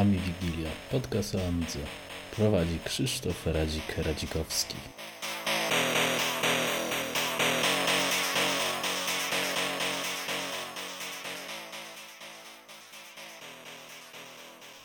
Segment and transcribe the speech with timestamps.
[0.00, 1.78] Ami Wigilia, podcast o Amidze.
[2.36, 4.74] Prowadzi Krzysztof Radzik-Radzikowski.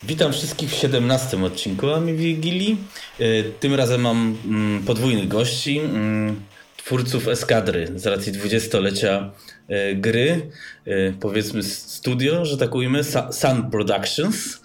[0.04, 2.78] Witam wszystkich w 17 odcinku Ami Wigilii.
[3.20, 6.42] E, tym razem mam mm, podwójnych gości, mm,
[6.78, 9.32] twórców Eskadry z racji 20-lecia
[9.68, 10.52] e, gry,
[10.86, 14.61] e, powiedzmy studio, że tak ujmę, Sun Productions.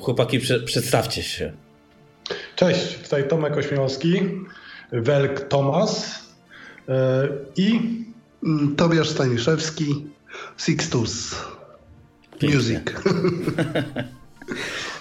[0.00, 1.52] Chłopaki, przedstawcie się.
[2.56, 4.20] Cześć, tutaj Tomek Ośmiałowski,
[4.92, 6.24] Welk Tomas
[7.56, 7.80] i
[8.44, 10.06] mm, Tobiasz Staniszewski,
[10.58, 11.36] Sixtus
[12.42, 12.80] Music.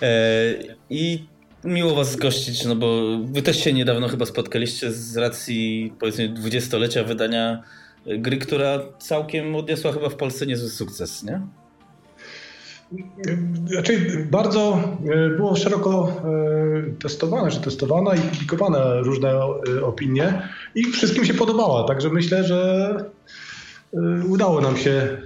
[0.01, 0.53] E,
[0.89, 1.25] I
[1.63, 7.03] miło Was gościć, no bo Wy też się niedawno chyba spotkaliście z racji powiedzmy dwudziestolecia
[7.03, 7.63] wydania
[8.05, 11.41] gry, która całkiem odniosła chyba w Polsce niezły sukces, nie?
[13.65, 19.45] Znaczy bardzo e, było szeroko e, testowane, że testowana i publikowane różne
[19.83, 22.95] opinie i wszystkim się podobała, także myślę, że
[24.27, 25.17] udało nam się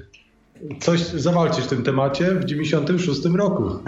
[0.79, 3.79] coś zawalczyć w tym temacie w 96 roku.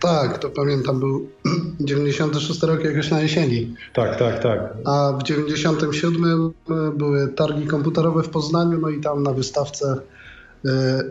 [0.00, 1.28] Tak, to pamiętam, był
[1.80, 3.74] 96 rok jakoś na jesieni.
[3.94, 4.74] Tak, tak, tak.
[4.84, 10.15] A w 97 e, były targi komputerowe w Poznaniu, no i tam na wystawce e,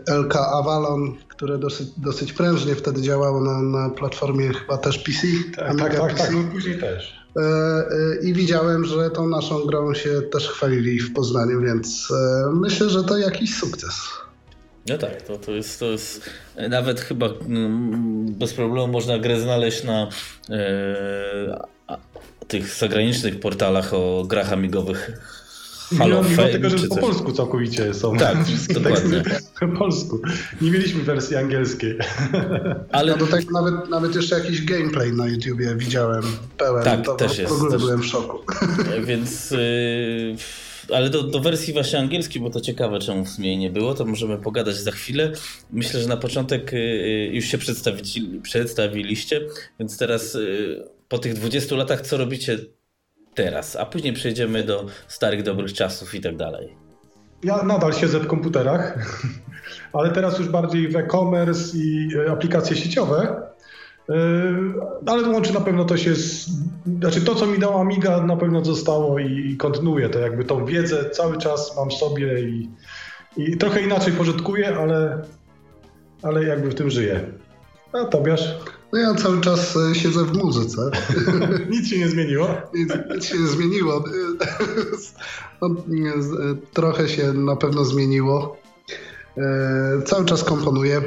[0.08, 5.26] LK Avalon, które dosyć, dosyć prężnie wtedy działało na, na platformie chyba też PC.
[5.56, 7.26] Tak, tak, tak, tak, no później też.
[7.36, 7.82] E,
[8.22, 12.12] I widziałem, że tą naszą grą się też chwalili w Poznaniu, więc
[12.52, 13.94] myślę, że to jakiś sukces.
[14.88, 16.30] No tak, to, to, jest, to jest
[16.68, 20.08] nawet chyba mm, bez problemu można grę znaleźć na
[20.50, 21.66] e,
[22.48, 25.10] tych zagranicznych portalach o grach amigowych.
[25.98, 28.16] Halo mimo, mimo tego, że po polsku całkowicie są.
[28.16, 28.36] Tak,
[28.74, 29.22] dokładnie.
[29.60, 30.20] Po polsku.
[30.60, 31.98] Nie mieliśmy wersji angielskiej.
[32.92, 36.22] Ale no do tego nawet, nawet jeszcze jakiś gameplay na YouTubie widziałem
[36.58, 36.84] pełen.
[36.84, 37.52] Tak, to też jest.
[37.52, 37.82] W ogóle też...
[37.82, 38.38] byłem w szoku.
[39.06, 39.50] Więc...
[39.50, 40.36] Yy
[40.94, 44.04] ale do, do wersji właśnie angielskiej, bo to ciekawe, czemu w sumie nie było, to
[44.04, 45.32] możemy pogadać za chwilę.
[45.70, 47.58] Myślę, że na początek y, y, już się
[48.42, 49.40] przedstawiliście,
[49.78, 52.58] więc teraz y, po tych 20 latach co robicie
[53.36, 56.76] teraz, a później przejdziemy do starych, dobrych czasów i tak dalej.
[57.44, 58.98] Ja nadal siedzę w komputerach,
[59.92, 63.42] ale teraz już bardziej w e-commerce i aplikacje sieciowe.
[64.08, 64.14] Yy,
[65.06, 66.50] ale łączy na pewno to się z,
[66.98, 71.10] znaczy to co mi dała Amiga na pewno zostało i kontynuuję to jakby tą wiedzę
[71.10, 72.70] cały czas mam sobie i,
[73.36, 75.22] i trochę inaczej pożytkuję, ale,
[76.22, 77.20] ale jakby w tym żyję.
[77.92, 78.54] A Tobiasz?
[78.92, 80.90] No ja cały czas e, siedzę w muzyce.
[81.70, 82.48] nic się nie zmieniło?
[82.74, 84.04] Nic, nic się nie zmieniło.
[85.62, 88.56] No, e, trochę się na pewno zmieniło.
[89.38, 91.02] E, cały czas komponuję,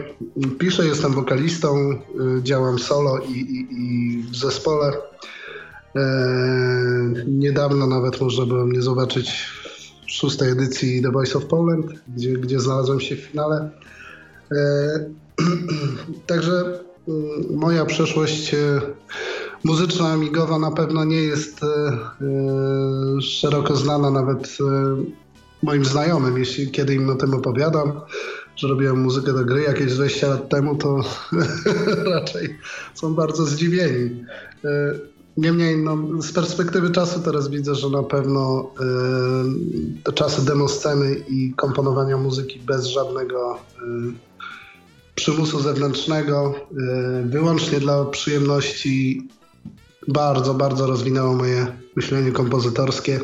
[0.59, 1.99] piszę, jestem wokalistą, e,
[2.43, 4.93] działam solo i, i, i w zespole.
[5.95, 6.01] E,
[7.27, 9.45] niedawno nawet można było mnie zobaczyć
[10.07, 11.85] w szóstej edycji The Voice of Poland,
[12.15, 13.69] gdzie, gdzie znalazłem się w finale.
[16.27, 16.79] Także
[17.49, 18.55] moja przeszłość
[19.63, 21.59] muzyczna, amigowa na pewno nie jest
[23.21, 24.57] szeroko znana nawet
[25.63, 27.91] moim znajomym, jeśli kiedy im o tym opowiadam,
[28.55, 31.01] że robiłem muzykę do gry jakieś 20 lat temu, to
[32.15, 32.57] raczej
[32.93, 34.25] są bardzo zdziwieni.
[34.65, 34.93] E,
[35.37, 38.71] niemniej no, z perspektywy czasu teraz widzę, że na pewno
[40.03, 43.59] te czasy demosceny i komponowania muzyki bez żadnego
[45.19, 49.27] przymusu zewnętrznego, y, wyłącznie dla przyjemności,
[50.07, 53.19] bardzo, bardzo rozwinęło moje myślenie kompozytorskie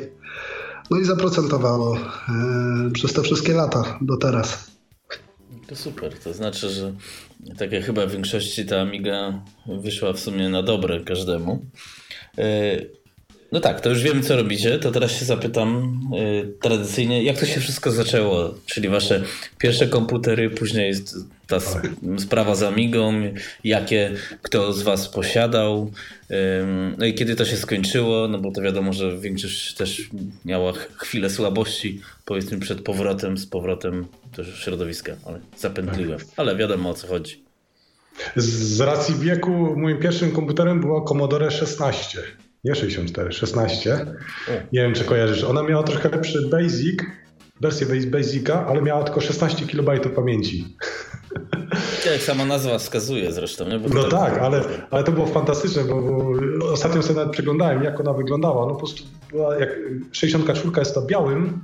[0.91, 2.01] no i zaprocentowało e,
[2.93, 4.71] przez te wszystkie lata do teraz.
[5.67, 6.93] To super, to znaczy, że
[7.57, 11.65] tak jak chyba w większości ta Amiga wyszła w sumie na dobre każdemu.
[12.37, 12.77] E,
[13.51, 14.79] no tak, to już wiemy, co robicie.
[14.79, 16.01] To teraz się zapytam
[16.61, 18.53] tradycyjnie, jak to się wszystko zaczęło?
[18.65, 19.23] Czyli wasze
[19.57, 20.93] pierwsze komputery, później
[21.47, 21.59] ta
[22.17, 23.13] sprawa z Amigą,
[23.63, 24.11] jakie
[24.41, 25.91] kto z was posiadał,
[26.97, 30.09] no i kiedy to się skończyło, no bo to wiadomo, że większość też
[30.45, 34.07] miała chwilę słabości, powiedzmy przed powrotem, z powrotem
[34.37, 37.43] do środowiska, ale zapętliłem, ale wiadomo o co chodzi.
[38.35, 42.21] Z racji wieku moim pierwszym komputerem była Commodore 16
[42.65, 44.05] nie 64, 16.
[44.71, 45.43] Nie wiem, czy kojarzysz.
[45.43, 46.99] Ona miała trochę lepszy Basic,
[47.61, 50.65] wersję Basica, ale miała tylko 16 KB pamięci.
[52.11, 53.65] Jak sama nazwa wskazuje zresztą.
[53.69, 53.79] Nie?
[53.93, 58.13] no tak, ale, ale to było fantastyczne, bo, bo ostatnio sobie nawet przeglądałem, jak ona
[58.13, 58.65] wyglądała.
[58.65, 59.69] No po prostu była jak
[60.11, 61.59] 64 jest to białym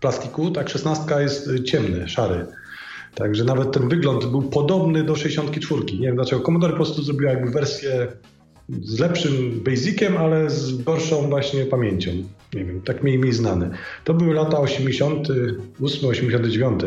[0.00, 2.46] plastiku, tak 16 jest ciemny, szary.
[3.14, 5.82] Także nawet ten wygląd był podobny do 64.
[5.84, 6.42] Nie wiem dlaczego.
[6.42, 8.06] Commodore po prostu zrobiła jakby wersję
[8.82, 12.10] z lepszym basiciem, ale z gorszą właśnie pamięcią.
[12.54, 13.70] Nie wiem, tak mniej mniej znane.
[14.04, 16.80] To były lata 88, 89.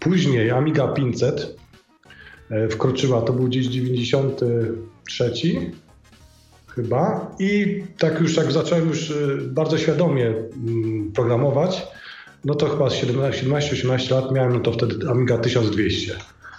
[0.00, 1.56] Później Amiga 500
[2.50, 5.32] e, wkroczyła, to był gdzieś 93
[6.68, 11.82] chyba i tak już jak zacząłem już e, bardzo świadomie mm, programować,
[12.44, 16.14] no to chyba 17-18 lat miałem, no to wtedy Amiga 1200.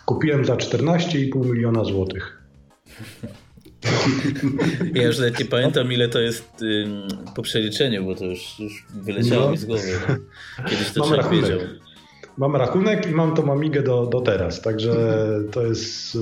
[0.05, 2.37] Kupiłem za 14,5 miliona złotych.
[4.93, 6.51] Ja już nawet nie pamiętam, ile to jest
[7.35, 9.51] po przeliczeniu, bo to już, już wyleciało no.
[9.51, 9.99] mi z głowy.
[10.69, 11.59] Kiedyś to mam człowiek wiedział.
[12.37, 14.93] Mam rachunek i mam tą Amigę do, do teraz, także
[15.51, 16.17] to jest...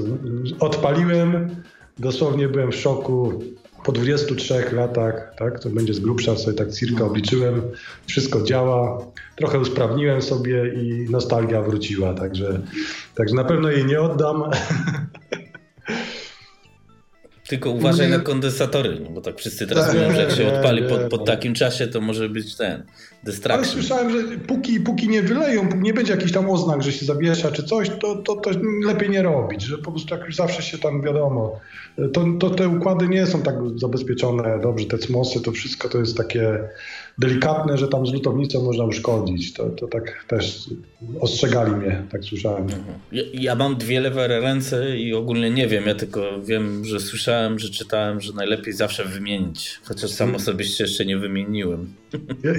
[0.59, 1.55] Odpaliłem,
[1.99, 3.43] dosłownie byłem w szoku
[3.83, 7.61] po 23 latach, tak, to będzie z grubsza, sobie tak cirka obliczyłem,
[8.07, 12.59] wszystko działa, trochę usprawniłem sobie i nostalgia wróciła, także,
[13.15, 14.43] także na pewno jej nie oddam.
[17.49, 20.83] Tylko uważaj na kondensatory, no bo tak wszyscy teraz tak, mówią, że jak się odpali
[20.83, 22.83] po, po takim czasie, to może być ten
[23.23, 23.63] distraction.
[23.63, 27.51] Ale słyszałem, że póki, póki nie wyleją, nie będzie jakiś tam oznak, że się zawiesza
[27.51, 28.51] czy coś, to, to, to
[28.85, 31.59] lepiej nie robić, że po prostu jak już zawsze się tam wiadomo,
[32.13, 36.17] to, to te układy nie są tak zabezpieczone dobrze, te cmosy, to wszystko to jest
[36.17, 36.59] takie
[37.19, 39.53] delikatne, że tam z lutownicą można uszkodzić.
[39.53, 40.69] To, to tak też
[41.19, 42.63] ostrzegali mnie, tak słyszałem.
[42.63, 42.83] Mhm.
[43.11, 47.59] Ja, ja, mam dwie lewe ręce i ogólnie nie wiem, ja tylko wiem, że słyszałem,
[47.59, 51.93] że czytałem, że najlepiej zawsze wymienić, chociaż sam osobiście jeszcze nie wymieniłem.
[52.43, 52.53] Ja,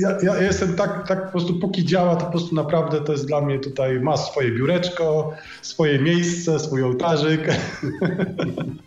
[0.00, 3.26] ja, ja, jestem tak, tak po prostu póki działa, to po prostu naprawdę to jest
[3.26, 5.32] dla mnie tutaj, ma swoje biureczko,
[5.62, 7.48] swoje miejsce, swój ołtarzyk.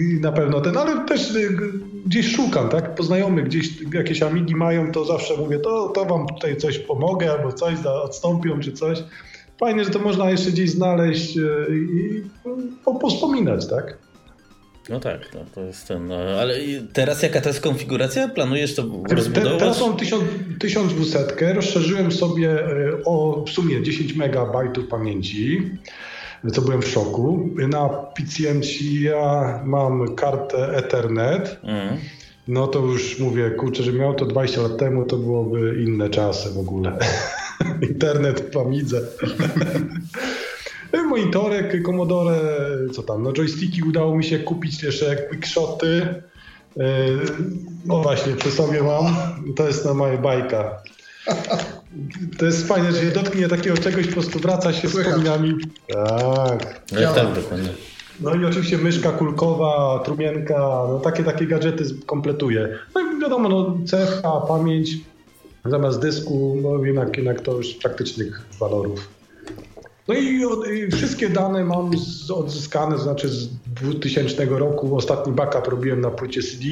[0.00, 1.58] I na pewno ten, ale też y,
[2.06, 2.94] gdzieś szukam, tak?
[2.94, 7.52] Poznajomy gdzieś jakieś amigi mają, to zawsze mówię, to, to wam tutaj coś pomogę, albo
[7.52, 9.02] coś odstąpią, czy coś.
[9.60, 12.22] Fajnie, że to można jeszcze gdzieś znaleźć y, i
[13.00, 13.98] pospominać, tak?
[14.88, 16.06] No tak, no, to jest ten.
[16.06, 16.54] No, ale
[16.92, 18.28] teraz jaka to jest konfiguracja?
[18.28, 19.52] Planujesz to rozbudować?
[19.52, 25.70] Te, teraz mam 1200, rozszerzyłem sobie y, o w sumie 10 MB pamięci
[26.52, 27.50] co byłem w szoku.
[27.68, 28.68] Na PCMC
[29.00, 31.60] ja mam kartę Ethernet.
[31.62, 31.96] Mm.
[32.48, 36.50] No to już mówię, kurczę, że miał to 20 lat temu, to byłoby inne czasy
[36.50, 36.98] w ogóle.
[37.90, 39.00] Internet w Amidze.
[41.08, 42.40] Monitorek, Commodore,
[42.92, 46.22] co tam, no joysticki udało mi się kupić jeszcze quickshoty.
[47.84, 49.16] No właśnie, przy sobie mam.
[49.56, 50.82] To jest na moja bajka.
[52.38, 55.54] To jest fajne, że się dotknie takiego czegoś, po prostu wraca się z wspomnieniami.
[55.88, 56.82] Tak.
[56.92, 57.68] No, ja tak, dokładnie.
[58.20, 62.68] No i oczywiście myszka kulkowa, trumienka, no takie takie gadżety kompletuje.
[62.94, 64.90] No i wiadomo, no cecha, pamięć
[65.64, 69.08] zamiast dysku, no jednak, jednak to już praktycznych walorów.
[70.08, 70.42] No i,
[70.74, 74.96] i wszystkie dane mam z, odzyskane, znaczy z 2000 roku.
[74.96, 76.64] Ostatni backup robiłem na płycie CD.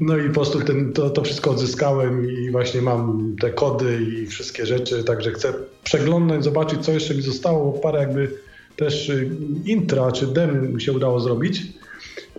[0.00, 4.26] No i po prostu ten, to, to wszystko odzyskałem i właśnie mam te kody i
[4.26, 5.52] wszystkie rzeczy, także chcę
[5.84, 8.30] przeglądnąć, zobaczyć co jeszcze mi zostało, parę jakby
[8.76, 9.30] też y,
[9.64, 11.62] intra czy dem się udało zrobić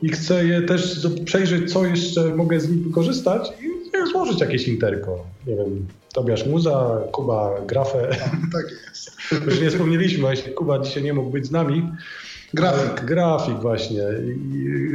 [0.01, 3.73] i chcę je też przejrzeć, co jeszcze mogę z nich wykorzystać i
[4.11, 5.25] złożyć jakieś interko.
[5.47, 8.09] Nie wiem, Tobiasz Muza, Kuba Grafę.
[8.53, 9.11] Tak jest.
[9.45, 11.89] Już nie wspomnieliśmy, właśnie Kuba dzisiaj nie mógł być z nami.
[12.53, 13.05] Grafik.
[13.05, 14.01] Grafik właśnie,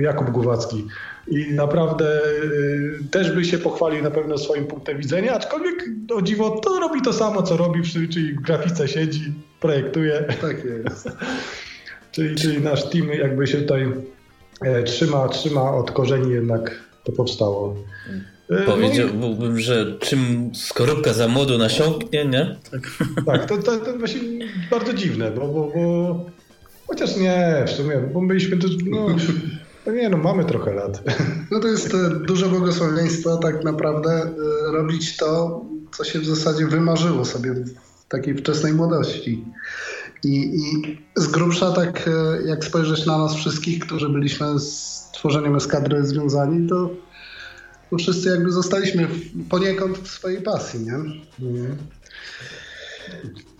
[0.00, 0.86] Jakub Głowacki.
[1.28, 5.84] I naprawdę y, też by się pochwalił na pewno swoim punktem widzenia, aczkolwiek
[6.14, 10.24] o dziwo to robi to samo, co robi, czyli w grafice siedzi, projektuje.
[10.40, 11.08] Tak jest.
[12.12, 13.92] czyli, czyli nasz team jakby się tutaj
[14.62, 17.76] e, trzyma, trzyma od korzeni jednak to powstało.
[18.50, 19.62] E, Powiedziałbym, no i...
[19.62, 22.56] że czym skorupka za młodu nasiąknie, nie?
[22.70, 22.90] Tak,
[23.26, 24.20] tak to, to, to właśnie
[24.70, 26.24] bardzo dziwne, bo, bo, bo
[26.88, 28.58] chociaż nie, w sumie, bo byliśmy
[28.90, 29.06] no,
[29.86, 31.02] no nie, no mamy trochę lat.
[31.50, 35.64] No to jest e, duże błogosławieństwo tak naprawdę e, robić to,
[35.96, 39.44] co się w zasadzie wymarzyło sobie w takiej wczesnej młodości.
[40.24, 45.56] I, i z grubsza tak e, jak spojrzeć na nas wszystkich, którzy byliśmy z tworzeniem
[45.56, 46.90] eskadry związani, to,
[47.98, 49.08] wszyscy jakby zostaliśmy
[49.50, 50.94] poniekąd w swojej pasji, nie?
[50.94, 51.76] Mhm.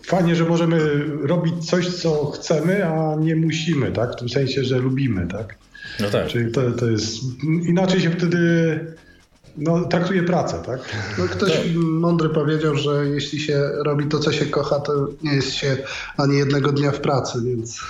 [0.08, 0.78] Fajnie, że możemy
[1.22, 4.12] robić coś, co chcemy, a nie musimy, tak?
[4.12, 5.58] W tym sensie, że lubimy, tak?
[6.00, 6.26] No tak.
[6.26, 7.16] Czyli to, to jest.
[7.68, 8.38] Inaczej się wtedy
[9.56, 10.80] no, traktuje pracę, tak?
[11.18, 11.66] No, ktoś tak.
[11.76, 15.76] mądry powiedział, że jeśli się robi to, co się kocha, to nie jest się
[16.16, 17.80] ani jednego dnia w pracy, więc.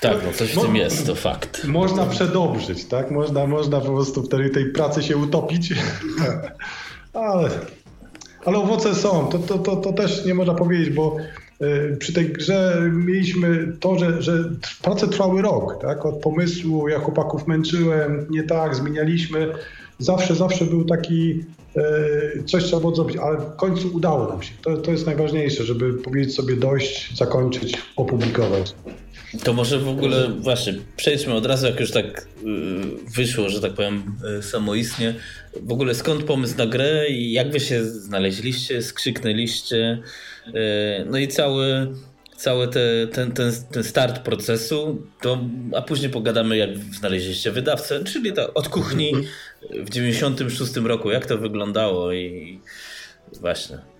[0.00, 1.64] Tak, no coś w tym jest, to fakt.
[1.64, 3.10] Można przedobrzyć, tak?
[3.10, 5.74] Można, można po prostu wtedy tej pracy się utopić.
[6.18, 6.54] Tak.
[7.12, 7.50] Ale
[8.44, 9.26] ale owoce są.
[9.26, 11.16] To, to, to, to też nie można powiedzieć, bo
[11.62, 14.44] y, przy tej grze mieliśmy to, że, że
[14.82, 16.06] prace trwały rok, tak?
[16.06, 19.52] Od pomysłu, ja chłopaków męczyłem, nie tak, zmienialiśmy.
[19.98, 21.44] Zawsze, zawsze był taki
[22.36, 24.52] y, coś trzeba było zrobić, ale w końcu udało nam się.
[24.62, 28.74] To, to jest najważniejsze, żeby powiedzieć sobie dość, zakończyć, opublikować.
[29.44, 32.24] To może w ogóle właśnie przejdźmy od razu, jak już tak y,
[33.16, 35.14] wyszło, że tak powiem, y, samoistnie.
[35.62, 39.98] W ogóle skąd pomysł na grę i jak wy się znaleźliście, skrzyknęliście?
[40.46, 40.52] Y,
[41.06, 41.94] no i cały,
[42.36, 45.40] cały te, ten, ten, ten start procesu, to,
[45.76, 49.12] a później pogadamy, jak znaleźliście wydawcę, czyli to od kuchni
[49.70, 52.58] w 96 roku, jak to wyglądało i
[53.40, 53.91] właśnie.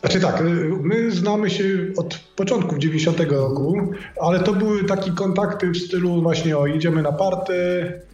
[0.00, 0.42] Znaczy tak,
[0.82, 1.64] my znamy się
[1.96, 7.12] od początku 90 roku, ale to były takie kontakty w stylu właśnie o idziemy na
[7.12, 7.52] party.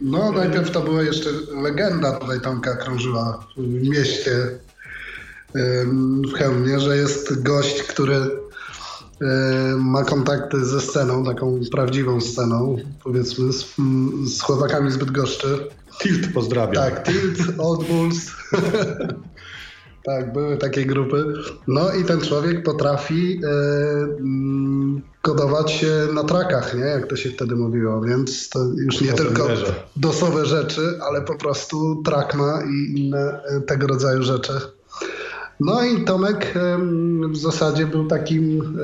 [0.01, 1.29] No najpierw to była jeszcze
[1.61, 4.31] legenda tutaj Tomka krążyła w mieście
[6.33, 8.15] w Chełmie, że jest gość, który
[9.77, 13.75] ma kontakty ze sceną, taką prawdziwą sceną, powiedzmy, z,
[14.25, 15.67] z chłopakami z Bydgoszczy.
[16.01, 16.83] Tilt pozdrawiam.
[16.83, 18.31] Tak, Tilt, Old Bulls.
[20.07, 21.33] Tak, były takie grupy.
[21.67, 23.41] No i ten człowiek potrafi
[24.19, 26.83] mm, kodować się na trakach, nie?
[26.83, 29.47] Jak to się wtedy mówiło, więc to już nie tylko
[29.95, 34.53] dosowe rzeczy, ale po prostu trak ma i inne e, tego rodzaju rzeczy.
[35.59, 36.79] No i Tomek e,
[37.29, 38.77] w zasadzie był takim,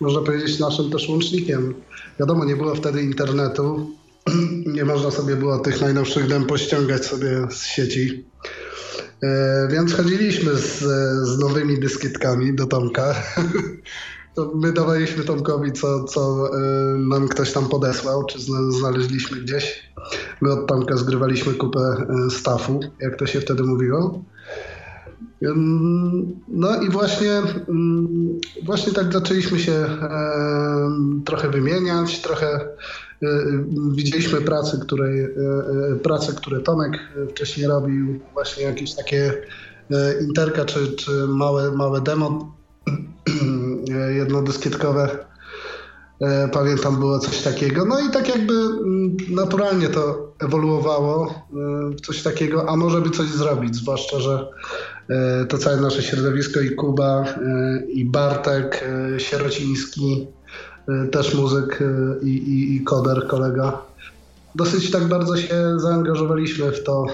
[0.00, 1.74] można powiedzieć, naszym też łącznikiem.
[2.20, 3.90] Wiadomo, nie było wtedy internetu,
[4.76, 8.24] nie można sobie było tych najnowszych dem pościągać sobie z sieci.
[9.22, 10.78] E, więc chodziliśmy z,
[11.28, 13.14] z nowymi dyskietkami do Tomka.
[14.54, 16.60] My dawaliśmy Tomkowi, co, co e,
[16.98, 19.92] nam ktoś tam podesłał, czy znaleźliśmy gdzieś.
[20.40, 24.24] My od Tomka zgrywaliśmy kupę e, stafu, jak to się wtedy mówiło.
[26.48, 27.32] No i właśnie,
[27.68, 29.86] mm, właśnie tak zaczęliśmy się
[31.24, 32.68] trochę wymieniać, trochę
[33.92, 35.08] widzieliśmy prace, które,
[36.02, 36.92] prace, które Tomek
[37.30, 39.32] wcześniej robił, właśnie jakieś takie
[39.90, 42.56] e, interka czy, czy małe, małe demo
[44.18, 45.26] jednodyskietkowe.
[46.20, 47.84] E, pamiętam było coś takiego.
[47.84, 51.48] No i tak jakby mm, naturalnie to ewoluowało
[51.96, 54.48] w coś takiego, a może by coś zrobić, zwłaszcza, że
[55.48, 57.24] to całe nasze środowisko i Kuba,
[57.88, 58.84] i Bartek
[59.18, 60.26] Sierociński,
[61.10, 63.82] też muzyk y, i, i, i koder, kolega.
[64.54, 67.06] Dosyć tak bardzo się zaangażowaliśmy w to,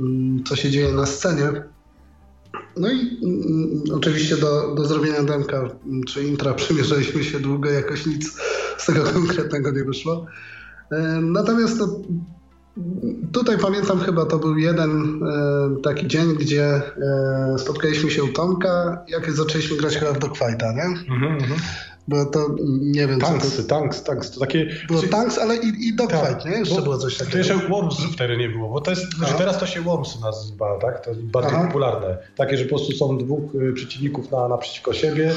[0.00, 1.62] mm, co się dzieje na scenie.
[2.76, 3.20] No i
[3.94, 5.68] oczywiście do, do zrobienia demka
[6.06, 8.36] czy intra przymierzaliśmy się długo, jakoś nic
[8.78, 10.26] z tego konkretnego nie wyszło.
[11.22, 12.00] Natomiast to,
[13.32, 15.20] tutaj pamiętam chyba to był jeden
[15.82, 16.82] taki dzień, gdzie
[17.58, 20.82] spotkaliśmy się u Tomka, jak zaczęliśmy grać chyba w Dogfighta, nie?
[20.82, 21.91] Mm -hmm.
[22.08, 22.46] Bo to
[22.80, 23.68] nie wiem, tanks, co to...
[23.68, 24.66] Tanks, tanks, to takie...
[24.88, 26.58] Było tanks, ale i, i dogfight, tak, nie?
[26.58, 27.32] Jeszcze było coś takiego.
[27.32, 30.78] To jeszcze Worms wtedy nie było, bo to jest, znaczy teraz to się Worms nazywa,
[30.78, 31.04] tak?
[31.04, 31.66] To jest bardziej Aha.
[31.66, 32.18] popularne.
[32.36, 35.32] Takie, że po prostu są dwóch y, przeciwników na, naprzeciwko siebie,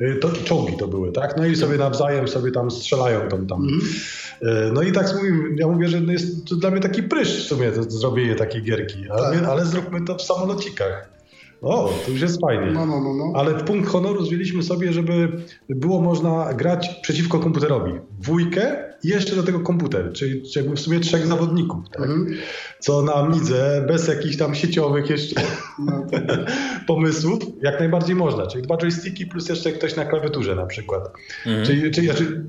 [0.00, 1.36] y, to czołgi to były, tak?
[1.36, 3.46] No i sobie nawzajem sobie tam strzelają tam.
[3.46, 3.68] tam.
[3.68, 4.74] Mm.
[4.74, 7.72] No i tak mówimy, ja mówię, że jest to dla mnie taki prysz w sumie
[7.72, 9.48] to zrobienie takiej gierki, ale, tak.
[9.48, 11.19] ale zróbmy to w samolocikach.
[11.62, 12.66] O, to już jest fajnie.
[12.66, 13.32] No, no, no, no.
[13.34, 17.92] Ale punkt honoru zwiegliśmy sobie, żeby było można grać przeciwko komputerowi.
[18.20, 21.84] Dwójkę i jeszcze do tego komputer, czyli, czyli jakby w sumie trzech zawodników.
[21.90, 22.02] Tak?
[22.02, 22.36] Mhm.
[22.78, 25.40] Co na Amidze, bez jakichś tam sieciowych jeszcze
[25.78, 26.06] no,
[26.86, 28.46] pomysłów, jak najbardziej można.
[28.46, 31.10] Czyli dwa joysticki plus jeszcze ktoś na klawiaturze na przykład.
[31.46, 31.66] Mhm.
[31.66, 32.44] Czyli, czyli znaczy,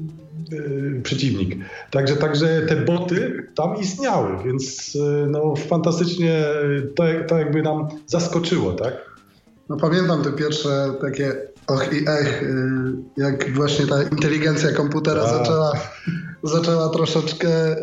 [0.51, 1.55] yy, przeciwnik.
[1.91, 6.43] Także, także te boty tam istniały, więc yy, no, fantastycznie
[6.95, 9.11] to, to jakby nam zaskoczyło, tak?
[9.69, 15.71] No pamiętam te pierwsze takie och i ech, y, jak właśnie ta inteligencja komputera zaczęła,
[16.43, 17.77] zaczęła troszeczkę,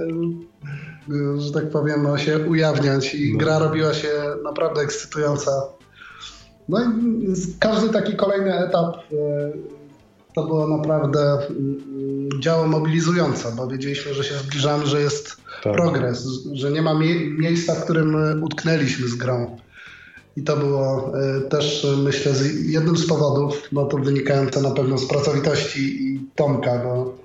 [1.10, 3.38] y, że tak powiem, no, się ujawniać i no.
[3.38, 4.08] gra robiła się
[4.44, 5.50] naprawdę ekscytująca.
[6.68, 6.88] No i
[7.58, 9.78] każdy taki kolejny etap y,
[10.34, 11.38] to było naprawdę
[12.40, 15.72] działo mobilizujące, bo wiedzieliśmy, że się zbliżamy, że jest tak.
[15.72, 19.56] progres, że nie ma mie miejsca, w którym utknęliśmy z grą.
[20.36, 21.12] I to było
[21.48, 22.32] też, myślę,
[22.66, 27.17] jednym z powodów, bo to wynikające na pewno z pracowitości i Tomka, bo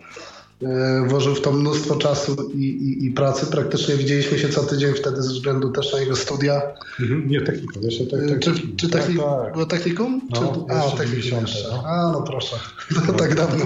[1.07, 3.45] włożył w to mnóstwo czasu i, i, i, pracy.
[3.45, 6.61] Praktycznie widzieliśmy się co tydzień wtedy ze względu też na jego studia.
[6.99, 9.53] Mhm, nie technikum, jeszcze te, Czy, czy technik, tak, tak.
[9.53, 10.21] było technikum?
[10.29, 11.69] No, czy, a, technikum jeszcze.
[11.71, 11.83] No.
[11.85, 12.55] A, no proszę.
[13.07, 13.65] To tak dawno.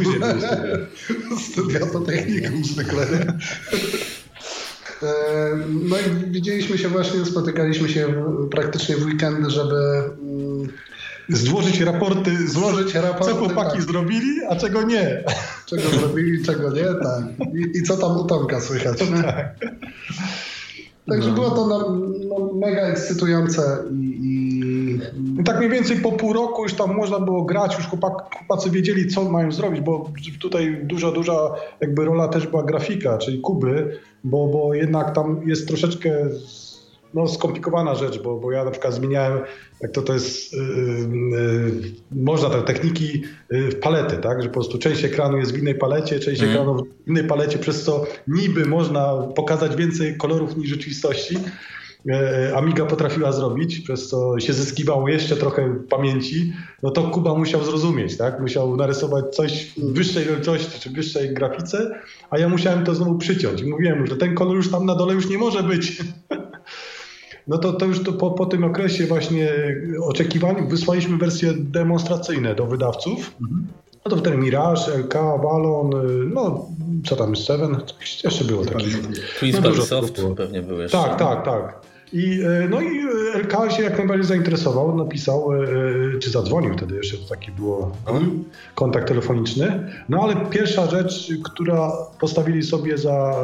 [1.50, 3.08] Studia to technikum zwykle.
[5.04, 9.76] E, no i widzieliśmy się właśnie, spotykaliśmy się praktycznie w weekendy, żeby
[11.30, 13.82] złożyć raporty, złożyć raporty, co chłopaki tak.
[13.82, 15.24] zrobili, a czego nie.
[15.66, 17.24] Czego zrobili, czego nie, tak.
[17.54, 19.00] I, i co tam u Tomka słychać.
[19.24, 19.56] Tak.
[21.10, 21.36] Także no.
[21.36, 21.98] było to no,
[22.30, 24.20] no, mega ekscytujące i,
[25.40, 25.44] i...
[25.44, 29.30] Tak mniej więcej po pół roku już tam można było grać, już chłopacy wiedzieli, co
[29.30, 34.74] mają zrobić, bo tutaj duża, duża jakby rola też była grafika, czyli Kuby, bo, bo
[34.74, 36.30] jednak tam jest troszeczkę
[37.14, 39.40] no, skomplikowana rzecz, bo, bo ja na przykład zmieniałem,
[39.82, 41.72] jak to to jest, yy, yy,
[42.12, 46.20] można te techniki yy, palety, tak, że po prostu część ekranu jest w innej palecie,
[46.20, 46.52] część mm.
[46.54, 51.38] ekranu w innej palecie, przez co niby można pokazać więcej kolorów niż rzeczywistości.
[52.10, 57.64] E, Amiga potrafiła zrobić, przez co się zyskiwało jeszcze trochę pamięci, no to Kuba musiał
[57.64, 58.40] zrozumieć, tak?
[58.40, 63.64] Musiał narysować coś w wyższej wielkości czy wyższej grafice, a ja musiałem to znowu przyciąć.
[63.64, 65.98] Mówiłem, że ten kolor już tam na dole już nie może być.
[67.48, 69.52] No to, to już to po, po tym okresie właśnie
[70.02, 73.36] oczekiwań wysłaliśmy wersje demonstracyjne do wydawców.
[73.42, 73.68] Mhm.
[74.06, 75.90] No to wtedy Mirage, LK, Balon,
[76.34, 76.66] no
[77.06, 78.98] co tam, Seven, coś jeszcze było takich.
[79.40, 80.98] Twist no, Soft pewnie były jeszcze.
[80.98, 81.82] Tak, tak, tak.
[82.14, 83.00] I, e, no i
[83.36, 87.92] e, LK się jak najbardziej zainteresował, napisał, e, czy zadzwonił wtedy jeszcze, to taki było
[88.08, 88.44] mhm.
[88.76, 89.92] kontakt telefoniczny.
[90.10, 93.36] No ale pierwsza rzecz, która postawili sobie za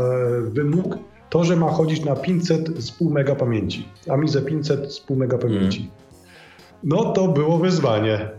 [0.43, 0.97] wymóg,
[1.33, 3.87] to, że ma chodzić na 500 z pół mega pamięci.
[4.09, 5.79] Amize 500 z pół mega pamięci.
[5.79, 5.91] Mm.
[6.83, 8.29] No to było wyzwanie,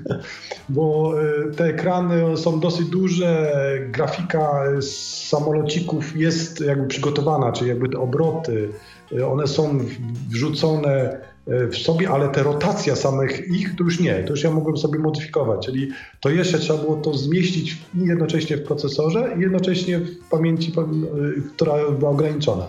[0.68, 3.52] bo e, te ekrany są dosyć duże,
[3.90, 4.88] grafika z
[5.28, 8.68] samolocików jest jakby przygotowana, czyli jakby te obroty,
[9.18, 9.78] e, one są
[10.30, 14.76] wrzucone w sobie, ale te rotacja samych ich to już nie, to już ja mogłem
[14.76, 20.28] sobie modyfikować, czyli to jeszcze trzeba było to zmieścić jednocześnie w procesorze i jednocześnie w
[20.30, 20.84] pamięci, e,
[21.54, 22.68] która była ograniczona.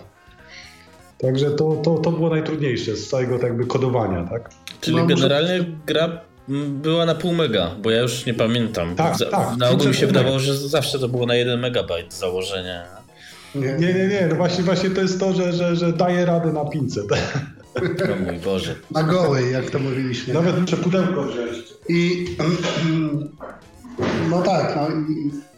[1.18, 4.50] Także to, to, to było najtrudniejsze z całego tak jakby kodowania, tak?
[4.82, 5.72] Czyli no, generalnie może...
[5.86, 6.22] gra
[6.70, 8.96] była na pół mega, bo ja już nie pamiętam.
[8.96, 9.58] Tak, tak.
[9.58, 12.84] Na ogół mi się wydawało, że zawsze to było na jeden megabajt założenie.
[13.56, 14.28] Nie, nie, nie, nie.
[14.30, 17.06] No właśnie, właśnie to jest to, że, że, że daje radę na 500.
[17.12, 18.76] O mój Boże.
[18.92, 20.34] Na gołej, jak to mówiliśmy.
[20.34, 21.74] Nawet muszę pudełko wziąć.
[21.90, 22.28] I
[24.30, 24.88] no tak, no,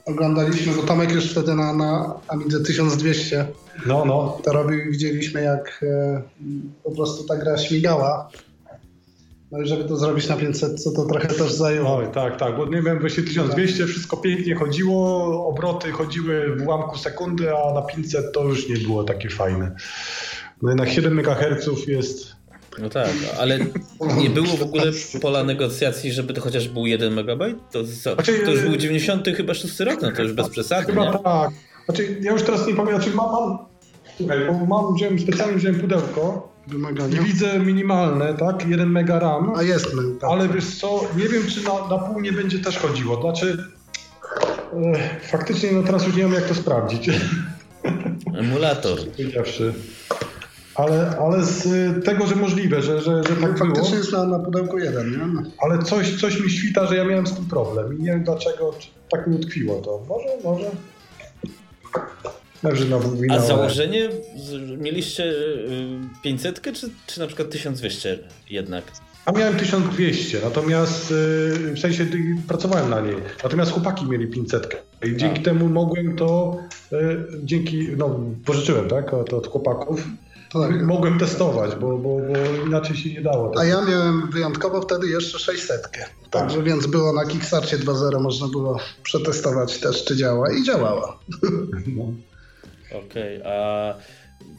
[0.05, 3.47] oglądaliśmy, bo Tomek już wtedy na, na Amidze 1200
[3.85, 4.37] no, no.
[4.43, 6.21] to robił i widzieliśmy jak e,
[6.83, 8.29] po prostu ta gra śmigała.
[9.51, 11.97] No i żeby to zrobić na 500, co to trochę też zajęło.
[11.97, 16.97] Oj, tak, tak, bo nie wiem, właśnie 1200 wszystko pięknie chodziło, obroty chodziły w ułamku
[16.97, 19.75] sekundy, a na 500 to już nie było takie fajne.
[20.61, 22.37] No jednak 7 MHz jest.
[22.81, 23.59] No tak, ale
[24.17, 24.83] nie było w ogóle
[25.21, 27.43] pola negocjacji, żeby to chociaż był 1 MB?
[27.71, 30.85] To, znaczy, to już był 90 chyba 6 rok, no to już bez przesady.
[30.85, 31.19] Chyba nie?
[31.19, 31.51] tak.
[31.85, 33.57] Znaczy, ja już teraz nie pamiętam, znaczy mam, mam,
[34.17, 36.56] słuchaj, bo mam, wziąłem, specjalnie wziąłem pudełko
[37.11, 38.67] i widzę minimalne, tak?
[38.67, 39.53] 1 mega RAM.
[39.55, 39.85] A jest,
[40.21, 40.29] tak.
[40.31, 43.21] Ale wiesz co, nie wiem, czy na, na pół nie będzie też chodziło.
[43.21, 43.57] Znaczy,
[44.73, 47.09] e, faktycznie, no teraz już nie wiem, jak to sprawdzić.
[48.39, 48.99] Emulator.
[49.11, 49.73] Powiedziawszy.
[50.75, 51.65] Ale, ale z
[52.05, 55.51] tego, że możliwe, że, że, że tak Faktycznie było, jest na, na pudełku jeden, nie?
[55.61, 58.75] Ale coś, coś mi świta, że ja miałem z tym problem i nie wiem dlaczego
[59.11, 60.05] tak mi utkwiło to.
[60.09, 60.71] Może, może...
[62.63, 64.09] Na A założenie
[64.77, 65.33] mieliście
[66.23, 68.83] 500 y, czy, czy na przykład 1200 jednak?
[69.25, 72.05] A miałem 1200, natomiast y, w sensie
[72.47, 73.15] pracowałem na niej.
[73.43, 74.83] Natomiast chłopaki mieli 500.
[75.05, 75.43] I dzięki A.
[75.43, 76.57] temu mogłem to,
[76.93, 76.97] y,
[77.43, 80.07] dzięki, no pożyczyłem, tak, od, od chłopaków
[80.53, 80.83] tak.
[80.83, 83.51] Mogłem testować, bo, bo, bo, inaczej się nie dało.
[83.57, 85.81] A ja miałem wyjątkowo wtedy jeszcze 600.
[85.81, 86.11] Tak.
[86.29, 91.19] Także więc było na Kickstarcie 2.0, można było przetestować też, czy działa i działała.
[91.97, 92.03] No.
[92.91, 93.93] Okej, okay, a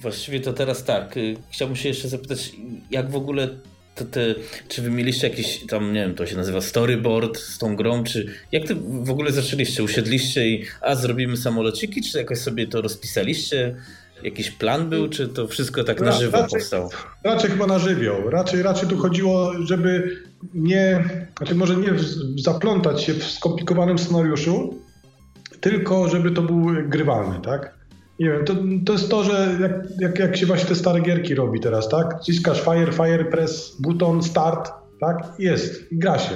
[0.00, 1.16] właściwie to teraz tak.
[1.16, 2.52] Y, chciałbym się jeszcze zapytać,
[2.90, 3.48] jak w ogóle
[3.94, 4.34] to te,
[4.68, 8.26] czy wy mieliście jakiś tam, nie wiem, to się nazywa storyboard z tą grą, czy
[8.52, 9.82] jak to w ogóle zaczęliście?
[9.82, 13.76] Usiedliście i a zrobimy samolociki, czy jakoś sobie to rozpisaliście?
[14.22, 16.90] Jakiś plan był, czy to wszystko tak na żywo raczej, powstało?
[17.24, 18.30] Raczej chyba na żywioł.
[18.30, 20.16] Raczej, raczej tu chodziło, żeby
[20.54, 21.04] nie,
[21.38, 21.92] znaczy może nie
[22.38, 24.78] zaplątać się w skomplikowanym scenariuszu,
[25.60, 27.77] tylko żeby to był grywalny, tak?
[28.18, 28.54] Nie wiem, to,
[28.86, 32.20] to jest to, że jak, jak, jak się właśnie te stare gierki robi teraz, tak?
[32.22, 35.32] Ciskasz fire, fire, press, buton, start, tak?
[35.38, 36.34] Jest, gra się.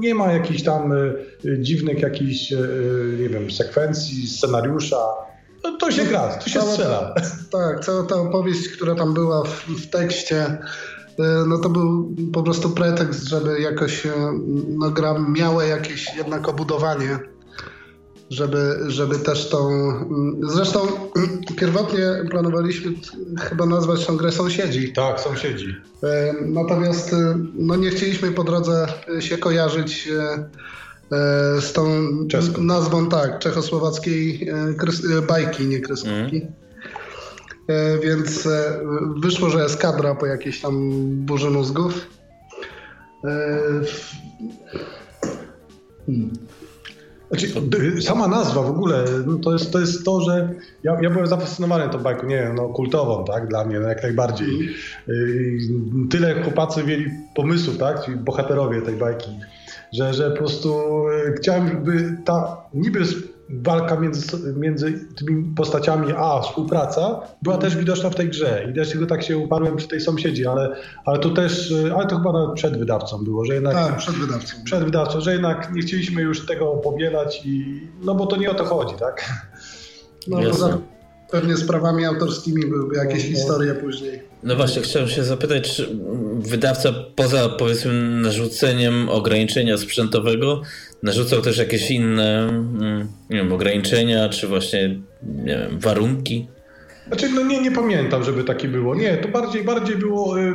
[0.00, 4.96] Nie ma jakichś tam y, dziwnych jakichś, y, nie wiem, sekwencji, scenariusza,
[5.66, 7.14] no, to się gra, to się cała, strzela.
[7.50, 10.58] Tak, cała ta opowieść, która tam była w, w tekście, e,
[11.46, 14.06] no to był po prostu pretekst, żeby jakoś
[14.68, 17.18] no, gra miała jakieś jednak obudowanie.
[18.30, 19.68] Żeby, żeby też tą...
[20.42, 20.80] Zresztą
[21.56, 22.92] pierwotnie planowaliśmy
[23.40, 24.92] chyba nazwać tą grę Sąsiedzi.
[24.92, 25.76] Tak, Sąsiedzi.
[26.02, 28.86] E, natomiast e, no nie chcieliśmy po drodze
[29.20, 30.48] się kojarzyć e,
[31.60, 31.86] z tą
[32.28, 32.62] Czeską.
[32.62, 34.50] nazwą tak, czechosłowackiej
[35.28, 36.36] bajki, nie kreskówki.
[36.36, 38.00] Mm.
[38.02, 38.48] Więc
[39.16, 42.06] wyszło, że jest kadra po jakiejś tam burzy mózgów.
[46.06, 46.30] Hmm.
[47.30, 47.48] Znaczy,
[48.02, 51.88] sama nazwa w ogóle, no to, jest, to jest to, że ja, ja byłem zafascynowany
[51.88, 54.48] tą bajką, nie wiem, no kultową, tak, dla mnie, no jak najbardziej.
[55.08, 56.08] Mm.
[56.10, 59.30] Tyle chłopacy mieli pomysłów, tak, ci bohaterowie tej bajki,
[59.92, 60.74] że, że po prostu
[61.08, 63.00] y, chciałem, żeby ta niby
[63.50, 68.66] walka między, między tymi postaciami, a współpraca była też widoczna w tej grze.
[68.70, 72.16] I też tylko tak się uparłem przy tej sąsiedzi, ale, ale to też, ale to
[72.16, 73.74] chyba nawet przed wydawcą było, że jednak...
[73.74, 74.54] Tak, przed wydawcą.
[74.64, 78.54] Przed wydawcą, że jednak nie chcieliśmy już tego powielać i no bo to nie o
[78.54, 79.30] to chodzi, tak?
[80.28, 80.78] No, poza,
[81.30, 83.36] pewnie z prawami autorskimi byłyby jakieś no, no.
[83.36, 84.22] historie później.
[84.42, 85.98] No właśnie, chciałem się zapytać, czy
[86.38, 90.62] wydawca poza powiedzmy narzuceniem ograniczenia sprzętowego
[91.02, 96.48] narzucał też jakieś inne mm, nie wiem, ograniczenia, czy właśnie nie wiem, warunki?
[97.06, 98.94] Znaczy, no nie, nie pamiętam, żeby takie było.
[98.94, 100.54] Nie, to bardziej, bardziej było y,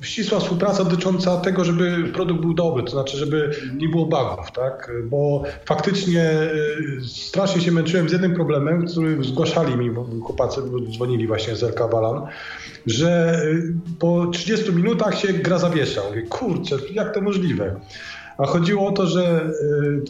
[0.00, 4.92] ścisła współpraca dotycząca tego, żeby produkt był dobry, to znaczy, żeby nie było bugów, tak?
[5.04, 9.90] Bo faktycznie y, strasznie się męczyłem z jednym problemem, który zgłaszali mi
[10.22, 10.60] chłopacy,
[10.92, 12.26] dzwonili właśnie z LK Balan,
[12.86, 16.00] że y, po 30 minutach się gra zawiesza.
[16.08, 17.80] Mówię, kurczę, jak to możliwe?
[18.38, 19.50] A chodziło o to, że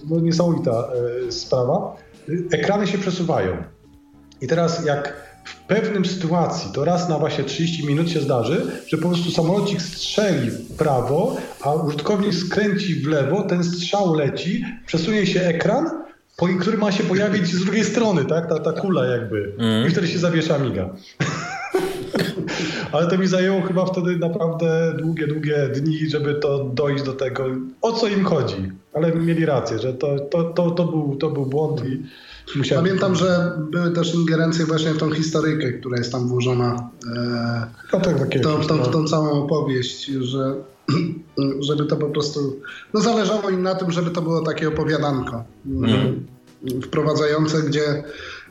[0.09, 0.89] to y, niesamowita
[1.31, 1.97] sprawa,
[2.53, 3.57] ekrany się przesuwają.
[4.41, 8.99] I teraz jak w pewnym sytuacji, to raz na właśnie 30 minut się zdarzy, że
[8.99, 15.27] po prostu samolocik strzeli w prawo, a użytkownik skręci w lewo, ten strzał leci, przesunie
[15.27, 15.91] się ekran,
[16.37, 18.49] po którym ma się pojawić z drugiej strony, tak?
[18.49, 19.53] Ta, ta kula jakby.
[19.59, 19.87] Mm.
[19.87, 20.91] I wtedy się zawiesza miga.
[22.93, 27.45] Ale to mi zajęło chyba wtedy naprawdę długie, długie dni, żeby to dojść do tego,
[27.83, 28.73] o co im chodzi.
[28.95, 32.03] Ale mieli rację, że to, to, to, to, był, to był błąd i
[32.57, 32.85] Musiałem...
[32.85, 36.91] Pamiętam, że były też ingerencje właśnie w tą historyjkę, która jest tam włożona.
[37.17, 40.55] E, no tak, takie tą, tą, tą całą opowieść, że
[41.69, 42.61] żeby to po prostu.
[42.95, 45.45] No zależało im na tym, żeby to było takie opowiadanko.
[45.67, 46.27] Mm.
[46.83, 48.05] Wprowadzające, gdzie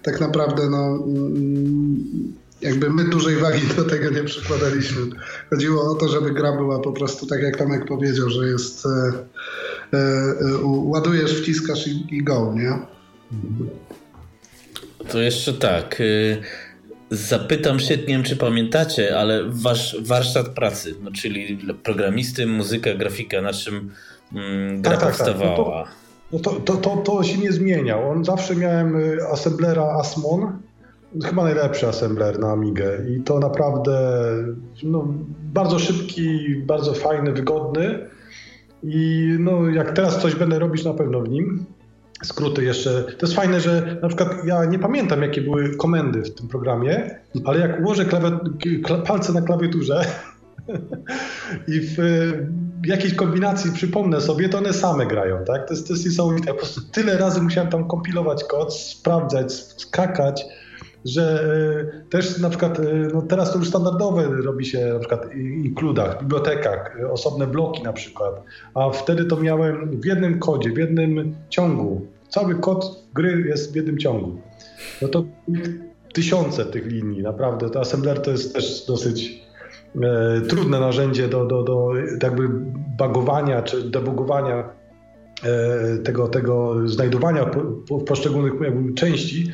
[0.04, 1.00] tak naprawdę no,
[2.62, 5.02] jakby my dużej wagi do tego nie przykładaliśmy.
[5.50, 8.90] Chodziło o to, żeby gra była po prostu tak jak Tomek powiedział, że jest e,
[9.94, 12.80] e, e ładujesz, wciskasz i, i go, nie?
[15.12, 16.02] To jeszcze tak.
[16.02, 16.42] Y,
[17.12, 23.42] zapytam się, nie wiem czy pamiętacie, ale wasz warsztat pracy, no, czyli programisty, muzyka, grafika,
[23.42, 23.92] na czym
[24.34, 25.84] mm, gra tak, powstawała.
[25.84, 26.08] Tak, tak.
[26.32, 28.10] No to, no to, to, to, się nie zmieniał.
[28.10, 30.60] On zawsze miałem y, assemblera Asmon,
[31.26, 34.00] chyba najlepszy assembler na Amigę i to naprawdę
[34.84, 35.14] no,
[35.54, 38.10] bardzo szybki, bardzo fajny, wygodny
[38.84, 41.66] i no, jak teraz coś będę robić na pewno w nim,
[42.24, 43.04] skróty jeszcze.
[43.04, 47.20] To jest fajne, że na przykład ja nie pamiętam, jakie były komendy w tym programie,
[47.46, 48.06] ale jak ułożę
[49.08, 50.06] palce na klawiaturze
[51.74, 51.98] i w
[52.86, 55.68] jakiejś kombinacji przypomnę sobie, to one same grają, tak?
[55.68, 56.48] To jest, to jest niesamowite.
[56.48, 60.46] Po prostu tyle razy musiałem tam kompilować kod, sprawdzać, skakać,
[61.06, 61.44] że
[62.04, 62.84] e, też na przykład, e,
[63.14, 67.84] no teraz to już standardowe robi się na przykład w inkludach, bibliotekach, e, osobne bloki
[67.84, 72.08] na przykład, a wtedy to miałem w jednym kodzie, w jednym ciągu.
[72.30, 74.42] Cały kod gry jest w jednym ciągu.
[75.02, 75.24] No to
[76.14, 77.70] tysiące tych linii, naprawdę.
[77.70, 79.42] To assembler to jest też dosyć
[80.02, 81.92] e, trudne narzędzie do, do, do
[82.24, 82.50] jakby
[82.98, 84.70] bagowania czy debugowania
[85.44, 89.52] e, tego, tego znajdowania po, po, poszczególnych jakby części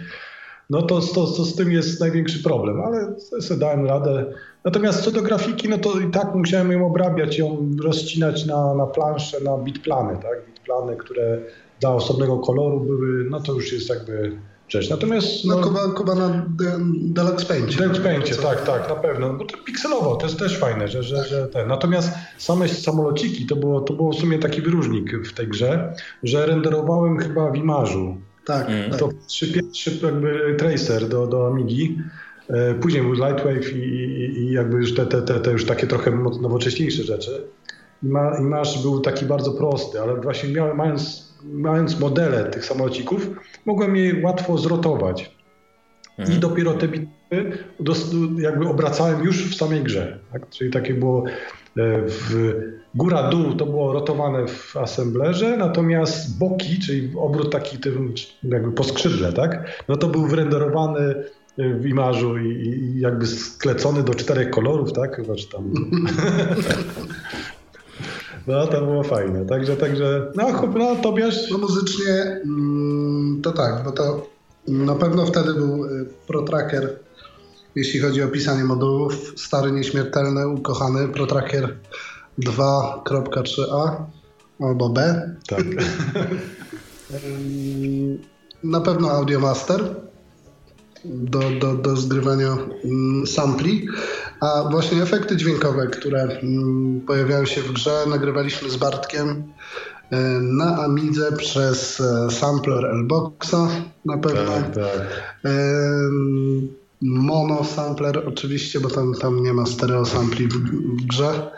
[0.74, 4.26] no to, to, to z tym jest największy problem, ale sobie dałem radę.
[4.66, 8.86] Natomiast co do grafiki, no to i tak musiałem ją obrabiać, ją rozcinać na, na
[8.86, 10.46] planszę, na bitplany, tak?
[10.46, 11.38] Bitplany, które
[11.80, 14.90] dla osobnego koloru były, no to już jest jakby rzecz.
[14.90, 15.46] Natomiast...
[15.46, 16.46] No, no Kuba, Kuba na
[16.94, 17.78] Deluxe Paintie.
[17.78, 19.34] Deluxe Paintie, tak, tak, na pewno.
[19.34, 21.68] Bo to pikselowo, to jest też fajne, że, że, że ten.
[21.68, 26.46] Natomiast same samolociki, to było, to było w sumie taki wyróżnik w tej grze, że
[26.46, 28.18] renderowałem chyba w imarzu.
[28.46, 28.92] Tak, mm.
[28.92, 31.98] To pierwszy, pierwszy jakby tracer do, do Amigi.
[32.50, 35.88] E, później był Lightwave i, i, i jakby już te, te, te, te, już takie
[35.88, 37.42] trochę nowocześniejsze rzeczy.
[38.04, 42.66] I, ma, I masz był taki bardzo prosty, ale właśnie miałem, mając, mając modele tych
[42.66, 43.30] samolocików,
[43.66, 45.36] mogłem je łatwo zrotować.
[46.18, 46.38] Mhm.
[46.38, 47.14] I dopiero te bitwy
[48.38, 50.20] jakby obracałem już w samej grze.
[50.32, 50.50] Tak?
[50.50, 51.24] Czyli takie było
[51.76, 52.54] w
[52.96, 59.34] góra-dół to było rotowane w assemblerze, natomiast boki, czyli obrót taki tym jakby po skrzydle,
[59.34, 59.84] tak?
[59.88, 61.16] No to był wrenderowany
[61.58, 65.16] w imażu i, i jakby sklecony do czterech kolorów, tak?
[65.16, 65.72] Chyba, czy tam...
[68.48, 69.46] No, to było fajne.
[69.46, 71.52] Także, także, no, chłop, no, Tobiasz...
[71.52, 74.28] No muzycznie mm, to tak, bo to
[74.68, 77.00] na pewno wtedy był y, ProTracker,
[77.76, 79.34] jeśli chodzi o pisanie modułów.
[79.36, 81.78] Stary, nieśmiertelny, ukochany ProTracker
[82.40, 83.92] 2.3a
[84.60, 85.30] albo B.
[85.48, 85.64] Tak.
[88.64, 89.96] na pewno Audiomaster
[91.06, 93.88] do, do, do zgrywania mm, sampli,
[94.40, 99.44] a właśnie efekty dźwiękowe, które mm, pojawiają się w grze, nagrywaliśmy z Bartkiem
[100.10, 103.68] e, na Amidze przez e, sampler Lboxa
[104.06, 104.52] na pewno.
[104.52, 105.44] Tak, tak.
[107.04, 110.58] Mono sampler oczywiście, bo tam, tam nie ma stereo sampli w,
[111.06, 111.52] grze.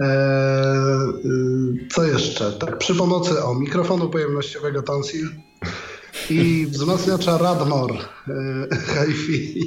[0.00, 0.06] E,
[1.24, 2.52] y, co jeszcze?
[2.52, 5.28] Tak, przy pomocy o mikrofonu pojemnościowego Tonsil
[6.30, 7.96] i wzmacniacza Radmor e,
[8.86, 9.64] hi-fi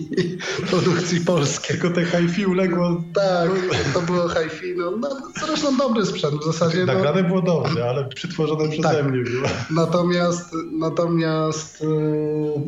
[0.70, 1.80] produkcji polskiej.
[1.80, 3.04] Tylko te hi-fi uległo...
[3.14, 3.50] Tak,
[3.94, 4.74] to było hi-fi.
[4.78, 5.10] No, no,
[5.46, 6.86] zresztą dobry sprzęt w zasadzie.
[6.86, 6.94] No.
[6.94, 9.06] Nagrane było dobrze, ale przytworzone przeze tak.
[9.06, 9.48] mnie było.
[9.72, 11.88] Natomiast, natomiast e,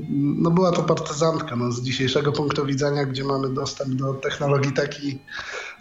[0.10, 5.20] no była to partyzantka no, z dzisiejszego punktu widzenia, gdzie mamy dostęp do technologii takiej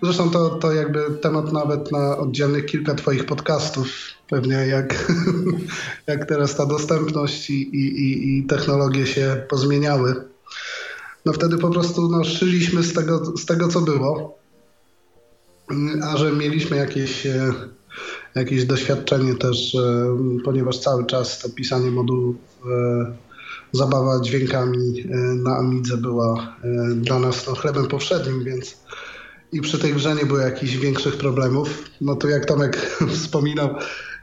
[0.02, 3.88] Zresztą to, to jakby temat nawet na oddzielnych kilka Twoich podcastów,
[4.30, 5.12] pewnie jak,
[6.06, 10.14] jak teraz ta dostępność i, i, i technologie się pozmieniały.
[11.24, 14.38] No wtedy po prostu no, szyliśmy z tego, z tego, co było.
[16.02, 17.52] A że mieliśmy jakieś, e,
[18.34, 23.12] jakieś doświadczenie też, e, ponieważ cały czas to pisanie modułów, e,
[23.72, 25.04] zabawa dźwiękami
[25.44, 26.56] na Amidze była
[26.94, 28.76] dla nas no, chlebem powszednim, więc
[29.52, 31.90] i przy tej grze nie było jakichś większych problemów.
[32.00, 32.76] No to jak Tomek
[33.14, 33.68] wspominał,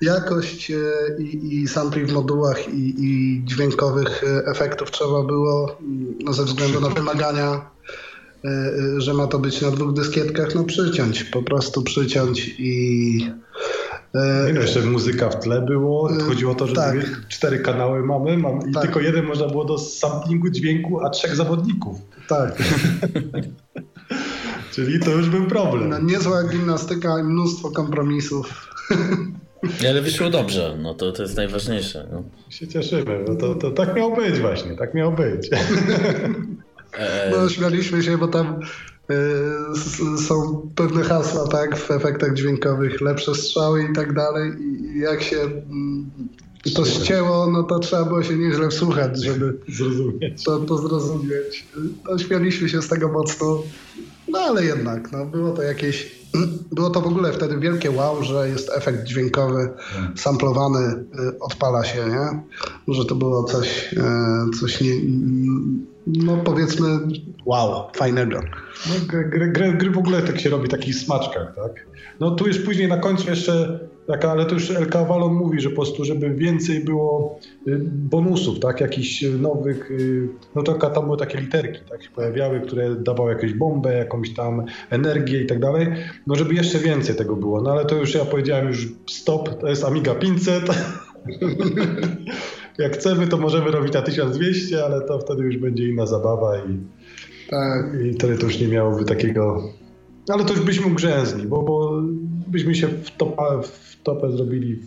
[0.02, 0.76] jakość e,
[1.24, 6.44] i, i sampli w modułach i, i, dźwiękowych e, efektów trzeba było mm, no ze
[6.44, 7.70] względu na wymagania,
[8.46, 13.32] e, że ma to być na dwóch dyskietkach, no przyciąć, po prostu przyciąć i...
[14.48, 16.10] Nie no, jeszcze muzyka w tle było.
[16.28, 16.96] Chodziło o to, że tak.
[17.30, 18.84] cztery kanały mamy mam, i tak.
[18.84, 21.98] tylko jeden można było do samplingu dźwięku, a trzech zawodników.
[22.28, 22.56] Tak.
[24.72, 25.90] Czyli to już był problem.
[25.90, 28.68] No, niezła gimnastyka i mnóstwo kompromisów.
[29.90, 32.08] Ale wyszło dobrze, no to, to jest najważniejsze.
[32.12, 32.24] No.
[32.50, 35.50] Się cieszymy, bo to, to tak miało być właśnie, tak miało być.
[37.32, 38.60] No śmialiśmy się, bo tam
[39.12, 45.24] y, są pewne hasła, tak, w efektach dźwiękowych, lepsze strzały i tak dalej i jak
[45.24, 45.38] się
[46.66, 50.44] y, to ścięło, no to trzeba było się nieźle wsłuchać, żeby zrozumieć.
[50.44, 51.66] To, to zrozumieć.
[52.10, 53.64] No, śmialiśmy się z tego mocno.
[54.32, 56.22] No ale jednak, no, było to jakieś.
[56.76, 59.70] Było to w ogóle wtedy wielkie wow, że jest efekt dźwiękowy,
[60.16, 62.44] samplowany, y, odpala się, nie?
[62.96, 64.92] Że to było coś, e, coś nie,
[66.08, 67.00] no powiedzmy,
[67.46, 68.40] wow, fajnego.
[68.90, 71.86] No, gry, gry, gry w ogóle tak się robi w takich smaczkach, tak?
[72.20, 73.80] No tu już później na końcu jeszcze
[74.12, 78.60] taka, ale to już El Cavalon mówi, że po prostu, żeby więcej było y, bonusów,
[78.60, 83.32] tak, jakichś nowych, y, no to tam były takie literki, tak, się pojawiały, które dawały
[83.32, 85.88] jakąś bombę, jakąś tam energię i tak dalej,
[86.28, 89.68] no żeby jeszcze więcej tego było, no ale to już ja powiedziałem już stop, to
[89.68, 90.64] jest Amiga 500,
[92.78, 96.80] jak chcemy, to możemy robić na 1200, ale to wtedy już będzie inna zabawa i,
[97.50, 97.86] tak.
[98.06, 99.64] i wtedy to już nie miałoby takiego
[100.30, 102.02] ale to już byśmy grzęzni, bo, bo
[102.48, 104.80] byśmy się w, topa, w topę zrobili.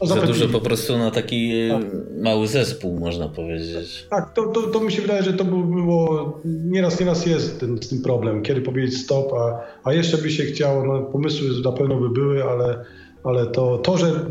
[0.00, 1.82] No, Za dużo po prostu na taki tak.
[2.22, 4.06] mały zespół, można powiedzieć.
[4.10, 8.02] Tak, to, to, to mi się wydaje, że to było, nieraz, nieraz jest ten, ten
[8.02, 12.10] problem, kiedy powiedzieć stop, a, a jeszcze by się chciało, no, pomysły na pewno by
[12.10, 12.84] były, ale,
[13.24, 14.26] ale to, to, że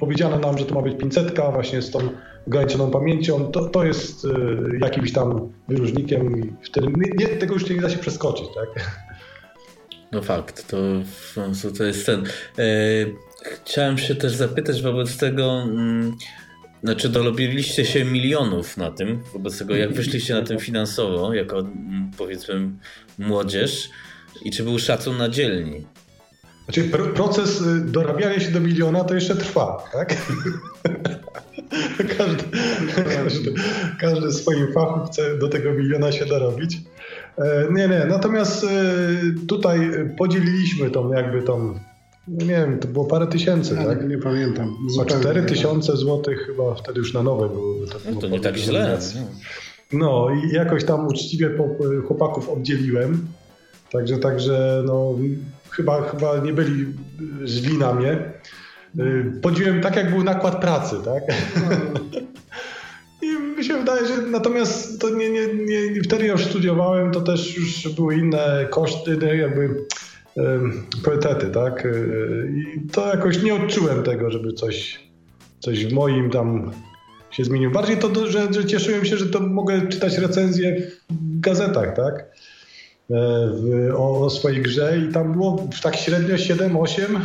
[0.00, 1.98] powiedziano nam, że to ma być 500 właśnie z tą
[2.46, 4.28] ograniczoną pamięcią, to, to jest y,
[4.80, 6.86] jakimś tam wyróżnikiem i wtedy
[7.18, 8.90] nie, tego już nie da się przeskoczyć, tak?
[10.12, 10.76] No fakt, to,
[11.78, 12.24] to jest ten.
[12.58, 12.62] E,
[13.44, 16.16] chciałem się też zapytać wobec tego, mm,
[16.82, 22.10] znaczy dorobiliście się milionów na tym, wobec tego jak wyszliście na tym finansowo, jako mm,
[22.18, 22.68] powiedzmy
[23.18, 23.90] młodzież
[24.44, 25.86] i czy był szacun na dzielni?
[26.64, 30.16] Znaczy proces y, dorabiania się do miliona to jeszcze trwa, tak?
[32.18, 32.44] każdy,
[33.16, 33.54] każdy,
[34.00, 36.80] każdy w swoim fachu chce do tego miliona się dorobić.
[37.38, 38.06] E, nie, nie.
[38.08, 38.68] Natomiast e,
[39.48, 41.78] tutaj podzieliliśmy tą jakby tą,
[42.28, 44.08] nie wiem, to było parę tysięcy, ja tak?
[44.08, 44.76] Nie pamiętam.
[45.00, 47.86] A 4 tysiące złotych chyba wtedy już na nowe były.
[47.86, 48.98] To, no to nie tak źle.
[49.92, 51.50] No i jakoś tam uczciwie
[52.06, 53.26] chłopaków oddzieliłem.
[53.92, 55.18] Także, także no,
[55.70, 56.86] chyba, chyba nie byli
[57.46, 58.32] źli na mnie.
[58.98, 61.22] Y, podziwiłem tak, jak był nakład pracy, tak?
[63.22, 67.56] I mi się wydaje, że natomiast to nie, nie, nie, wtedy już studiowałem, to też
[67.56, 69.84] już były inne koszty, no jakby
[71.02, 71.86] priorytety, tak?
[71.86, 75.00] Y, I to jakoś nie odczułem tego, żeby coś,
[75.60, 76.72] coś w moim tam
[77.30, 77.72] się zmieniło.
[77.72, 82.14] Bardziej to, że, że cieszyłem się, że to mogę czytać recenzje w gazetach, tak?
[82.18, 82.26] E,
[83.54, 87.20] w, o, o, swojej grze i tam było tak średnio 7-8.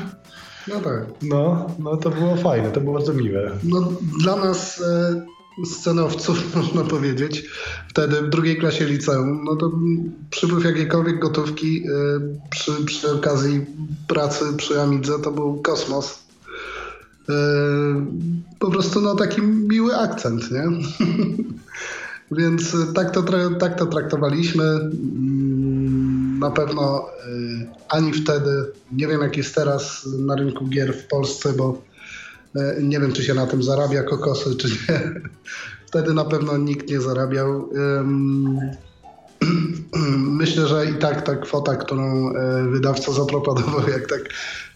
[0.68, 1.06] No tak.
[1.22, 3.52] No, no to było fajne, to było bardzo miłe.
[3.64, 3.92] No,
[4.24, 7.44] dla nas e, scenowców, można powiedzieć,
[7.88, 9.72] wtedy w drugiej klasie liceum, no to
[10.30, 11.90] przypływ jakiejkolwiek gotówki e,
[12.50, 13.66] przy, przy okazji
[14.08, 16.20] pracy przy Amidze to był kosmos.
[17.30, 17.34] E,
[18.60, 20.64] po prostu no taki miły akcent, nie?
[22.32, 23.24] Więc tak to,
[23.60, 24.64] tak to traktowaliśmy.
[24.64, 27.06] Mm, na pewno
[27.90, 31.82] ani wtedy, nie wiem jak jest teraz na rynku gier w Polsce, bo
[32.82, 35.02] nie wiem czy się na tym zarabia kokosy, czy nie.
[35.88, 37.70] Wtedy na pewno nikt nie zarabiał.
[40.18, 42.34] Myślę, że i tak ta kwota, którą
[42.72, 44.22] wydawca zaproponował, jak tak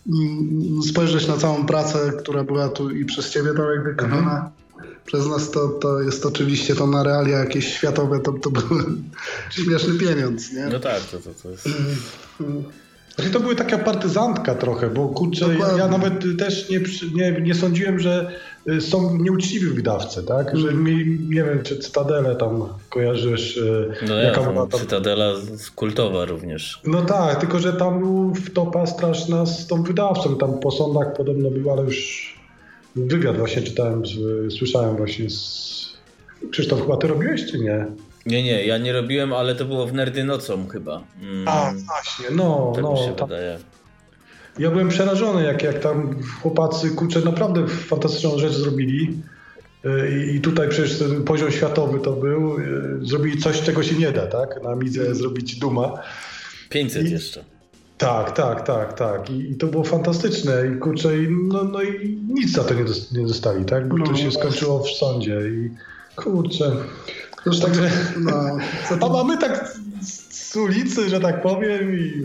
[0.07, 4.95] Mm, spojrzeć na całą pracę, która była tu i przez ciebie Tomek wykonana, mhm.
[5.05, 8.63] przez nas to, to jest oczywiście to na realia jakieś światowe, to, to był
[9.55, 10.67] śmieszny pieniądz, nie?
[10.67, 11.69] No tak, to, to, to jest...
[13.21, 16.79] Znaczy to były taka partyzantka trochę, bo kurczę, ja, ja, nawet też nie,
[17.15, 18.31] nie, nie sądziłem, że
[18.69, 20.57] y, są nieuczciwi wydawcy, tak?
[20.57, 20.83] Że mm.
[20.83, 23.57] mi, nie wiem, czy Cytadelę tam kojarzysz.
[23.57, 24.79] Y, no jaka ja, była tam...
[24.79, 25.33] Cytadela
[25.75, 26.81] kultowa również.
[26.85, 30.37] No tak, tylko że tam był wtopa straszna z tą wydawcą.
[30.37, 32.33] Tam po sądach podobno był, ale już
[32.95, 34.03] wywiad właśnie czytałem,
[34.57, 35.71] słyszałem właśnie z...
[36.51, 37.85] Krzysztof, chyba ty robiłeś, czy nie?
[38.25, 41.03] Nie, nie, ja nie robiłem, ale to było w Nerdy nocą chyba.
[41.21, 41.47] Mm.
[41.47, 42.91] A, właśnie, no, tak no.
[42.91, 43.29] Mi się tam...
[43.29, 43.59] wydaje.
[44.59, 49.17] Ja byłem przerażony, jak, jak tam chłopacy, kurczę, naprawdę fantastyczną rzecz zrobili.
[49.85, 52.57] Y, I tutaj przecież ten poziom światowy to był.
[52.57, 54.63] Y, zrobili coś, czego się nie da, tak?
[54.63, 55.93] Na Midze zrobić Duma.
[56.69, 57.11] 500 I...
[57.11, 57.43] jeszcze.
[57.97, 59.29] Tak, tak, tak, tak.
[59.29, 60.67] I, I, to było fantastyczne.
[60.75, 62.85] I kurczę, i, no, no i nic za to nie,
[63.27, 63.87] dostali, tak?
[63.87, 65.41] Bo no, to się skończyło w sądzie.
[65.49, 65.69] I
[66.15, 66.71] kurczę.
[67.45, 68.57] Już także, no,
[69.01, 69.77] a mamy tak
[70.51, 72.23] z ulicy, że tak powiem i...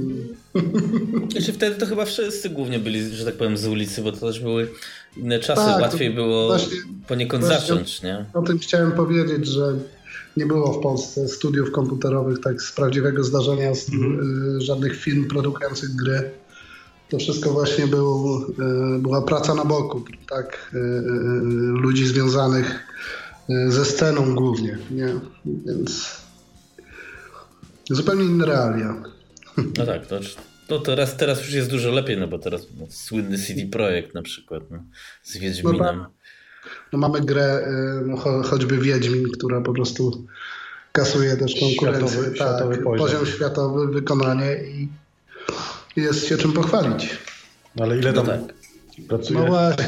[1.33, 4.41] Znaczy wtedy to chyba wszyscy głównie byli, że tak powiem, z ulicy, bo to też
[4.41, 4.69] były
[5.17, 6.77] inne czasy, tak, łatwiej było właśnie,
[7.09, 8.25] poniekąd właśnie zacząć, nie?
[8.35, 9.73] O tym chciałem powiedzieć, że
[10.37, 14.57] nie było w Polsce studiów komputerowych tak z prawdziwego zdarzenia, z mhm.
[14.57, 16.31] Y, żadnych firm produkujących gry.
[17.09, 18.43] To wszystko właśnie był,
[18.97, 20.79] y, była praca na boku, tak, y,
[21.81, 22.87] ludzi związanych
[23.49, 25.15] ze sceną głównie, nie?
[25.45, 26.21] Więc
[27.91, 29.03] zupełnie inne realia.
[29.79, 30.21] No tak, to,
[30.67, 34.23] to teraz, teraz już jest dużo lepiej, no bo teraz no, słynny CD Projekt na
[34.23, 34.79] przykład no,
[35.23, 35.97] z Wiedźminem.
[35.97, 36.11] No,
[36.93, 40.27] no mamy grę e, no, cho, choćby Wiedźmin, która po prostu
[40.93, 42.09] kasuje też konkurencję.
[42.09, 42.99] Światowy, tak, światowy poziom.
[42.99, 43.27] poziom.
[43.27, 44.89] światowy, wykonanie i
[45.97, 47.19] jest się czym pochwalić.
[47.77, 48.56] No, ale ile tam, no tak.
[49.09, 49.41] Pracuje.
[49.41, 49.85] No właśnie.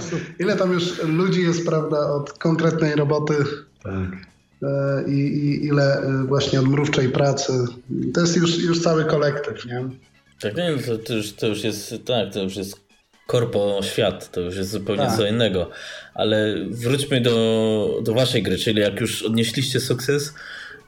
[0.40, 3.34] Ile tam już ludzi jest, prawda, od konkretnej roboty.
[3.82, 4.32] Tak.
[4.62, 7.52] E, I, I, ile e, właśnie od mrówczej pracy.
[8.14, 9.84] To jest już, już cały kolektyw, nie?
[10.40, 12.80] Tak, nie, to, to, już, to już jest, tak, to już jest
[13.26, 15.16] korpo świat, to już jest zupełnie tak.
[15.16, 15.70] co innego.
[16.14, 20.34] Ale wróćmy do, do waszej gry, czyli jak już odnieśliście sukces,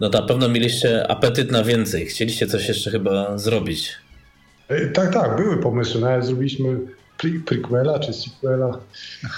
[0.00, 2.06] no to na pewno mieliście apetyt na więcej.
[2.06, 3.92] Chcieliście coś jeszcze chyba zrobić.
[4.68, 6.00] E, tak, tak, były pomysły.
[6.00, 6.80] Nawet zrobiliśmy
[7.18, 8.79] prequela czy sequela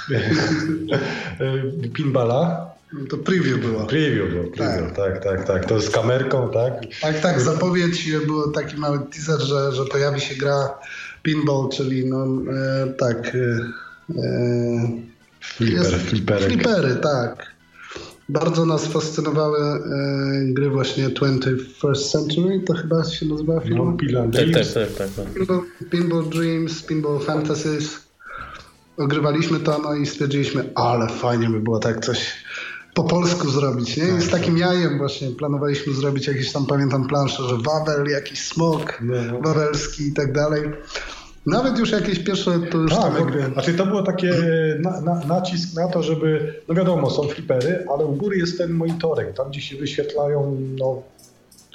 [1.95, 2.77] Pinballa.
[3.11, 3.87] To preview było.
[3.87, 4.97] Preview było, preview, tak.
[4.97, 5.65] tak, tak, tak.
[5.65, 6.73] To z kamerką, tak?
[7.01, 10.79] Tak, tak, zapowiedź było taki mały teaser, że, że pojawi się gra
[11.23, 13.35] pinball, czyli no e, tak.
[13.35, 16.45] E, e Flipper, flippery.
[16.45, 17.56] Flippery, tak.
[18.29, 19.81] Bardzo nas fascynowały e,
[20.45, 23.77] gry właśnie 21st Century, to chyba się nazywa film?
[23.77, 25.35] No, Pinball tak, tak, tak, tak, tak.
[25.35, 25.61] Pinball,
[25.91, 28.07] Pinball Dreams, Pinball Fantasies.
[28.97, 32.45] Ogrywaliśmy to, no i stwierdziliśmy, ale fajnie by było tak coś
[32.95, 34.05] po polsku zrobić, nie?
[34.05, 34.61] I z tak, takim tak.
[34.61, 39.15] jajem właśnie planowaliśmy zrobić jakieś tam, pamiętam, plansze, że Wawel, jakiś smok no.
[39.33, 39.41] no.
[39.41, 40.63] wawelski i tak dalej.
[41.47, 43.45] Nawet już jakieś pierwsze to już tak, tam gry.
[43.53, 44.35] Znaczy to było takie
[44.79, 48.71] na, na, nacisk na to, żeby, no wiadomo, są flipery, ale u góry jest ten
[48.71, 51.03] monitorek, tam gdzie się wyświetlają no,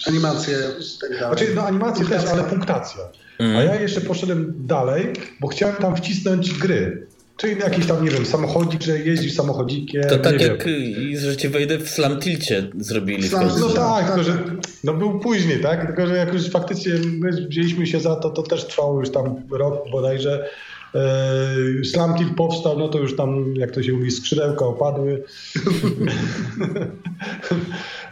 [0.07, 0.57] animacje.
[1.01, 2.29] Tak znaczy, no animacje punktacja.
[2.29, 3.03] też, ale punktacja.
[3.39, 3.57] Mm.
[3.57, 7.07] A ja jeszcze poszedłem dalej, bo chciałem tam wcisnąć gry.
[7.41, 10.03] Czy jakiś tam, nie wiem, samochodzik, że jeździsz samochodzikiem.
[10.03, 11.19] To tak nie jak, wiem.
[11.19, 13.23] że ci wejdę w Slam Tilcie zrobili.
[13.23, 13.59] w Slam-.
[13.59, 14.37] No tak, tylko że
[14.83, 15.87] no był później, tak?
[15.87, 19.35] Tylko że jak już faktycznie my wzięliśmy się za to, to też trwało już tam
[19.51, 20.49] rok bodajże.
[20.95, 25.23] E, Slam Kill powstał, no to już tam, jak to się mówi, skrzydełka opadły.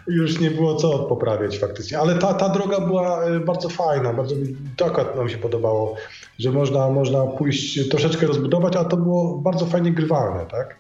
[0.08, 2.00] już nie było co poprawiać faktycznie.
[2.00, 4.36] Ale ta, ta droga była e, bardzo fajna, bardzo
[4.86, 5.96] akurat nam się podobało,
[6.40, 10.76] że można, można pójść troszeczkę rozbudować, a to było bardzo fajnie grywalne, tak?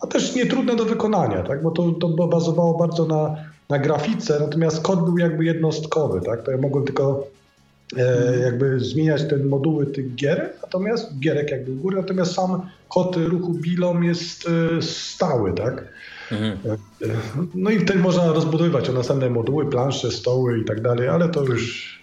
[0.00, 1.62] A też nie trudne do wykonania, tak?
[1.62, 3.36] Bo to, to bazowało bardzo na,
[3.68, 6.42] na grafice, natomiast kod był jakby jednostkowy, tak?
[6.42, 7.26] To ja mogłem tylko
[8.42, 13.52] jakby zmieniać te moduły tych gier, natomiast gierek jakby u góry, natomiast sam kod ruchu
[13.52, 15.84] bilom jest e, stały, tak?
[16.32, 16.78] Mhm.
[17.54, 21.44] No i wtedy można rozbudowywać o następne moduły, plansze, stoły i tak dalej, ale to
[21.44, 21.96] już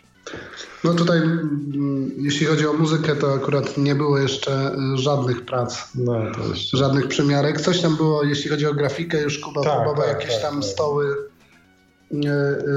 [0.84, 6.14] No tutaj, mm, jeśli chodzi o muzykę, to akurat nie było jeszcze żadnych prac, no
[6.38, 6.78] to jeszcze...
[6.78, 7.62] żadnych przymiarek.
[7.62, 10.62] Coś tam było, jeśli chodzi o grafikę, już Kuba Tak, próbował tak, jakieś tak, tam
[10.62, 10.70] tak.
[10.70, 11.16] stoły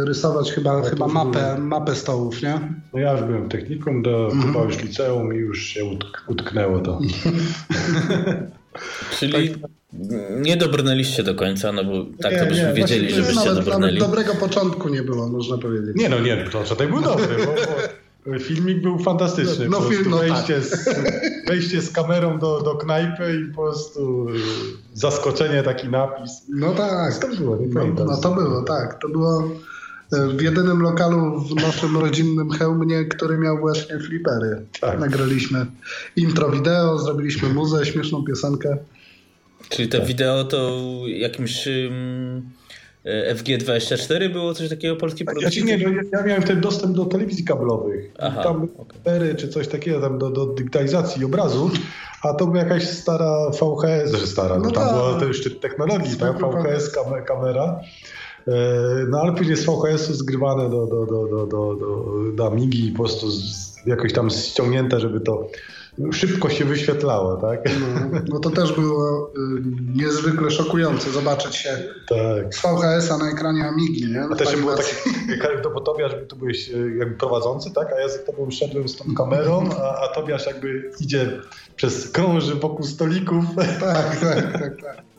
[0.07, 2.61] rysować, chyba, Tak, chyba mapę, mapę stołów, nie?
[2.95, 4.53] No ja już byłem technikum, do Mhm.
[4.53, 6.99] chyba już liceum i już się utk- utknęło to.
[9.19, 9.55] Czyli
[10.41, 13.55] nie dobrnęliście do końca, no bo tak Nie, to byśmy nie, wiedzieli, właśnie żebyście nawet,
[13.55, 13.99] nawet dobrnęli.
[13.99, 15.97] dobrego początku nie było, można powiedzieć.
[15.97, 17.53] Nie no, nie, początek był dobry, bo, bo
[18.41, 19.69] filmik był fantastyczny.
[19.69, 20.89] No, film- prostu no wejście, z,
[21.49, 24.33] wejście z kamerą do, do knajpy i po prostu y,
[24.95, 26.31] zaskoczenie, taki napis.
[26.49, 27.19] No tak.
[27.19, 28.07] To było, nie No, pamiętam.
[28.07, 29.01] no to było, tak.
[29.03, 29.51] To było
[30.13, 34.63] e, w jedynym lokalu w naszym rodzinnym hełmie, który miał właśnie flipery.
[34.81, 35.01] Tak.
[35.01, 35.67] Nagraliśmy
[36.17, 38.77] intro wideo, zrobiliśmy muzę, śmieszną piosenkę.
[39.69, 42.51] Czyli to wideo to jakimś um,
[43.35, 45.61] FG24 było coś takiego polskiej Ja, produkcji?
[45.63, 48.11] ci nie, ja- ja miałem wtedy dostęp do telewizji kablowych.
[48.19, 48.69] Aha, tam
[49.01, 51.71] cztery czy coś takiego tam do, do digitalizacji obrazu,
[52.23, 54.95] a to była jakaś stara VHS, że stara, no, No tam tak.
[54.95, 56.39] była to już szczyt technologii, tak?
[56.39, 57.81] Zwykły VHS kam- kamera.
[58.49, 58.53] E,
[59.09, 62.93] No ale później z VHS-u zgrywane do, do, do, do, do, do, do Amigi i
[62.93, 65.49] po prostu z, jakoś tam ściągnięte, żeby to
[66.13, 67.61] szybko się wyświetlało, tak?
[67.81, 69.33] No, no to też było y,
[69.95, 71.71] niezwykle szokujące zobaczyć się
[72.09, 72.55] Tak.
[72.55, 74.23] z VHS-a na ekranie Amigi, nie?
[74.33, 74.95] A też było takie,
[75.43, 77.93] jak do bo Tobiasz, tu byłeś e, jakby prowadzący, tak?
[77.93, 81.41] A ja z tobą szedłem z tą kamerą, a, a Tobiasz jakby idzie
[81.77, 83.45] przez krąży wokół stolików.
[83.81, 85.16] Tak, tak, tak, tak.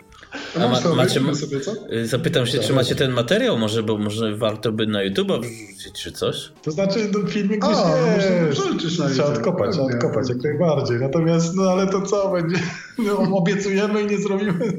[0.55, 1.73] A No ma- sobie, macie- no sobie co?
[1.93, 6.03] Y, Zapytam się, czy macie ten materiał może, bo może warto by na YouTube wrzucić
[6.03, 6.51] czy coś?
[6.63, 8.61] To znaczy, no, filmik A, gdzieś no można jest.
[8.95, 10.99] Trzeba YouTube, odkopać, trzeba odkopać, jak najbardziej.
[10.99, 12.55] Natomiast, no ale to co będzie?
[13.05, 14.53] No, obiecujemy i nie zrobimy.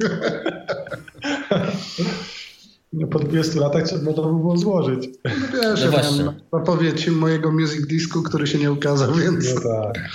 [2.93, 5.09] No, po 20 latach trzeba to by było złożyć.
[5.25, 6.19] No wiesz, No właśnie.
[6.19, 9.55] miałem zapowiedź mojego music disku, który się nie ukazał, więc...
[9.55, 10.09] No tak.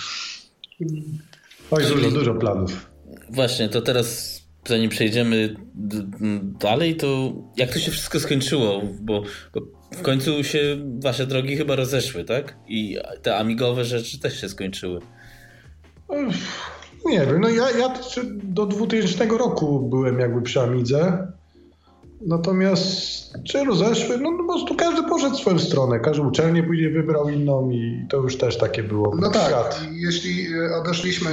[1.72, 2.72] Oj, dużo, dużo planów.
[3.30, 4.33] Właśnie, to teraz
[4.66, 5.56] zanim przejdziemy
[6.60, 8.82] dalej, to jak to się wszystko skończyło?
[9.02, 9.62] Bo, bo
[9.92, 10.60] w końcu się
[11.00, 12.56] wasze drogi chyba rozeszły, tak?
[12.68, 15.00] I te amigowe rzeczy też się skończyły.
[17.06, 17.94] Nie wiem, no ja, ja
[18.44, 21.28] do 2000 roku byłem jakby przy Amidze.
[22.28, 24.18] Natomiast czy rozeszły?
[24.18, 26.00] No, no po prostu każdy poszedł w swoją stronę.
[26.00, 29.16] Każdy uczelnię później wybrał inną i to już też takie było.
[29.20, 29.82] No tak, Świat.
[29.92, 31.30] jeśli e, odeszliśmy,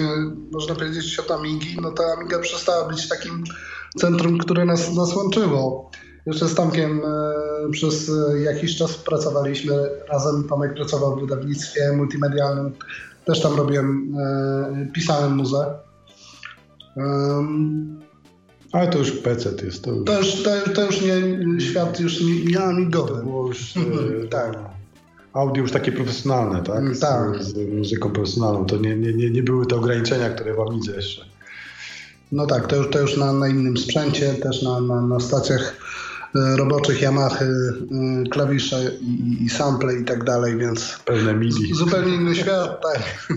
[0.52, 3.44] można powiedzieć, od Amigi, no to Amiga przestała być takim
[3.96, 5.90] centrum, które nas, nas łączyło.
[6.26, 9.74] Jeszcze z Tomkiem e, przez e, jakiś czas pracowaliśmy
[10.08, 10.44] razem.
[10.48, 12.72] Tomek pracował w wydawnictwie multimedialnym.
[13.24, 15.78] Też tam robiłem, e, pisałem muzę.
[16.96, 18.00] Em,
[18.72, 19.84] Ale to już PC jest.
[19.84, 21.14] To już, To już, to, to już nie,
[21.60, 23.22] świat już nie, nie amigowy.
[23.22, 24.58] było już e, Tak.
[25.32, 26.96] audio już takie profesjonalne, tak?
[26.96, 27.42] Z, tak.
[27.42, 28.66] z muzyką profesjonalną.
[28.66, 31.24] To nie, nie, nie, nie były te ograniczenia, które w Amidze jeszcze.
[32.32, 35.76] No tak, to już, to już na, na innym sprzęcie, też na, na, na stacjach
[36.36, 37.48] e, roboczych Yamaha, e,
[38.30, 41.74] klawisze i, i- i sample i tak dalej, więc Pełne MIDI.
[41.74, 43.28] zupełnie inny świat, tak.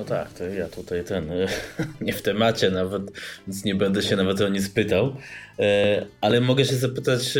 [0.00, 1.46] No tak, to ja tutaj ten, e,
[2.00, 3.02] nie w temacie nawet,
[3.46, 5.16] więc nie będę się nawet o nic pytał.
[5.58, 7.38] E, Ale mogę się zapytać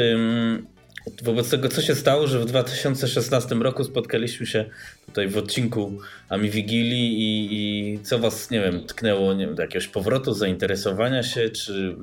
[1.23, 4.65] wobec tego, co się stało, że w 2016 roku spotkaliśmy się
[5.07, 5.99] tutaj w odcinku
[6.29, 7.55] Ami Wigilii i,
[7.95, 11.97] i co was, nie wiem, tknęło nie wiem, do jakiegoś powrotu, zainteresowania się, czy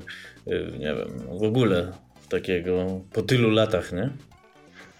[0.46, 1.92] e, nie wiem, w ogóle
[2.28, 4.10] takiego po tylu latach, nie?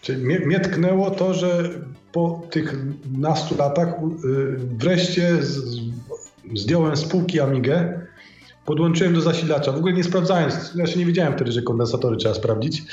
[0.02, 1.70] Czyli mnie, mnie tknęło to, że
[2.12, 2.76] po tych
[3.18, 5.60] nastu latach y, wreszcie z,
[6.54, 8.00] zdjąłem spółki Amigę,
[8.64, 12.34] podłączyłem do zasilacza, w ogóle nie sprawdzając, ja się nie wiedziałem wtedy, że kondensatory trzeba
[12.34, 12.82] sprawdzić.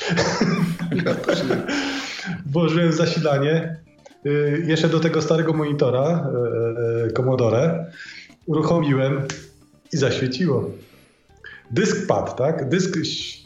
[2.51, 3.78] Włożyłem zasilanie,
[4.26, 6.30] y, jeszcze do tego starego monitora
[7.08, 7.86] y, Commodore
[8.45, 9.22] uruchomiłem
[9.93, 10.72] i zaświeciło.
[11.72, 12.70] Dysk padł, tak?
[12.70, 12.97] Dysk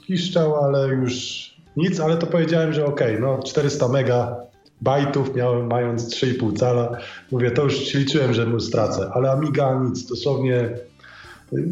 [0.08, 1.49] piszczał, ale już
[1.80, 4.36] nic, ale to powiedziałem, że okej, okay, no 400 mega
[4.82, 6.98] bajtów miałem mając 3,5 cala.
[7.32, 10.70] Mówię, to już liczyłem, że mu stracę, ale Amiga nic, dosłownie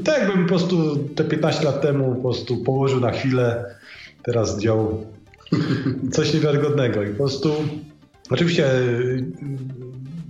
[0.05, 3.76] tak jakbym po prostu te 15 lat temu po prostu położył na chwilę,
[4.24, 5.05] teraz działał
[6.14, 7.53] coś niewiarygodnego i po prostu
[8.30, 8.70] oczywiście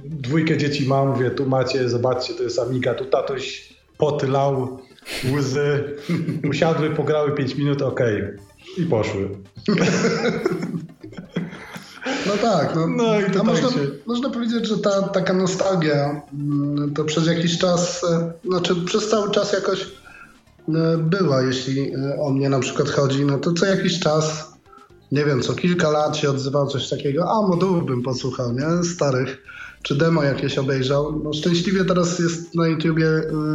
[0.06, 4.80] dwójkę dzieci mam, mówię, tu macie, zobaczcie, to jest Amiga, tu tatoś potylał,
[5.34, 5.84] łzy,
[6.50, 8.38] usiadły, pograły 5 minut, okej, okay.
[8.78, 9.30] I poszły.
[12.28, 13.80] No tak, no, no i to tak można, się...
[14.06, 19.32] można powiedzieć, że ta taka nostalgia mm, to przez jakiś czas, e, znaczy przez cały
[19.32, 24.00] czas jakoś e, była, jeśli e, o mnie na przykład chodzi, no to co jakiś
[24.00, 24.54] czas,
[25.12, 28.84] nie wiem, co kilka lat się odzywał coś takiego, a modułów bym posłuchał, nie?
[28.84, 29.44] Starych,
[29.84, 31.22] czy demo jakieś obejrzał.
[31.24, 33.08] No szczęśliwie teraz jest na YouTubie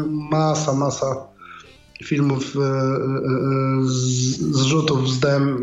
[0.09, 1.32] masa, masa
[2.05, 2.55] filmów
[3.83, 5.59] z, zrzutów z dem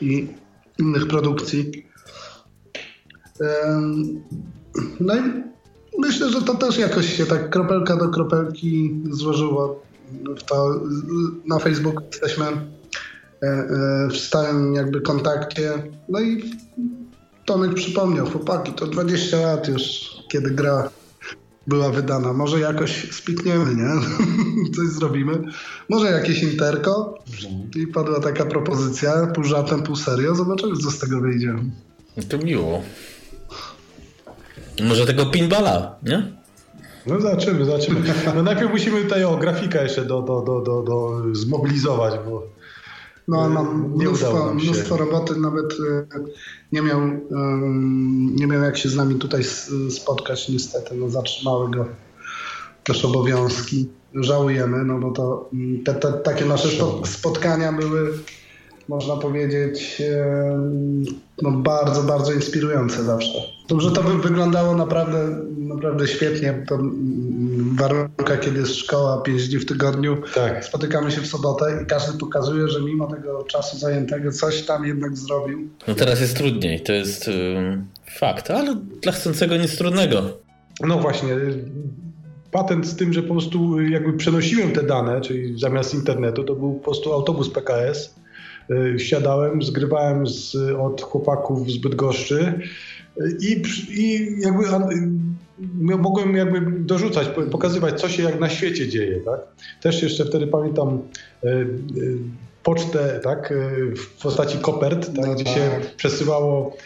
[0.00, 0.28] i
[0.78, 1.86] innych produkcji.
[5.00, 5.20] No i
[5.98, 9.82] myślę, że to też jakoś się tak kropelka do kropelki złożyło.
[10.38, 10.80] W to,
[11.46, 12.52] na Facebooku jesteśmy e,
[13.42, 15.82] e, w stałym jakby kontakcie.
[16.08, 16.50] No i
[17.44, 20.90] Tomek przypomniał, chłopaki, to 20 lat już, kiedy gra
[21.70, 22.32] była wydana.
[22.32, 23.90] Może jakoś spikniemy, nie?
[24.76, 25.42] Coś zrobimy.
[25.88, 27.18] Może jakieś interko.
[27.76, 30.34] I padła taka propozycja, pół żartem, pół serio.
[30.34, 31.54] Zobaczymy, co z tego wyjdzie.
[32.28, 32.82] To miło.
[34.88, 36.32] Może tego pinballa, nie?
[37.06, 38.00] No zobaczymy, zobaczymy.
[38.34, 42.46] No najpierw musimy tutaj o grafikę jeszcze do, do, do, do, do zmobilizować, bo
[43.30, 46.06] no, mam mnóstwo, mnóstwo roboty, nawet e,
[46.72, 47.00] nie miał,
[48.20, 49.42] nie miał jak się z nami tutaj
[49.90, 51.86] spotkać niestety, no zatrzymały go
[52.84, 53.88] też obowiązki.
[54.14, 56.68] Żałujemy, no bo to mm, te, te takie nasze
[57.04, 58.12] spotkania były
[58.90, 60.02] można powiedzieć,
[61.42, 63.42] no bardzo, bardzo inspirujące zawsze.
[63.68, 66.64] Dobrze to by wyglądało naprawdę, naprawdę świetnie.
[66.68, 70.64] To w warunkach, kiedy jest szkoła 5 dni w tygodniu, tak.
[70.64, 75.16] spotykamy się w sobotę i każdy pokazuje, że mimo tego czasu zajętego coś tam jednak
[75.16, 75.68] zrobił.
[75.88, 77.84] No teraz jest trudniej, to jest yy,
[78.18, 80.22] fakt, ale dla chcącego nic trudnego.
[80.80, 81.28] No właśnie,
[82.50, 86.74] patent z tym, że po prostu jakby przenosiłem te dane, czyli zamiast internetu, to był
[86.74, 88.19] po prostu autobus PKS
[88.98, 92.60] siadałem, zgrywałem z, od chłopaków z Bydgoszczy
[93.40, 94.64] i, i jakby
[95.98, 99.20] mogłem jakby dorzucać, pokazywać, co się jak na świecie dzieje.
[99.20, 99.40] Tak?
[99.82, 101.02] Też jeszcze wtedy pamiętam
[101.44, 101.66] e, e,
[102.62, 103.54] pocztę tak,
[103.96, 105.54] w postaci kopert, tak, no gdzie tak.
[105.54, 106.76] się przesyłało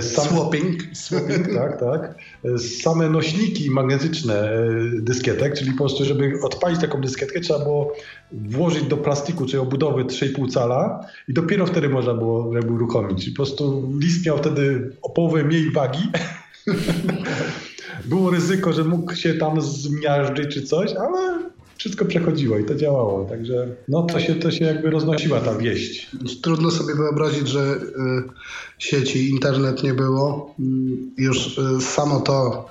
[0.00, 2.14] same, swapping, swapping tak, tak,
[2.82, 4.50] same nośniki magnetyczne
[5.00, 7.92] dyskietek, czyli po prostu, żeby odpalić taką dyskietkę, trzeba było
[8.32, 13.28] włożyć do plastiku, czyli obudowy 3,5 cala i dopiero wtedy można było jakby uruchomić.
[13.28, 16.02] I po prostu list miał wtedy o połowę mniej wagi.
[18.04, 23.24] było ryzyko, że mógł się tam zmiażdżyć czy coś, ale wszystko przechodziło i to działało.
[23.24, 26.10] Także no, to, się, to się jakby roznosiła ta wieść.
[26.42, 27.78] Trudno sobie wyobrazić, że y,
[28.78, 30.54] sieci, internet nie było.
[30.60, 32.68] Y, już y, samo to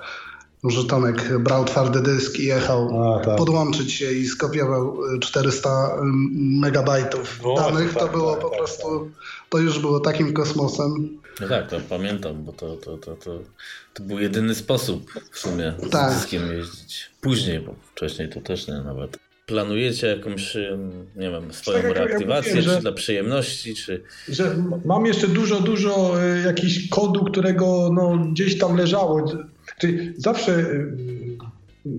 [0.69, 3.35] że Tomek brał twardy dysk i jechał A, tak.
[3.35, 5.89] podłączyć się i skopiował 400
[6.35, 9.23] megabajtów o, danych, tak, to było tak, po tak, prostu, tak.
[9.49, 11.19] to już było takim kosmosem.
[11.41, 13.39] No tak, to pamiętam, bo to, to, to, to,
[13.93, 16.13] to był jedyny sposób w sumie z tak.
[16.13, 17.09] dyskiem jeździć.
[17.21, 19.17] Później, bo wcześniej to też nie nawet.
[19.45, 20.57] Planujecie jakąś,
[21.15, 24.03] nie wiem, swoją tak, reaktywację, ja mówiłem, czy dla przyjemności, czy...
[24.29, 24.55] Że
[24.85, 29.25] mam jeszcze dużo, dużo e, jakichś kodu, którego no, gdzieś tam leżało.
[29.77, 30.97] Czyli zawsze y,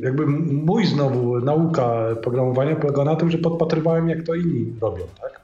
[0.00, 5.40] jakby mój znowu nauka programowania polega na tym, że podpatrywałem jak to inni robią, tak?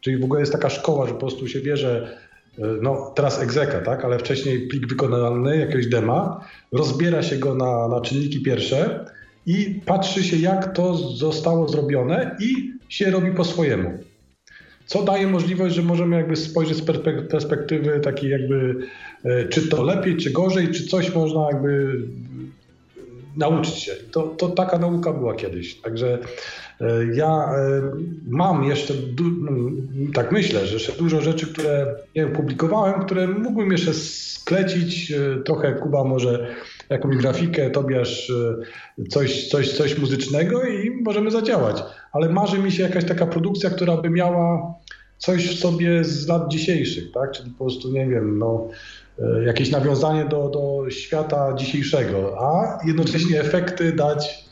[0.00, 2.18] Czyli w ogóle jest taka szkoła, że po prostu się bierze
[2.58, 7.88] y, no teraz egzeka, tak, ale wcześniej plik wykonalny, jakiegoś dema, rozbiera się go na,
[7.88, 9.06] na czynniki pierwsze
[9.46, 13.98] i patrzy się jak to zostało zrobione i się robi po swojemu.
[14.92, 16.82] Co daje możliwość, że możemy jakby spojrzeć z
[17.28, 18.86] perspektywy takiej jakby
[19.24, 22.02] E, czy to lepiej, czy gorzej, czy coś można jakby
[23.36, 23.92] nauczyć się.
[24.10, 25.80] To, to taka nauka była kiedyś.
[25.80, 26.18] Także
[26.80, 27.82] e, ja e,
[28.28, 28.94] mam jeszcze,
[29.40, 29.50] no,
[30.14, 35.12] tak myślę, że jeszcze dużo rzeczy, które nie wiem, publikowałem, które mógłbym jeszcze sklecić.
[35.44, 36.54] Trochę Kuba może
[36.90, 38.32] jakąś grafikę, Tobiasz
[39.10, 41.82] coś, coś, coś muzycznego i możemy zadziałać.
[42.12, 44.74] Ale marzy mi się jakaś taka produkcja, która by miała
[45.18, 47.32] coś w sobie z lat dzisiejszych, tak?
[47.32, 48.68] Czyli po prostu, nie wiem, no,
[49.18, 54.44] e, jakieś nawiązanie do, do świata dzisiejszego, a jednocześnie efekty dać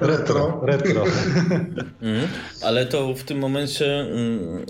[0.00, 0.60] retro.
[0.62, 1.04] retro.
[2.02, 2.28] Mm,
[2.62, 4.66] ale to w tym momencie mm,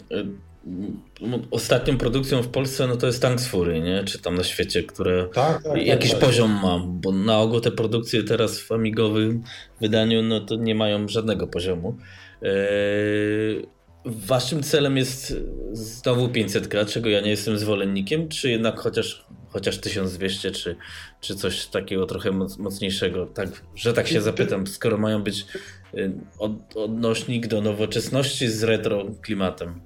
[1.51, 4.05] ostatnią produkcją w Polsce no to jest Tanks Fury, nie?
[4.05, 6.29] Czy tam na świecie, które tak, tak, jakiś tak, tak.
[6.29, 9.43] poziom ma, bo na ogół te produkcje teraz w amigowym
[9.81, 11.97] wydaniu no to nie mają żadnego poziomu.
[12.43, 13.67] Eee,
[14.05, 15.37] waszym celem jest
[15.73, 20.77] znowu 500k, czego ja nie jestem zwolennikiem, czy jednak chociaż, chociaż 1200, czy,
[21.21, 25.47] czy coś takiego trochę mocniejszego, tak, że tak się zapytam, skoro mają być
[25.95, 29.81] y, od, odnośnik do nowoczesności z retro klimatem.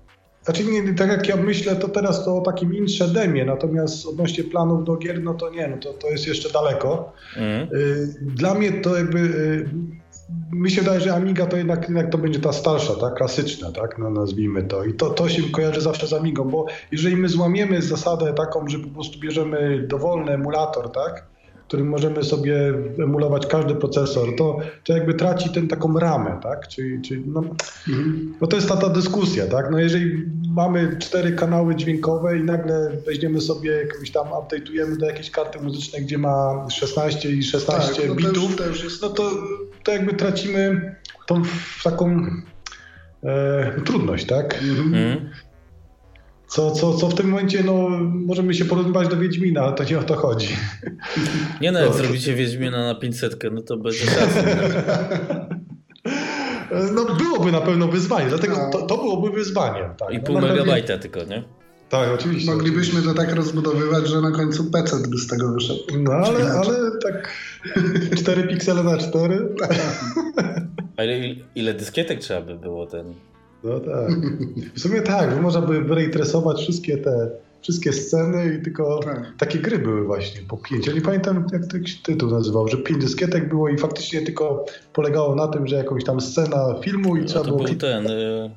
[0.45, 4.45] Znaczy, nie, tak jak ja myślę, to teraz to o takim insze demie, natomiast odnośnie
[4.45, 7.13] planów do gier, no to nie, no to, to jest jeszcze daleko.
[7.37, 7.69] Mm.
[8.21, 9.69] Dla mnie to jakby, y,
[10.53, 13.99] mi się wydaje, że Amiga to jednak, jednak to będzie ta starsza, ta klasyczna, tak,
[13.99, 14.85] no nazwijmy to.
[14.85, 18.79] I to, to się kojarzy zawsze z Amigą, bo jeżeli my złamiemy zasadę taką, że
[18.79, 21.27] po prostu bierzemy dowolny emulator, tak,
[21.69, 26.69] którym możemy sobie emulować każdy procesor, to, to jakby traci ten taką ramę, tak?
[26.69, 27.45] Czyli, czyli no,
[27.89, 28.35] mhm.
[28.41, 29.71] bo to jest ta, ta dyskusja, tak?
[29.71, 35.31] No jeżeli mamy cztery kanały dźwiękowe i nagle weźmiemy sobie jakąś tam, update'ujemy do jakiejś
[35.31, 39.31] karty muzycznej, gdzie ma 16 i 16 tak, no bitów, to już, no to,
[39.85, 40.95] to jakby tracimy
[41.27, 41.43] tą
[41.85, 42.27] taką
[43.25, 44.63] e, trudność, tak?
[44.63, 45.31] Mhm.
[46.55, 49.99] Co, co, co w tym momencie, no, możemy się porozmawiać do Wiedźmina, ale to nie
[49.99, 50.49] o to chodzi.
[51.61, 51.95] Nie no, jak to...
[51.95, 54.05] zrobicie Wiedźmina na 500, no to będzie.
[56.95, 59.91] No byłoby na pewno wyzwanie, dlatego to, to byłoby wyzwanie.
[59.99, 60.15] Tak.
[60.15, 61.45] I pół no, megabajta tylko, nie?
[61.89, 62.51] Tak, oczywiście.
[62.51, 65.81] Moglibyśmy to tak rozbudowywać, że na końcu PC by z tego wyszedł.
[65.99, 67.33] No ale, ale tak
[68.17, 69.49] 4 piksele na 4.
[70.97, 73.15] A ile, ile dyskietek trzeba by było ten
[73.65, 74.11] no tak.
[74.75, 77.31] W sumie tak, można by wyreitresować wszystkie te
[77.65, 79.33] wszystkie sceny i tylko tak.
[79.39, 80.87] takie gry były właśnie po pięć.
[80.87, 85.35] Ja nie pamiętam jak ten tytuł nazywał, że pięć dyskietek było i faktycznie tylko polegało
[85.35, 87.65] na tym, że jakąś tam scena filmu i no, trzeba to było...
[87.65, 88.07] był ten...
[88.07, 88.51] Y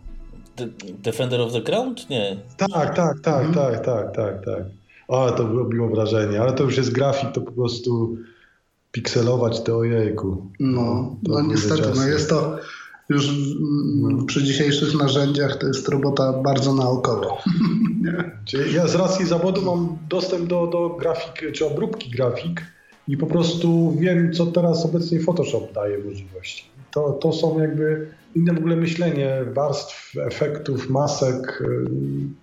[1.03, 2.09] Defender of the Ground?
[2.09, 2.37] Nie.
[2.57, 3.53] Tak, tak, tak, mhm.
[3.53, 4.63] tak, tak, tak, tak.
[5.07, 8.17] O, to robiło wrażenie, ale to już jest grafik, to po prostu
[8.91, 10.51] pikselować to ojejku.
[10.59, 12.57] No, no niestety, no jest to
[13.09, 13.31] już
[13.95, 14.25] no.
[14.25, 17.27] przy dzisiejszych narzędziach to jest robota bardzo naukowa.
[18.73, 22.61] Ja z racji zawodu mam dostęp do, do grafik, czy obróbki grafik
[23.07, 26.63] i po prostu wiem, co teraz obecnie Photoshop daje możliwości.
[26.91, 31.63] To, to są jakby inne w ogóle myślenie warstw, efektów, masek.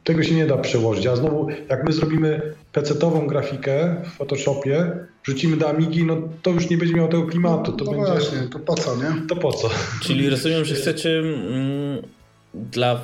[0.04, 1.06] Tego się nie da przełożyć.
[1.06, 6.70] A znowu, jak my zrobimy PC-ową grafikę w Photoshopie, rzucimy do Amigi, no to już
[6.70, 7.72] nie będzie miało tego klimatu.
[7.72, 8.12] To no będzie...
[8.12, 9.26] właśnie, to po co, nie?
[9.28, 9.70] To po co?
[10.02, 12.02] Czyli rozumiem, że chcecie mm,
[12.54, 13.00] dla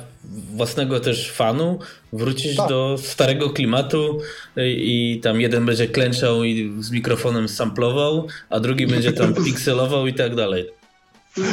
[0.55, 1.79] własnego też fanu
[2.13, 2.69] wrócić tak.
[2.69, 4.19] do starego klimatu
[4.57, 10.07] i, i tam jeden będzie klęczał i z mikrofonem samplował, a drugi będzie tam pikselował
[10.07, 10.65] i tak dalej.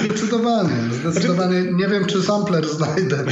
[0.05, 1.63] Zdecydowanie, zdecydowanie.
[1.73, 3.25] Nie wiem, czy sampler znajdę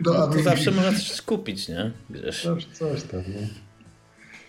[0.00, 1.90] do no, To zawsze można coś skupić, nie?
[2.10, 2.44] Wiesz.
[2.44, 3.67] Zawsze coś tam, nie?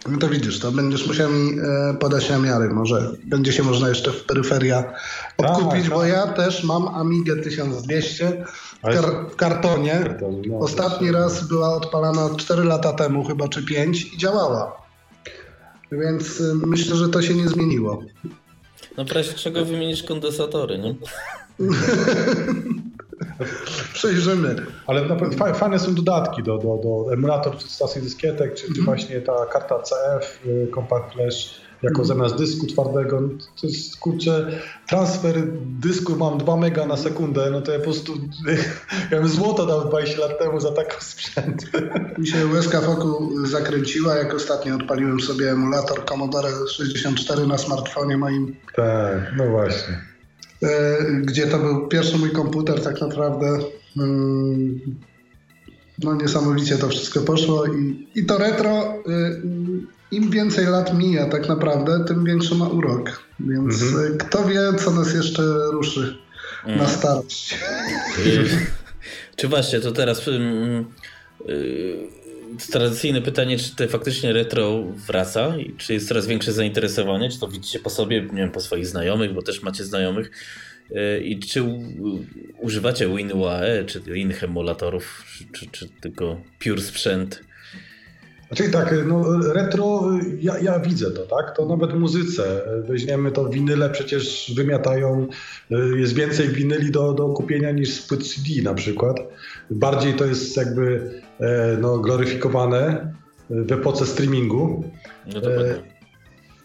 [0.08, 2.70] No to widzisz, to będziesz musiał mi e, podać namiary.
[2.70, 4.93] Może będzie się można jeszcze w peryferia
[5.38, 6.10] odkupić, tak, bo tak.
[6.10, 8.45] ja też mam Amigę 1200
[8.80, 10.18] w, kar w kartonie.
[10.47, 14.82] No, Ostatni raz była odpalana 4 lata temu, chyba czy 5 i działała.
[15.91, 18.04] Więc e, myślę, że to się nie zmieniło.
[18.97, 20.95] No w razie czego wymienisz kondensatory, nie?
[23.93, 24.55] Przejrzymy.
[24.87, 25.05] Ale
[25.53, 28.85] fajne są dodatki do, do, do emulator czy stacji dyskietek, czy, czy mhm.
[28.85, 32.07] właśnie ta karta CF, y, Compact Flash jako mm.
[32.07, 33.21] zamiast dysku twardego.
[33.21, 33.29] No
[33.61, 34.51] to jest kurczę,
[34.87, 38.13] transfer dysku mam 2 mega na sekundę, no to ja po prostu
[39.11, 41.65] ja bym złoto dał 20 lat temu za taką sprzęt.
[42.17, 48.55] Mi się łezka wokół zakręciła, jak ostatnio odpaliłem sobie emulator Commodore 64 na smartfonie moim.
[48.75, 50.09] Tak, no właśnie.
[50.64, 53.60] E, gdzie to był pierwszy mój komputer tak naprawdę.
[53.97, 54.80] Mm,
[56.03, 59.41] no niesamowicie to wszystko poszło i, i to retro y,
[60.12, 63.24] im więcej lat mija tak naprawdę, tym większy ma urok.
[63.39, 64.18] Więc mhm.
[64.18, 66.18] kto wie, co nas jeszcze ruszy
[66.66, 66.89] na mhm.
[66.89, 67.60] starość.
[69.36, 70.22] Czy właśnie, to teraz
[72.72, 75.58] tradycyjne pytanie, czy to faktycznie retro wraca?
[75.58, 77.30] I czy jest coraz większe zainteresowanie?
[77.30, 80.32] Czy to widzicie po sobie, nie wiem, po swoich znajomych, bo też macie znajomych?
[80.91, 81.64] Y, I czy
[82.58, 85.24] używacie WinUAE, czy innych emulatorów,
[85.54, 87.49] czy, czy tylko pure sprzęt?
[88.50, 89.24] Znaczy tak, no
[89.54, 90.10] retro,
[90.41, 91.56] ja, ja, widzę to, tak?
[91.58, 92.62] To nawet muzyce.
[92.88, 95.28] Weźmiemy to winyle, przecież wymiatają,
[95.95, 99.18] jest więcej winyli do, do kupienia niż z CD na przykład.
[99.70, 103.14] Bardziej to jest jakby e, no, gloryfikowane.
[103.50, 104.84] w epoce streamingu.
[105.34, 105.76] No dokładnie.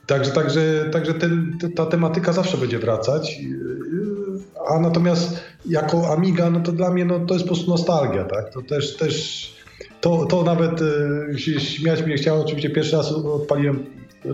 [0.06, 3.40] Także, także, także ten, ta tematyka zawsze będzie wracać.
[4.68, 8.52] A natomiast jako Amiga, no to dla mnie no, to jest po prostu nostalgia, tak?
[8.52, 9.54] To też, też
[10.04, 12.44] to, to nawet e, się śmiać mnie chciało.
[12.44, 13.86] Oczywiście pierwszy raz odpaliłem
[14.24, 14.28] e,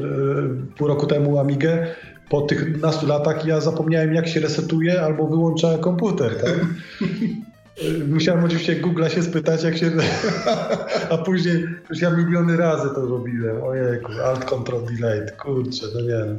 [0.77, 1.87] pół roku temu Amigę.
[2.29, 6.67] Po tych nastu latach ja zapomniałem jak się resetuje albo wyłącza komputer, tak?
[8.09, 9.91] Musiałem oczywiście Google'a się spytać, jak się.
[11.11, 13.63] A później już ja miliony razy to robiłem.
[13.63, 16.37] Ojejku, Alt Control Delete, kurczę, no nie.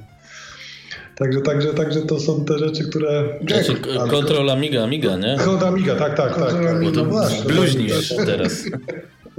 [1.16, 3.24] Także, także, także to są te rzeczy, które.
[3.48, 3.76] Znaczy,
[4.10, 5.38] kontrol Amiga, Amiga, nie?
[5.38, 6.54] Kontrol Amiga, tak, tak, tak.
[6.54, 6.84] tak.
[6.84, 7.06] Bo to
[7.48, 8.64] bluźnisz teraz.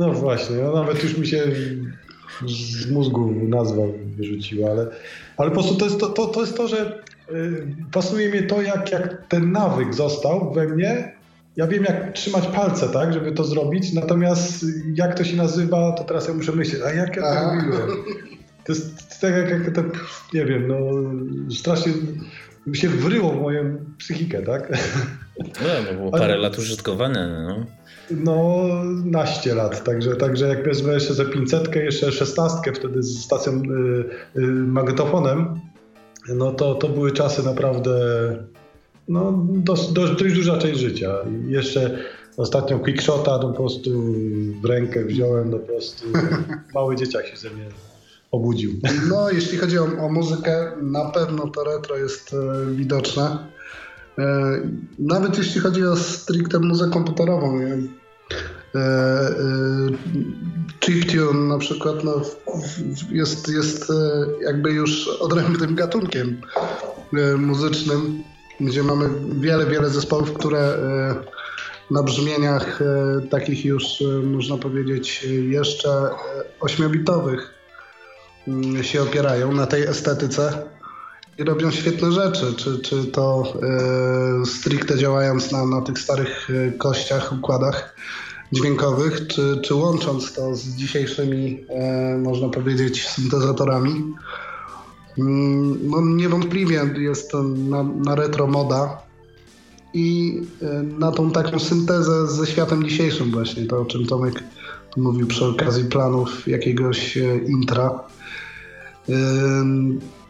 [0.07, 1.43] No właśnie, no nawet już mi się
[2.47, 3.83] z mózgu nazwa
[4.17, 4.87] wyrzuciła, ale,
[5.37, 7.03] ale po prostu to jest to, to, to, jest to że
[7.93, 11.13] pasuje mi to, jak, jak ten nawyk został we mnie
[11.57, 16.05] ja wiem, jak trzymać palce, tak, żeby to zrobić, natomiast jak to się nazywa, to
[16.05, 17.89] teraz ja muszę myśleć, a jak ja to robiłem?
[18.65, 19.83] To jest tak jak, jak to,
[20.35, 20.77] nie wiem, no
[21.55, 21.93] strasznie
[22.73, 24.73] się wryło w moją psychikę, tak?
[25.39, 27.67] No, no było parę lat użytkowania, no.
[28.11, 28.65] No,
[29.05, 34.41] naście lat, także, także jak wezmę jeszcze ze 500, jeszcze szesnastkę wtedy z stacją y,
[34.41, 35.61] y, magnetofonem,
[36.29, 37.93] no to, to były czasy naprawdę
[39.09, 41.17] no, dość, dość, dość duża część życia.
[41.47, 41.99] I jeszcze
[42.37, 43.91] ostatnią quickshota no, po prostu
[44.63, 46.07] w rękę wziąłem, no po prostu
[46.75, 47.67] mały dzieciak się ze mnie
[48.31, 48.73] obudził.
[49.09, 53.39] No, jeśli chodzi o, o muzykę, na pewno to retro jest e, widoczne.
[54.19, 54.61] E,
[54.99, 57.61] nawet jeśli chodzi o stricte muzykę komputerową.
[58.75, 59.31] E, e,
[60.81, 62.23] chiptune na przykład no,
[63.11, 66.41] jest, jest e, jakby już odrębnym gatunkiem
[67.39, 68.23] muzycznym
[68.61, 69.09] gdzie mamy
[69.41, 70.77] wiele, wiele zespołów, które
[71.91, 72.81] na brzmieniach
[73.31, 73.85] takich już,
[74.25, 76.09] można powiedzieć, jeszcze
[76.61, 77.55] ośmiobitowych
[78.49, 80.63] mm, się opierają na tej estetyce
[81.43, 83.53] i robią świetne rzeczy, czy, czy to
[84.45, 87.97] stricte działając na, na tych starych kościach, układach
[88.53, 91.65] dźwiękowych, czy, czy łącząc to z dzisiejszymi,
[92.23, 94.15] można powiedzieć, syntezatorami.
[95.19, 99.03] Mm, no niewątpliwie jest to na, na retro moda
[99.95, 104.45] i e, na tą taką syntezę ze światem dzisiejszym właśnie, to o czym Tomek
[104.97, 108.01] mówił przy okazji planów jakiegoś e, intra.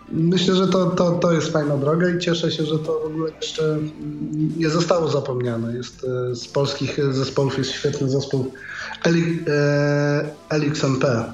[0.08, 3.30] Myślę, że to, to, to jest fajna droga i cieszę się, że to w ogóle
[3.40, 3.78] jeszcze
[4.56, 5.76] nie zostało zapomniane.
[5.76, 8.52] Jest, e, z polskich zespołów jest świetny zespół
[10.48, 11.32] Elix MP.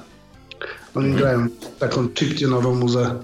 [0.94, 1.16] Oni mhm.
[1.16, 1.48] grają
[1.78, 3.14] taką chiptunową muzę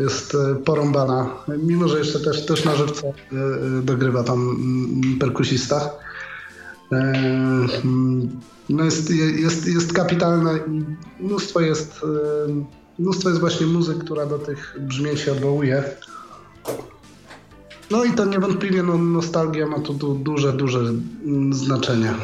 [0.00, 5.18] jest e, porąbana, mimo że jeszcze też, też na żywca e, e, dogrywa tam mm,
[5.18, 5.90] perkusista.
[6.90, 7.68] Mm,
[8.68, 10.84] no jest, jest, jest kapitalne i
[11.22, 12.00] mnóstwo jest,
[12.98, 15.84] mnóstwo jest właśnie muzyk, która do tych brzmień się odwołuje.
[17.90, 22.14] No i to niewątpliwie no, nostalgia ma tu, duże, duże mm, znaczenie.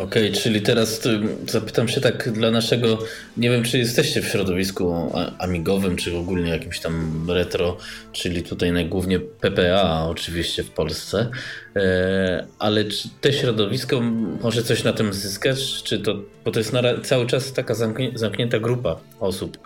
[0.00, 1.00] Okej, okay, czyli teraz
[1.48, 2.98] zapytam się tak dla naszego,
[3.36, 7.76] nie wiem czy jesteście w środowisku amigowym, czy ogólnie jakimś tam retro,
[8.12, 11.30] czyli tutaj najgłównie PPA oczywiście w Polsce,
[11.76, 14.00] e, ale czy te środowisko
[14.42, 16.14] może coś na tym zyskać, czy to,
[16.44, 17.74] bo to jest na, cały czas taka
[18.14, 19.58] zamknięta grupa osób,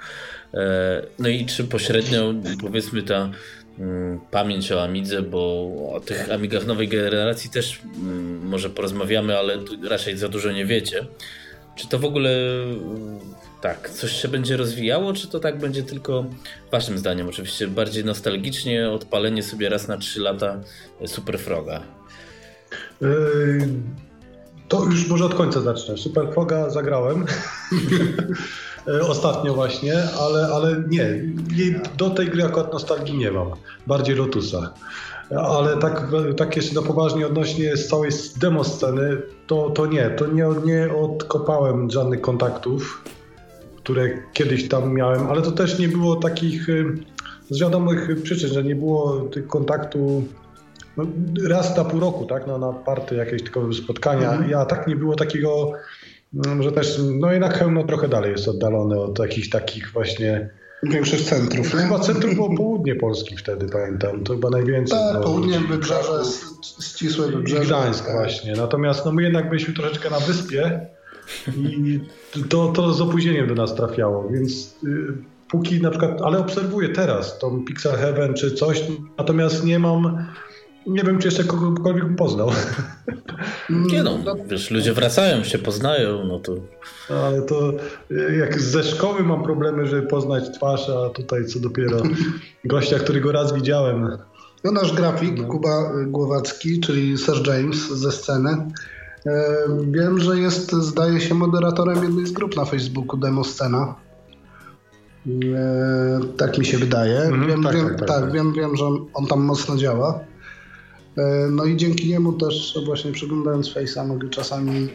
[0.55, 3.31] e, no i czy pośrednio powiedzmy ta
[4.31, 5.41] pamięć o Amidze, bo
[5.93, 9.59] o tych Amigach nowej generacji też mm, może porozmawiamy, ale
[9.89, 11.07] raczej za dużo nie wiecie.
[11.77, 12.31] Czy to w ogóle
[12.63, 13.19] mm,
[13.61, 16.25] tak, coś się będzie rozwijało, czy to tak będzie tylko
[16.73, 20.61] waszym zdaniem oczywiście bardziej nostalgicznie odpalenie sobie raz na 3 lata
[21.07, 21.83] Super Froga?
[23.01, 23.69] Yy,
[24.69, 25.97] to już może od końca zacznę.
[25.97, 27.27] Super Froga zagrałem.
[28.89, 31.23] E, ostatnio właśnie, ale, ale nie,
[31.97, 33.49] do tej gry akurat nostalgii nie mam,
[33.87, 34.73] bardziej Lotusa.
[35.37, 38.11] Ale tak, tak jeszcze na poważnie odnośnie z całej
[38.41, 43.05] demo sceny, to, to nie, to nie, nie odkopałem żadnych kontaktów,
[43.77, 46.99] które kiedyś tam miałem, ale to też nie było takich y,
[47.51, 50.25] z wiadomych przyczyn, że nie było tych kontaktu
[50.97, 51.05] no,
[51.49, 54.33] raz na pół roku, tak, no, na party jakieś tylko spotkania.
[54.33, 54.51] Mhm.
[54.51, 55.73] Ja tak nie było takiego
[56.61, 60.51] że też, no jednak Chełmno trochę dalej jest oddalone od jakichś takich właśnie
[60.83, 61.73] Większość centrów.
[61.73, 64.25] Chyba centrum było południe Polski wtedy, pamiętam.
[64.25, 64.99] To chyba najwięcej.
[64.99, 66.23] Tak, no, południe wybrzeże,
[66.83, 67.65] ścisłe wybrzeże.
[67.65, 68.15] Gdańsk tak.
[68.15, 68.53] właśnie.
[68.53, 70.81] Natomiast no, my jednak byliśmy troszeczkę na wyspie
[71.57, 72.01] i
[72.49, 75.13] to, to z opóźnieniem do nas trafiało, więc y,
[75.51, 78.83] póki na przykład, ale obserwuję teraz tą Pixel Heaven czy coś,
[79.19, 80.27] natomiast nie mam
[80.89, 82.51] nie wiem, czy jeszcze kogokolwiek poznał.
[83.71, 84.19] Nie no,
[84.49, 86.55] wiesz, ludzie wracają, się poznają, no to...
[87.15, 87.73] Ale to
[88.39, 92.03] jak ze szkoły mam problemy, żeby poznać twarz, a tutaj co dopiero
[92.65, 94.19] gościa, którego raz widziałem.
[94.65, 95.49] No nasz grafik, no.
[95.49, 98.51] Kuba Głowacki, czyli Sir James ze sceny.
[99.27, 99.55] E,
[99.91, 103.95] wiem, że jest, zdaje się, moderatorem jednej z grup na Facebooku, Demo Scena.
[105.27, 107.21] E, tak mi się wydaje.
[107.21, 108.85] Mm, wiem, tak, wiem, tak, tak, tak, wiem, wiem, że
[109.15, 110.21] on tam mocno działa.
[111.19, 114.89] E, no i dzięki niemu też właśnie przeglądając Face'a mogę czasami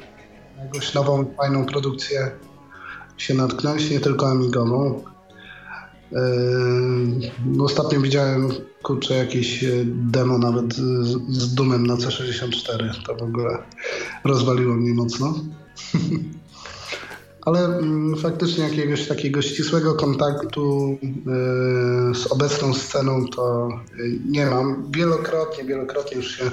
[0.66, 2.32] jakąś nową, fajną produkcję
[3.18, 5.04] się natknąć, nie tylko Amigową.
[6.14, 6.22] E,
[7.46, 8.50] no ostatnio widziałem
[8.84, 10.82] kurczę jakieś demo nawet z,
[11.30, 13.06] z Dumem na C64.
[13.06, 13.58] To w ogóle
[14.24, 15.36] rozwaliło mnie mocno.
[17.46, 20.98] ale mm, faktycznie jakiegoś takiego ścisłego kontaktu
[22.12, 23.70] y, z obecną sceną to
[24.00, 24.92] y, nie mam.
[24.92, 26.46] Wielokrotnie, wielokrotnie już się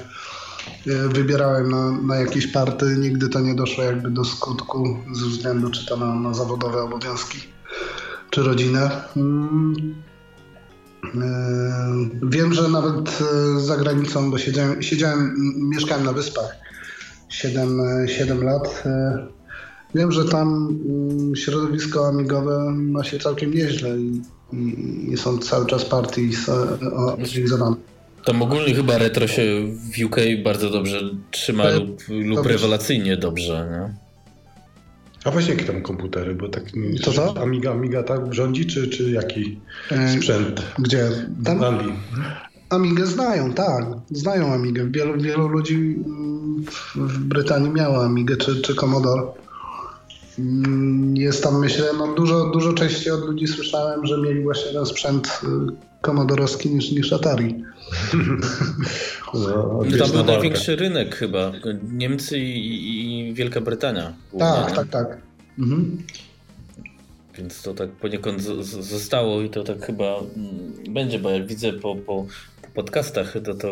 [0.87, 2.97] y, wybierałem na, na jakieś party.
[2.99, 7.39] Nigdy to nie doszło jakby do skutku ze względu czy to na, na zawodowe obowiązki,
[8.31, 8.91] czy rodzinę.
[9.17, 9.95] Mm.
[12.23, 13.19] Wiem, że nawet
[13.59, 16.57] za granicą, bo siedziałem, siedziałem mieszkałem na wyspach
[17.29, 18.85] 7, 7 lat
[19.95, 24.23] Wiem, że tam mm, środowisko amigowe ma się całkiem nieźle i,
[24.53, 26.23] i, i są cały czas partie
[26.97, 27.77] organizowane.
[28.25, 29.43] Tam ogólnie chyba retro się
[29.93, 33.69] w UK bardzo dobrze trzyma e, lub, lub rewelacyjnie dobrze.
[33.71, 34.11] Nie?
[35.25, 36.65] A właśnie jakie tam komputery, bo tak
[37.03, 37.43] to co?
[37.43, 39.59] Amiga, Amiga tak rządzi, czy, czy jaki
[39.91, 40.63] e, sprzęt?
[40.79, 41.11] Gdzie?
[41.45, 41.59] Tam?
[41.59, 41.93] W Anglii.
[42.71, 43.85] Amigę znają, tak.
[44.11, 44.91] Znają Amigę.
[44.91, 46.65] Wielu, wielu ludzi mm,
[46.95, 49.23] w Brytanii miało Amigę czy, czy Commodore.
[50.41, 54.87] Mm, jest tam, myślę, no dużo, dużo częściej od ludzi słyszałem, że mieli właśnie ten
[54.87, 55.47] sprzęt y,
[56.01, 57.55] komodorowski niż, niż Atari.
[59.35, 61.53] No, tam był największy rynek chyba.
[61.93, 64.13] Niemcy i, i Wielka Brytania.
[64.39, 65.19] Tak, tak, tak.
[65.59, 66.03] Mhm.
[67.39, 68.43] Więc to tak poniekąd
[68.81, 72.27] zostało i to tak chyba mm, będzie, bo jak widzę po, po,
[72.63, 73.69] po podcastach, to, to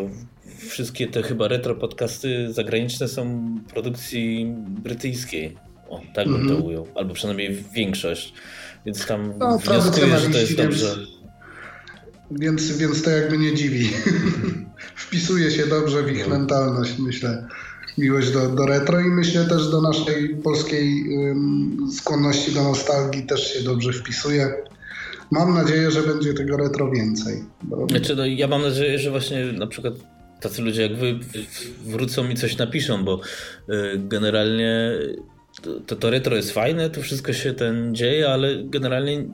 [0.69, 5.57] wszystkie te chyba retro podcasty zagraniczne są produkcji brytyjskiej.
[5.89, 6.49] O, tak bym mm -hmm.
[6.49, 6.65] to mhm.
[6.65, 6.87] ujął.
[6.95, 8.33] Albo przynajmniej większość.
[8.85, 10.95] Więc tam no, wnioskuję, że to jest dobrze.
[12.31, 13.89] Więc, więc to jakby nie dziwi.
[14.95, 16.37] Wpisuje się dobrze w ich no.
[16.37, 17.47] mentalność, myślę.
[17.97, 23.53] Miłość do, do retro i myślę też do naszej polskiej um, skłonności do nostalgii też
[23.53, 24.53] się dobrze wpisuje.
[25.31, 27.43] Mam nadzieję, że będzie tego retro więcej.
[27.63, 27.87] Bo...
[27.89, 29.93] Znaczy, no, ja mam nadzieję, że właśnie na przykład
[30.41, 31.19] tacy ludzie jak wy
[31.85, 33.21] wrócą i coś napiszą, bo
[33.69, 34.91] y, generalnie
[35.87, 39.25] to, to retro jest fajne, to wszystko się ten dzieje, ale generalnie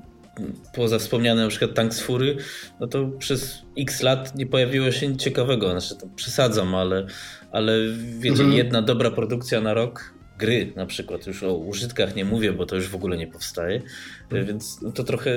[0.73, 2.37] poza wspomniane na przykład Tank z Fury,
[2.79, 5.71] no to przez x lat nie pojawiło się nic ciekawego.
[5.71, 7.07] Znaczy to przesadzam, ale,
[7.51, 7.73] ale
[8.19, 8.53] wiecie, mhm.
[8.53, 12.75] jedna dobra produkcja na rok gry na przykład, już o użytkach nie mówię, bo to
[12.75, 13.81] już w ogóle nie powstaje,
[14.23, 14.45] mhm.
[14.45, 15.31] więc to trochę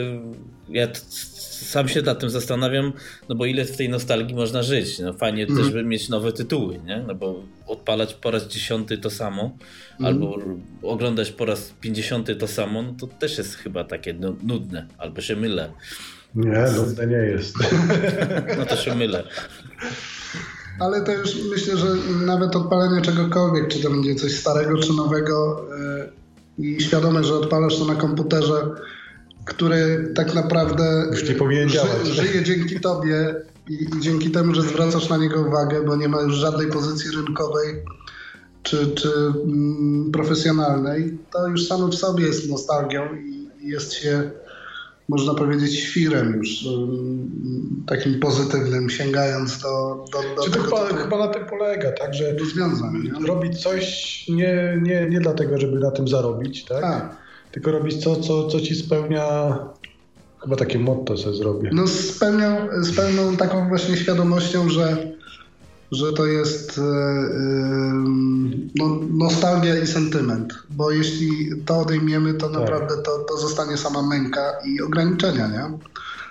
[0.68, 0.88] ja
[1.40, 2.92] sam się nad tym zastanawiam,
[3.28, 4.98] no bo ile w tej nostalgii można żyć.
[4.98, 5.56] No fajnie mm.
[5.56, 7.04] też by mieć nowe tytuły, nie?
[7.06, 9.42] No bo odpalać po raz dziesiąty to samo,
[10.00, 10.06] mm.
[10.06, 10.38] albo
[10.82, 15.20] oglądać po raz pięćdziesiąty to samo, no to też jest chyba takie no, nudne, albo
[15.20, 15.72] się mylę.
[16.34, 17.56] Nie, nudne nie jest.
[18.58, 19.24] No to się mylę.
[20.78, 21.86] Ale to już myślę, że
[22.26, 25.66] nawet odpalenie czegokolwiek, czy to będzie coś starego, czy nowego
[26.58, 28.70] yy, i świadome, że odpalasz to na komputerze,
[29.44, 33.34] który tak naprawdę Już nie powinien ży, żyje dzięki tobie
[33.68, 37.10] i, i, dzięki temu, że zwracasz na niego uwagę, bo nie ma już żadnej pozycji
[37.16, 37.82] rynkowej
[38.62, 39.10] czy, czy
[39.44, 44.30] mm, profesjonalnej, to już samo w sobie jest nostalgią i jest się,
[45.08, 46.64] można powiedzieć, świrem już
[47.86, 52.14] takim pozytywnym, sięgając do, do, do Czy tego, to chyba, chyba na tym polega, tak,
[52.14, 52.36] że
[53.26, 56.82] robić coś nie, nie, nie dlatego, żeby na tym zarobić, tak?
[56.82, 57.16] tak
[57.52, 59.58] tylko robić to, co, co ci spełnia.
[60.42, 61.70] Chyba takie motto sobie zrobię.
[61.72, 62.46] No z pełną,
[62.76, 65.12] z pełną taką właśnie świadomością, że,
[65.92, 66.84] że to jest yy,
[68.74, 70.54] no, nostalgia i sentyment.
[70.70, 72.60] Bo jeśli to odejmiemy, to tak.
[72.60, 75.78] naprawdę to, to zostanie sama męka i ograniczenia nie?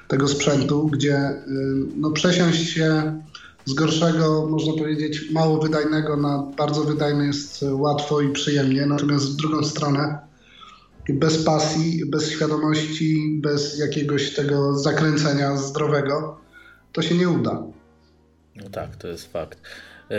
[0.08, 3.22] tego sprzętu, gdzie yy, no, przesiąść się
[3.66, 8.86] z gorszego, można powiedzieć, mało wydajnego na bardzo wydajny jest łatwo i przyjemnie.
[8.86, 10.20] Natomiast w drugą stronę
[11.10, 16.38] bez pasji, bez świadomości, bez jakiegoś tego zakręcenia zdrowego,
[16.92, 17.64] to się nie uda.
[18.64, 19.62] No tak, to jest fakt.
[20.12, 20.18] E,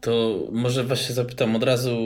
[0.00, 1.96] to może właśnie zapytam od razu,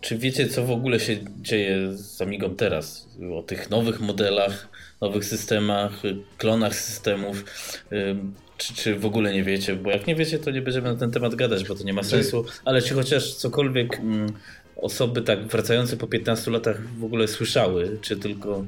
[0.00, 3.08] czy wiecie, co w ogóle się dzieje z Amigą teraz?
[3.34, 4.68] O tych nowych modelach,
[5.00, 6.02] nowych systemach,
[6.38, 7.44] klonach systemów.
[7.92, 8.16] E,
[8.56, 11.10] czy, czy w ogóle nie wiecie, bo jak nie wiecie, to nie będziemy na ten
[11.10, 14.32] temat gadać, bo to nie ma sensu, ale czy chociaż cokolwiek mm,
[14.76, 18.64] osoby tak wracające po 15 latach w ogóle słyszały, czy tylko,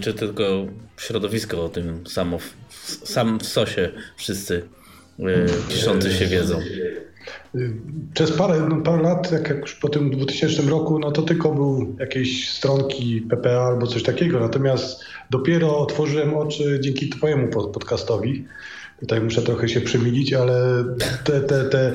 [0.00, 0.66] czy tylko
[0.96, 2.56] środowisko o tym samo, w,
[3.04, 4.62] sam w sosie wszyscy
[5.68, 6.60] piszący się wiedzą.
[8.14, 11.52] Przez parę, no parę lat, jak, jak już po tym 2000 roku, no to tylko
[11.52, 14.40] był jakieś stronki PPA albo coś takiego.
[14.40, 18.44] Natomiast dopiero otworzyłem oczy dzięki Twojemu podcastowi.
[19.00, 20.84] Tutaj muszę trochę się przemilić, ale
[21.24, 21.92] te, te, te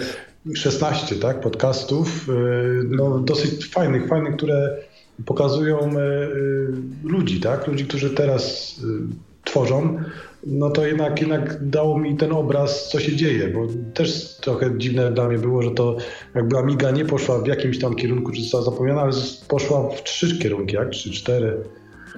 [0.56, 2.34] 16 tak, podcastów, y,
[2.90, 4.78] no, dosyć fajnych, fajnych, które
[5.26, 6.68] pokazują y, y,
[7.04, 7.68] ludzi, tak?
[7.68, 8.76] Ludzi, którzy teraz
[9.44, 10.00] tworzą
[10.44, 15.12] no to jednak, jednak dało mi ten obraz, co się dzieje, bo też trochę dziwne
[15.12, 15.98] dla mnie było, że to
[16.36, 19.14] jakby Amiga nie poszła w jakimś tam kierunku, czy została zapomniana, ale
[19.48, 20.90] poszła w trzy kierunki, jak?
[20.90, 21.58] Trzy, cztery.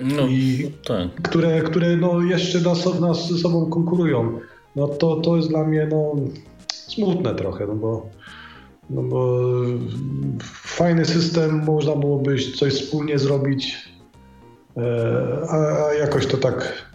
[0.03, 1.21] No, I tak.
[1.23, 4.39] które, które no jeszcze nas, nas ze sobą konkurują.
[4.75, 6.15] No to, to jest dla mnie no,
[6.67, 8.09] smutne trochę, no bo,
[8.93, 9.41] no bo
[10.63, 13.89] fajny system, można byłoby coś wspólnie zrobić,
[14.77, 16.91] e, a, a jakoś to tak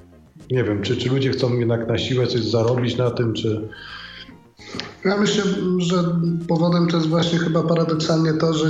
[0.51, 3.68] nie wiem, czy, czy ludzie chcą jednak na siłę coś zarobić na tym, czy...
[5.05, 5.44] Ja myślę,
[5.78, 5.97] że
[6.49, 8.68] powodem to jest właśnie chyba paradoksalnie to, że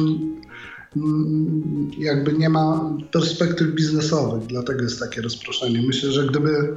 [1.98, 5.82] jakby nie ma perspektyw biznesowych, dlatego jest takie rozproszenie.
[5.86, 6.76] Myślę, że gdyby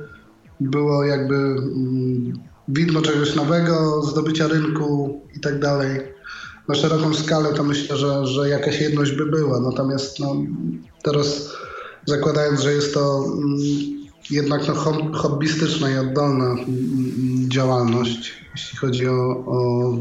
[0.60, 2.34] było jakby mm,
[2.68, 6.00] widmo czegoś nowego, zdobycia rynku i tak dalej
[6.70, 9.60] na szeroką skalę, to myślę, że, że jakaś jedność by była.
[9.60, 10.36] Natomiast no,
[11.04, 11.54] teraz
[12.06, 13.58] zakładając, że jest to mm,
[14.30, 14.74] jednak no,
[15.14, 16.56] hobbystyczna i oddolna
[17.48, 19.94] działalność, jeśli chodzi o, o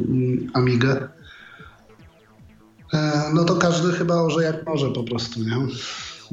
[0.55, 1.09] Amigę.
[2.95, 5.57] E, no to każdy chyba orze jak może po prostu, nie?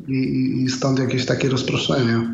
[0.08, 2.30] I, i stąd jakieś takie rozproszenie.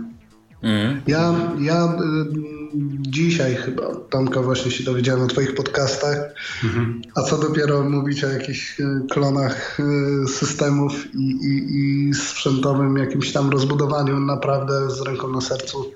[0.62, 1.02] Mm.
[1.08, 2.61] Ja, ja y,
[3.00, 7.02] dzisiaj chyba, Tomka, właśnie się dowiedziałem o Twoich podcastach, mm-hmm.
[7.16, 13.32] a co dopiero mówić o jakichś y, klonach y, systemów i, i, i sprzętowym jakimś
[13.32, 15.92] tam rozbudowaniu, naprawdę z ręką na sercu.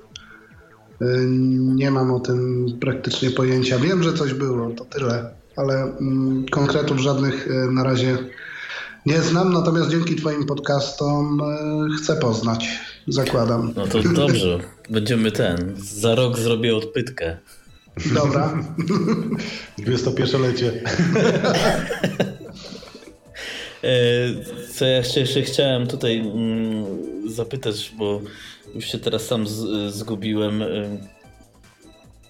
[1.75, 3.79] Nie mam o tym praktycznie pojęcia.
[3.79, 8.17] Wiem, że coś było, to tyle, ale mm, konkretów żadnych na razie
[9.05, 11.41] nie znam, natomiast dzięki Twoim podcastom
[11.97, 12.67] chcę poznać
[13.07, 13.73] zakładam.
[13.75, 14.59] No to dobrze,
[14.89, 15.75] będziemy ten.
[15.77, 17.37] Za rok zrobię odpytkę.
[18.13, 18.63] Dobra.
[19.79, 20.71] 21-lecie.
[23.83, 26.85] E, co ja jeszcze chciałem tutaj mm,
[27.31, 28.21] zapytać, bo
[28.75, 29.45] już się teraz sam
[29.89, 30.61] zgubiłem.
[30.61, 30.67] E,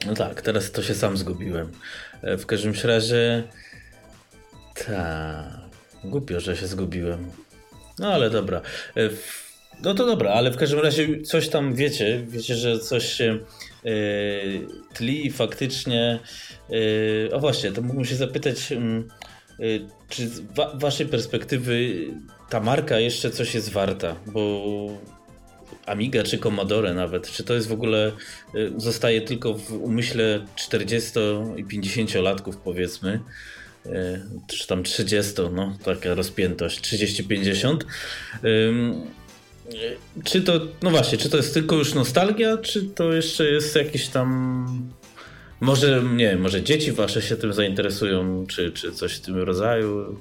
[0.06, 1.72] no tak, teraz to się sam zgubiłem.
[2.22, 3.44] E, w każdym razie.
[4.88, 5.66] Tak.
[6.04, 7.32] Głupio, że się zgubiłem.
[8.00, 8.62] No ale dobra.
[9.84, 13.40] No to dobra, ale w każdym razie coś tam wiecie, wiecie, że coś się
[13.84, 13.92] yy,
[14.94, 16.20] tli i faktycznie.
[16.70, 21.96] Yy, o właśnie, to mógłbym się zapytać, yy, czy z wa waszej perspektywy
[22.50, 24.66] ta marka jeszcze coś jest warta, bo
[25.86, 28.12] Amiga czy Commodore nawet, czy to jest w ogóle,
[28.78, 31.12] zostaje tylko w umyśle 40
[31.58, 33.20] i 50 latków powiedzmy,
[34.48, 37.78] czy tam 30, no taka rozpiętość, 30-50.
[40.24, 40.54] Czy to,
[40.84, 44.68] no właśnie, czy to jest tylko już nostalgia, czy to jeszcze jest jakiś tam.
[45.60, 50.16] Może, nie wiem, może dzieci wasze się tym zainteresują, czy, czy coś w tym rodzaju?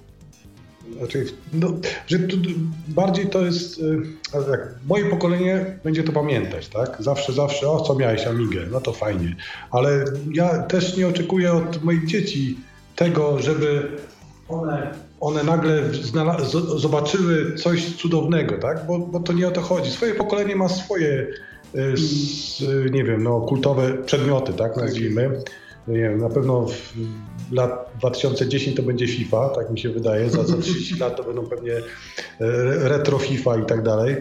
[0.99, 1.77] Znaczy, no,
[2.07, 2.37] że to,
[2.89, 6.97] bardziej to jest, y, tak, moje pokolenie będzie to pamiętać, tak?
[7.01, 9.37] Zawsze, zawsze, o co miałeś Amigę, no to fajnie.
[9.71, 12.59] Ale ja też nie oczekuję od moich dzieci
[12.97, 13.89] tego, żeby
[14.49, 14.95] one
[15.25, 15.83] one nagle
[16.77, 18.87] zobaczyły coś cudownego, tak?
[18.87, 19.91] Bo, bo to nie o to chodzi.
[19.91, 21.27] Swoje pokolenie ma swoje,
[21.75, 25.41] y, nie wiem, no, kultowe przedmioty, tak nazwijmy.
[25.89, 30.31] Nie wiem, na pewno w lat 2010 to będzie FIFA, tak mi się wydaje.
[30.31, 31.83] Za, za 30 lat to będą pewnie e,
[32.89, 34.17] retro FIFA i tak dalej,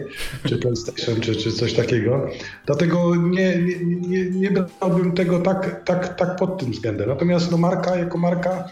[0.48, 2.26] czy PlayStation, czy, czy coś takiego.
[2.66, 7.08] Dlatego nie, nie, nie, nie brałbym tego tak, tak, tak pod tym względem.
[7.08, 8.68] Natomiast no, marka jako marka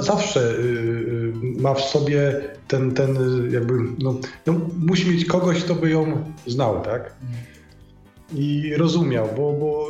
[0.00, 3.16] zawsze y, y, ma w sobie ten, ten
[3.50, 4.14] jakby, no,
[4.46, 7.14] no, musi mieć kogoś, kto by ją znał, tak?
[8.34, 9.88] I rozumiał, bo, bo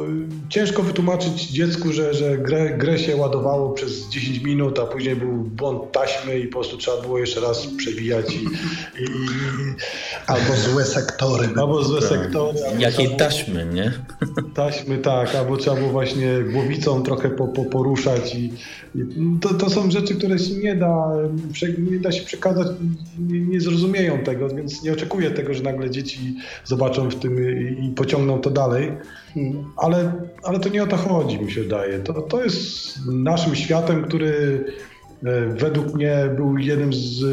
[0.49, 5.33] ciężko wytłumaczyć dziecku, że, że grę, grę się ładowało przez 10 minut, a później był
[5.33, 8.35] błąd taśmy i po prostu trzeba było jeszcze raz przewijać.
[8.35, 9.75] I, i, i
[10.27, 11.49] albo złe sektory.
[11.57, 12.09] Albo złe tak.
[12.09, 12.59] sektory.
[12.79, 13.93] Jakiej było, taśmy, nie?
[14.55, 18.53] Taśmy, tak, albo trzeba było właśnie głowicą trochę po, po, poruszać i,
[19.41, 21.13] to, to są rzeczy, które się nie da,
[21.79, 22.67] nie da się przekazać,
[23.19, 26.35] nie, nie zrozumieją tego, więc nie oczekuję tego, że nagle dzieci
[26.65, 28.93] zobaczą w tym i pociągną pociągną to dalej.
[29.77, 30.13] Ale,
[30.43, 31.99] ale to nie o to chodzi, mi się wydaje.
[31.99, 34.65] To, to jest naszym światem, który
[35.25, 37.27] e, według mnie był jednym z e,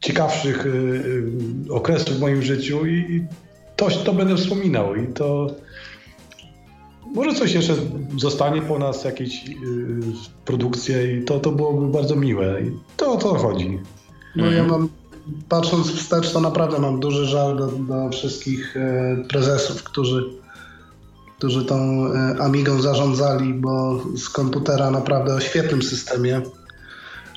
[0.00, 3.24] ciekawszych e, okresów w moim życiu i,
[3.76, 4.96] to, to będę wspominał.
[4.96, 5.54] I to
[7.14, 7.74] może coś jeszcze
[8.18, 9.44] zostanie po nas, jakieś
[10.44, 12.62] produkcje i to, to byłoby bardzo miłe.
[12.62, 13.78] I to o to chodzi.
[14.36, 14.88] No ja mam,
[15.48, 18.74] patrząc wstecz, to naprawdę mam duży żal do, do wszystkich
[19.28, 20.30] prezesów, którzy
[21.38, 26.42] którzy tą e, Amigą zarządzali, bo z komputera naprawdę o świetnym systemie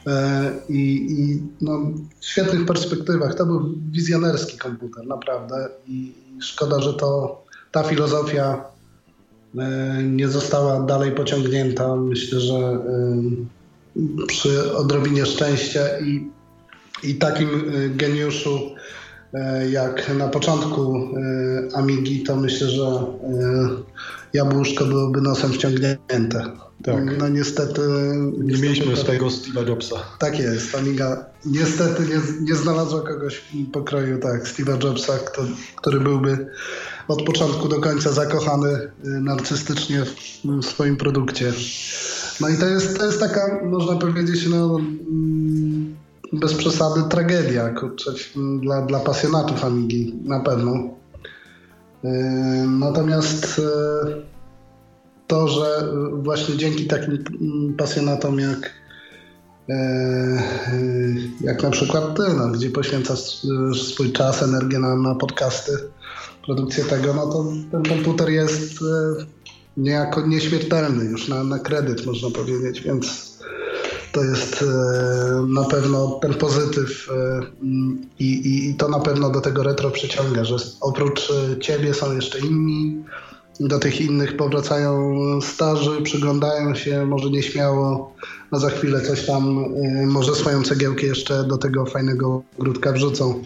[0.07, 1.79] e, i, i no,
[2.21, 3.35] świetnych perspektywach.
[3.35, 5.69] To był wizjonerski komputer, naprawdę.
[5.87, 8.65] I szkoda, że to ta filozofia
[9.57, 11.95] e, nie została dalej pociągnięta.
[11.95, 12.79] Myślę, że
[14.27, 16.27] przy odrobinie szczęścia i,
[17.03, 17.49] i takim
[17.95, 18.75] geniuszu
[19.33, 22.85] E, jak na początku e, Amigi, to myślę, że
[24.33, 26.45] jabłuszko byłoby nosem wciągnięte.
[26.83, 27.17] Tak.
[27.17, 27.81] No niestety...
[28.37, 29.95] Nie mieliśmy swojego Steve'a Jobsa.
[30.19, 30.75] Tak jest.
[30.75, 35.41] Amiga niestety nie, nie znalazła kogoś w pokroju tak, Steve'a Jobsa, kto,
[35.75, 36.47] który byłby
[37.07, 41.53] od początku do końca zakochany narcystycznie w, w swoim produkcie.
[42.41, 45.95] No i to jest, to jest taka, można powiedzieć, no, mm,
[46.33, 48.11] bez przesady tragedia kurczę,
[48.61, 50.73] dla, dla pasjonatów Amigi, na pewno.
[52.03, 52.11] Yy,
[52.67, 54.23] natomiast yy,
[55.27, 57.23] to, że właśnie dzięki takim
[57.77, 58.73] pasjonatom jak
[59.67, 59.75] yy,
[61.41, 63.41] jak na przykład ty, no, gdzie poświęcasz
[63.83, 65.71] swój czas, energię na, na podcasty,
[66.45, 68.79] produkcję tego, no to ten komputer jest
[69.77, 73.28] niejako nieśmiertelny już na, na kredyt, można powiedzieć, więc
[74.11, 74.65] to jest e,
[75.47, 77.41] na pewno ten pozytyw e,
[78.19, 82.15] i, i, i to na pewno do tego retro przyciąga, że oprócz e, ciebie są
[82.15, 83.03] jeszcze inni,
[83.59, 88.15] do tych innych powracają starzy, przyglądają się, może nieśmiało,
[88.51, 89.65] a za chwilę coś tam,
[90.07, 93.43] może swoją cegiełkę jeszcze do tego fajnego ogródka wrzucą.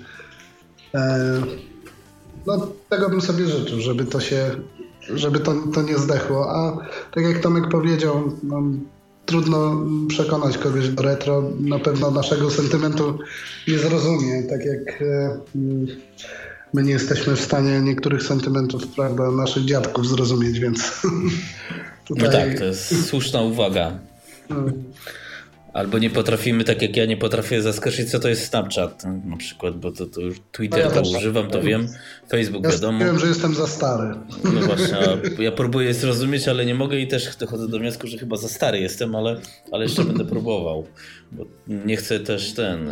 [2.45, 4.51] No, tego bym sobie życzył, żeby to się,
[5.13, 6.51] żeby to, to nie zdechło.
[6.51, 6.77] A
[7.11, 8.63] tak jak Tomek powiedział, no,
[9.25, 11.51] trudno przekonać kogoś do retro.
[11.59, 13.19] Na pewno naszego sentymentu
[13.67, 15.37] nie zrozumie, tak jak e,
[16.73, 21.01] my nie jesteśmy w stanie niektórych sentymentów, prawda, naszych dziadków zrozumieć, więc
[22.07, 22.23] tutaj...
[22.25, 23.99] No tak, to jest słuszna uwaga.
[25.73, 25.79] No.
[25.79, 29.77] Albo nie potrafimy, tak jak ja nie potrafię zaskoczyć, co to jest Snapchat na przykład,
[29.77, 31.87] bo to, to już Twitter no ja to używam, to wiem,
[32.29, 33.05] Facebook ja wiadomo.
[33.05, 34.15] Wiem, że jestem za stary.
[34.43, 34.97] No właśnie,
[35.39, 38.79] ja próbuję zrozumieć, ale nie mogę i też dochodzę do wniosku, że chyba za stary
[38.79, 40.87] jestem, ale, ale jeszcze będę próbował,
[41.31, 42.91] bo nie chcę też ten,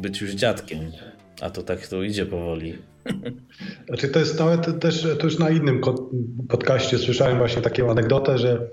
[0.00, 0.92] być już dziadkiem,
[1.40, 2.78] a to tak to idzie powoli.
[3.88, 5.80] Znaczy to jest nawet też, to już na innym
[6.48, 8.68] podcaście słyszałem właśnie taką anegdotę, że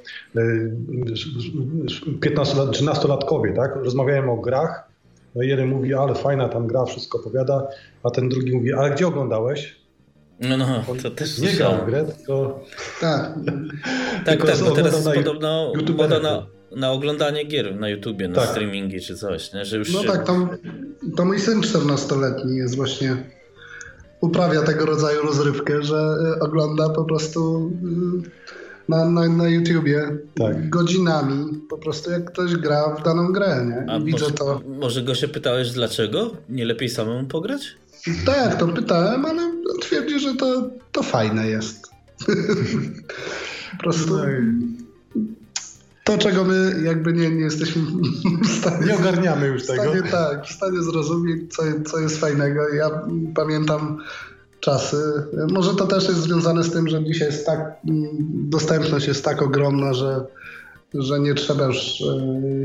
[2.21, 4.91] 15 y, 13-latkowie tak, rozmawiają o grach,
[5.35, 7.67] no jeden mówi, ale fajna tam gra, wszystko opowiada,
[8.03, 9.81] a ten drugi mówi, ale gdzie oglądałeś?
[10.39, 12.65] No, no, to też Nie grał w grę, tylko...
[13.01, 13.33] Tak,
[14.25, 18.49] tak, tak, bo teraz jest podobno moda na, na oglądanie gier na YouTubie, na tak.
[18.49, 19.65] streamingi czy coś, nie?
[19.65, 20.07] że już No się...
[20.07, 20.49] tak, to,
[21.15, 23.17] to mój syn 14-letni jest właśnie
[24.21, 27.71] uprawia tego rodzaju rozrywkę, że e, ogląda po prostu
[28.27, 28.51] e,
[28.89, 30.69] na, na, na YouTubie tak.
[30.69, 33.93] godzinami, po prostu jak ktoś gra w daną grę, nie?
[33.93, 34.61] A widzę może, to.
[34.79, 36.31] Może go się pytałeś dlaczego?
[36.49, 37.77] Nie lepiej samemu pograć?
[38.25, 41.89] Tak, to pytałem, ale twierdzi, że to, to fajne jest.
[43.71, 44.17] po prostu...
[44.17, 44.23] No
[46.03, 47.81] to, czego my jakby nie, nie jesteśmy
[48.43, 48.85] w stanie...
[48.85, 49.83] Nie ogarniamy już tego.
[49.83, 52.69] Stanie, tak, w stanie zrozumieć, co, co jest fajnego.
[52.69, 52.89] Ja
[53.35, 53.97] pamiętam
[54.61, 54.97] czasy.
[55.49, 57.59] Może to też jest związane z tym, że dzisiaj jest tak,
[58.33, 60.25] dostępność jest tak ogromna, że,
[60.93, 62.01] że nie trzeba już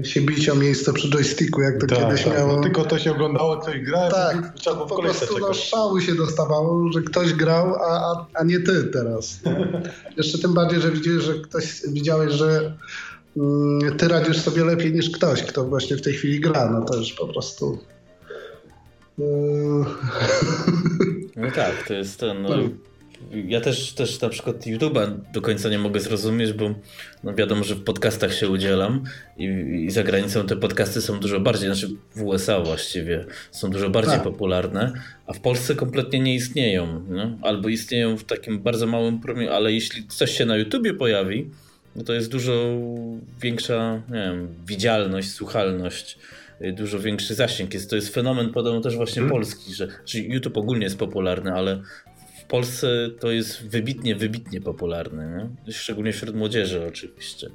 [0.00, 2.56] e, się bić o miejsce przy joysticku, jak to tak, kiedyś tak, miało.
[2.56, 6.92] No, tylko to się oglądało, ktoś grał, tak, trzeba po prostu no, szału się dostawało,
[6.92, 9.40] że ktoś grał, a, a, a nie ty teraz.
[10.16, 12.76] Jeszcze tym bardziej, że widziałeś, że ktoś widziałeś, że
[13.98, 16.70] ty radzisz sobie lepiej niż ktoś, kto właśnie w tej chwili gra.
[16.70, 17.78] No to już po prostu.
[19.18, 19.84] Mm.
[21.36, 22.42] No tak, to jest ten.
[22.42, 22.48] No,
[23.30, 26.74] ja też, też na przykład YouTube'a do końca nie mogę zrozumieć, bo
[27.24, 29.04] no wiadomo, że w podcastach się udzielam
[29.36, 29.44] i,
[29.86, 34.14] i za granicą te podcasty są dużo bardziej, znaczy w USA właściwie są dużo bardziej
[34.14, 34.22] tak.
[34.22, 34.92] popularne,
[35.26, 37.02] a w Polsce kompletnie nie istnieją.
[37.08, 37.38] Nie?
[37.42, 41.50] Albo istnieją w takim bardzo małym promieniu, ale jeśli coś się na YouTubie pojawi,
[41.96, 42.76] no to jest dużo
[43.40, 46.18] większa nie wiem, widzialność, słuchalność,
[46.60, 47.74] y, dużo większy zasięg.
[47.74, 49.30] Jest, to jest fenomen podobno też właśnie hmm.
[49.30, 51.82] polski, że, że YouTube ogólnie jest popularny, ale
[52.48, 55.50] Polsce to jest wybitnie, wybitnie popularne.
[55.66, 55.72] Nie?
[55.72, 57.48] Szczególnie wśród młodzieży oczywiście.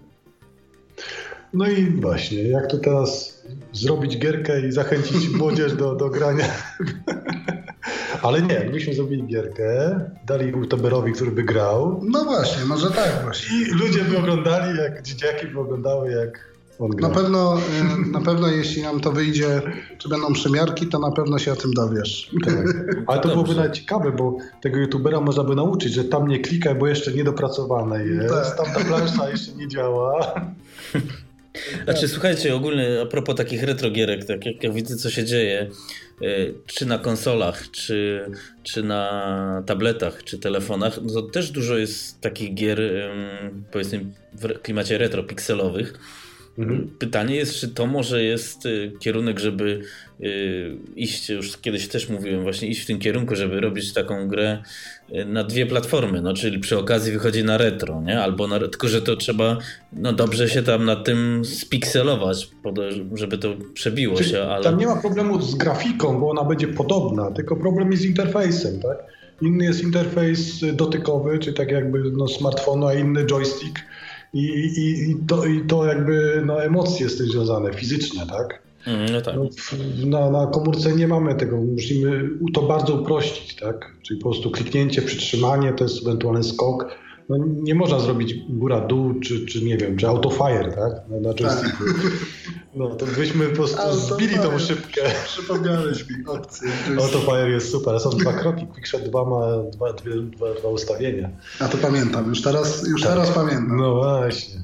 [1.53, 3.41] No i właśnie, jak to teraz
[3.73, 6.45] zrobić gierkę i zachęcić młodzież do, do grania?
[8.21, 12.01] Ale nie, myśmy zrobili gierkę, dali youtuberowi, który by grał.
[12.03, 13.57] No właśnie, może tak właśnie.
[13.61, 17.07] I ludzie by oglądali, jak dzieciaki by oglądały, jak on gra.
[17.09, 17.57] Na pewno,
[18.07, 19.61] y, na pewno jeśli nam to wyjdzie,
[19.97, 22.31] czy będą przymiarki, to na pewno się o tym dowiesz.
[22.45, 22.53] Tak.
[23.07, 23.29] Ale to Dobrze.
[23.29, 27.13] byłoby nawet ciekawe, bo tego youtubera można by nauczyć, że tam nie klikaj, bo jeszcze
[27.13, 28.57] niedopracowane jest, Tak.
[28.57, 30.33] tam ta plansza jeszcze nie działa.
[31.83, 35.69] Znaczy, słuchajcie, ogólnie a propos takich retrogierek, tak jak ja widzę, co się dzieje,
[36.21, 38.25] y, czy na konsolach, czy,
[38.63, 42.81] czy na tabletach, czy telefonach, no to też dużo jest takich gier,
[43.71, 45.99] powiedzmy, w klimacie retro, pikselowych.
[46.99, 49.81] Pytanie jest, czy to może jest y, kierunek, żeby
[50.21, 54.63] y, iść, już kiedyś też mówiłem, właśnie iść w tym kierunku, żeby robić taką grę
[55.09, 58.21] y, na dwie platformy, no czyli przy okazji wychodzi na retro, nie?
[58.21, 59.57] Albo na, tylko, że to trzeba
[59.93, 62.49] no dobrze się tam nad tym spikselować,
[63.13, 64.63] żeby to przebiło Czyli się, ale...
[64.63, 68.79] Tam nie ma problemu z grafiką, bo ona będzie podobna, tylko problem jest z interfejsem,
[68.79, 68.97] tak?
[69.41, 73.79] Inny jest interfejs dotykowy, czy tak jakby no, smartfonu, a inny joystick
[74.33, 78.61] i, i, i, to, i to jakby no, emocje z tym związane, fizyczne, tak?
[78.87, 79.35] Mm, no tak.
[79.35, 83.91] No, w- na, na komórce nie mamy tego, musimy to bardzo uprościć, tak?
[84.01, 86.85] Czyli po prostu kliknięcie, przytrzymanie, to jest ewentualny skok.
[87.29, 91.09] No, nie można zrobić góra-dół, czy, czy nie wiem, czy autofire, tak?
[91.09, 91.83] Na, na joysticku.
[92.75, 94.15] No to byśmy po prostu Autofire.
[94.15, 95.01] zbili tą szybkę.
[95.25, 96.69] Przypomniałeś mi opcję.
[96.99, 99.39] Autofire jest super, są dwa kroki, Quickshot 2 ma
[99.71, 101.29] dwa, dwie, dwa, dwa ustawienia.
[101.59, 103.77] A to pamiętam, już teraz, już teraz pamiętam.
[103.77, 104.61] No właśnie.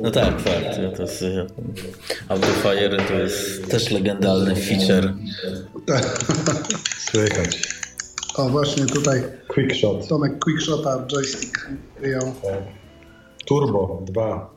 [0.00, 0.96] No tak, fakt.
[0.96, 1.24] To jest,
[2.28, 5.14] Autofire to jest też legendalny feature.
[5.86, 6.18] Tak.
[7.10, 7.68] Słychać.
[8.36, 10.08] O, właśnie tutaj Quickshot.
[10.08, 11.70] Tomek Quickshota joystick
[12.00, 12.22] wyjął.
[12.42, 12.62] Tak.
[13.46, 14.55] Turbo 2.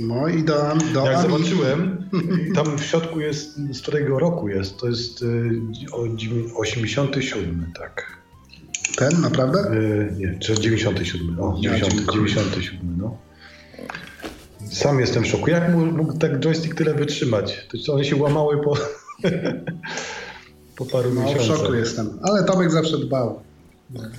[0.00, 0.54] No i do,
[0.94, 2.08] do Jak Ami- zobaczyłem,
[2.56, 5.60] tam w środku jest, z którego roku jest, to jest y,
[5.92, 8.18] o dziewię- 87, tak.
[8.96, 9.72] Ten, naprawdę?
[9.72, 12.28] Y, nie, czy 97, o, Ja 90, dziękuję.
[12.28, 13.16] 97, no.
[14.70, 15.50] Sam jestem w szoku.
[15.50, 17.68] Jak mógł, mógł tak joystick tyle wytrzymać?
[17.86, 18.74] To one się łamały po,
[20.76, 21.56] po paru No, w miesiącach.
[21.56, 22.18] szoku jestem.
[22.22, 23.40] Ale Tomek zawsze dbał.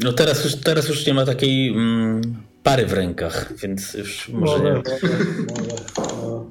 [0.03, 2.21] No teraz już, teraz już nie ma takiej mm,
[2.65, 4.71] pary w rękach, więc już może nie.
[4.73, 4.83] Może,
[5.47, 5.75] może,
[6.21, 6.45] no.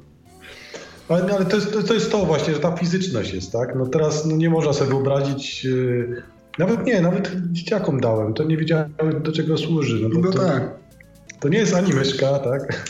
[1.08, 3.74] Ale, ale to, jest, to- jest to właśnie, że ta fizyczność jest, tak?
[3.74, 6.22] No teraz no nie można sobie wyobrazić, yy,
[6.58, 8.92] nawet nie, nawet dzieciakom dałem, to nie wiedziałem
[9.22, 10.00] do czego służy.
[10.02, 10.70] No, bo No to, tak.
[11.40, 12.86] to nie jest ani myszka, tak?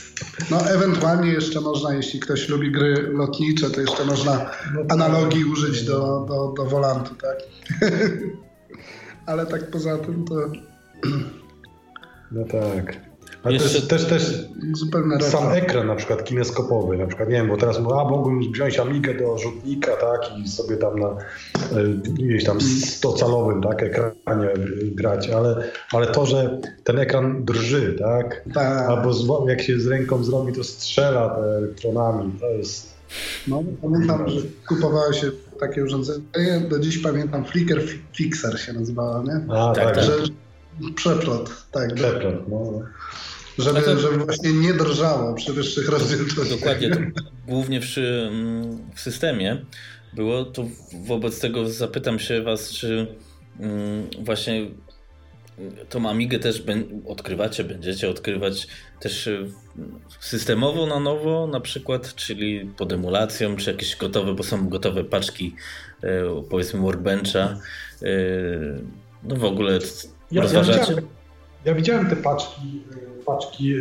[0.50, 4.92] No ewentualnie jeszcze można, jeśli ktoś lubi gry lotnicze, to jeszcze można No tak.
[4.92, 7.36] analogii użyć do, do, do wolantu, tak?
[9.26, 10.34] Ale tak poza tym to
[12.32, 12.96] No tak.
[13.44, 17.48] Ale Jeszcze- też, też, też zupełnie sam ekran na przykład kineskopowy, na przykład nie wiem,
[17.48, 21.94] bo teraz mówię, a mógłbym wziąć Amigę do rzutnika, tak, i sobie tam na y,
[21.94, 24.48] gdzieś tam 100-calowym tak, ekranie
[24.82, 28.88] grać, ale, ale to, że ten ekran drży, tak, Tak.
[28.88, 32.94] albo z, jak się z ręką zrobi, to strzela te elektronami, to jest...
[33.48, 35.30] No, pamiętam, że kupowało się
[35.60, 39.54] takie urządzenie, do dziś pamiętam, Flicker Fi- Fixer się nazywała, nie?
[39.54, 40.04] A, Tak, tak, tak.
[40.04, 40.12] Że
[40.94, 42.72] przeplot, tak, Przepraszam, no.
[43.58, 46.58] Żeby, to- żeby właśnie nie drżało przy wyższych rozdzielczościach.
[46.58, 46.98] Dokładnie, to
[47.46, 49.64] głównie w, mm, w systemie
[50.12, 50.64] było, to
[51.06, 53.06] wobec tego zapytam się was, czy
[54.24, 54.66] właśnie
[55.88, 56.62] tą Amigę też
[57.06, 58.66] odkrywacie, będziecie odkrywać
[59.00, 59.50] też y,
[60.20, 65.54] systemowo na nowo na przykład, czyli pod emulacją, czy jakieś gotowe, bo są gotowe paczki
[66.04, 66.08] y,
[66.50, 67.58] powiedzmy workbencha.
[68.02, 68.80] y,
[69.22, 69.78] No w ogóle Ja,
[70.30, 70.80] ja, rozważacie?
[70.80, 71.08] widziałem,
[71.64, 72.82] ja widziałem te paczki,
[73.20, 73.80] y, paczki y,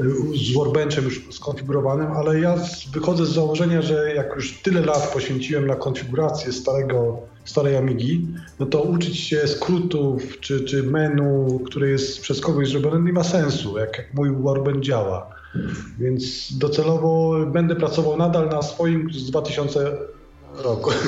[0.00, 2.56] y, z Workbenchem już skonfigurowanym, ale ja
[2.92, 8.26] wychodzę z założenia, że jak już tyle lat poświęciłem na konfigurację starego, starej Amigi,
[8.60, 13.24] no to uczyć się skrótów czy, czy menu, które jest przez kogoś zrobione, nie ma
[13.24, 15.34] sensu, jak, jak mój Workbench działa.
[15.98, 19.96] Więc docelowo będę pracował nadal na swoim z 2000
[20.56, 20.90] roku.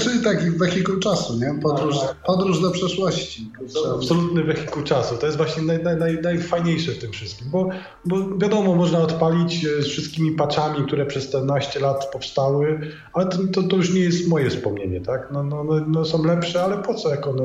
[0.00, 1.54] Czyli taki wehikuł czasu, nie?
[1.62, 1.96] Podróż,
[2.26, 3.50] podróż do przeszłości.
[3.94, 5.16] Absolutny wehikuł czasu.
[5.16, 7.68] To jest właśnie naj, naj, naj, najfajniejsze w tym wszystkim, bo,
[8.04, 12.80] bo wiadomo, można odpalić e, z wszystkimi patchami, które przez te naście lat powstały,
[13.12, 15.28] ale to, to, to już nie jest moje wspomnienie, tak?
[15.32, 17.44] No, no, no, no są lepsze, ale po co, jak one...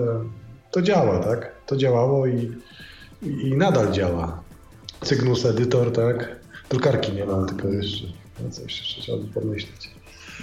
[0.72, 1.52] To działa, tak?
[1.66, 2.52] To działało i,
[3.22, 4.44] i, i nadal działa.
[5.02, 6.36] Cygnus Editor, tak?
[6.70, 8.08] Drukarki nie mam, tylko jeszcze,
[8.44, 9.93] no coś jeszcze trzeba by pomyśleć.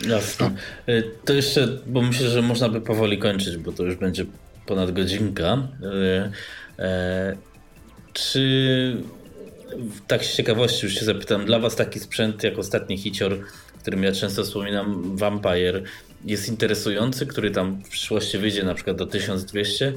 [0.09, 0.51] Jasne.
[0.89, 4.25] Y, to jeszcze, bo myślę, że można by powoli kończyć, bo to już będzie
[4.67, 5.69] ponad godzinka.
[5.83, 7.37] Y, e,
[8.13, 8.97] czy
[10.07, 13.39] tak z ciekawości już się zapytam, dla Was taki sprzęt jak ostatni hicior,
[13.81, 15.83] którym ja często wspominam, Vampire,
[16.25, 19.93] jest interesujący, który tam w przyszłości wyjdzie na przykład do 1200,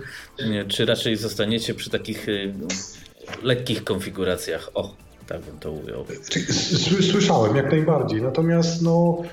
[0.67, 2.27] czy raczej zostaniecie przy takich
[3.43, 4.69] lekkich konfiguracjach?
[4.73, 4.95] O,
[5.27, 6.05] tak bym to ujął.
[7.11, 9.23] Słyszałem jak najbardziej, natomiast no,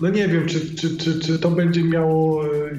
[0.00, 2.78] no nie wiem, czy, czy, czy, czy to będzie miało, y,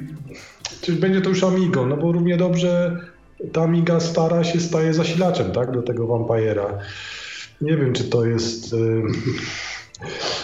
[0.82, 2.98] czy będzie to już Amigo, no bo równie dobrze
[3.52, 6.78] ta Amiga stara się staje zasilaczem, tak, do tego Vampire'a.
[7.62, 8.74] Nie wiem, czy to jest...
[8.74, 9.04] Y,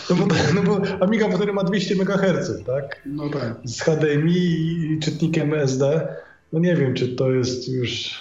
[0.10, 0.26] no bo,
[0.56, 3.02] no bo Amiga potem ma 200 MHz, tak?
[3.06, 3.56] No tak.
[3.64, 6.08] Z HDMI i czytnikiem SD.
[6.54, 8.20] No nie wiem, czy to jest już...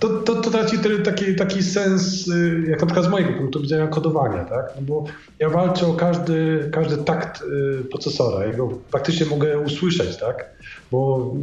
[0.00, 3.86] To, to, to traci taki, taki sens, y, jak na przykład z mojego punktu widzenia,
[3.86, 4.72] kodowania, tak?
[4.76, 5.04] No bo
[5.38, 8.46] ja walczę o każdy, każdy takt y, procesora.
[8.46, 10.50] Ja go faktycznie mogę usłyszeć, tak?
[10.90, 11.34] Bo,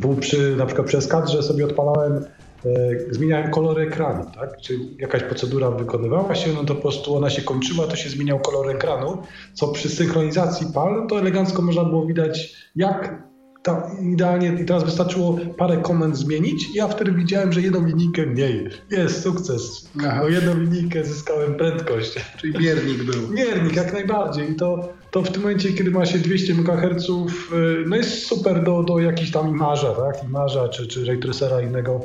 [0.00, 1.02] bo przy, na przykład przy
[1.42, 2.24] sobie odpalałem
[2.66, 4.56] E, zmieniałem kolory ekranu, tak?
[4.60, 8.38] Czyli jakaś procedura wykonywała się, no to po prostu ona się kończyła, to się zmieniał
[8.38, 9.22] kolor ekranu,
[9.52, 13.22] co przy synchronizacji PAL, to elegancko można było widać, jak
[13.66, 18.26] ta, idealnie, i teraz wystarczyło parę komend zmienić i ja wtedy widziałem, że jedną linijkę
[18.26, 18.68] mniej.
[18.90, 19.90] Jest sukces.
[19.98, 20.22] Aha.
[20.22, 22.14] O jedną linijkę zyskałem prędkość.
[22.36, 23.28] Czyli miernik był.
[23.38, 24.50] Miernik, jak najbardziej.
[24.50, 28.64] I to, to w tym momencie, kiedy ma się 200 MHz, y, no jest super
[28.64, 30.24] do, do jakichś tam imarza, tak?
[30.24, 32.00] Imarza czy, czy ray tracera innego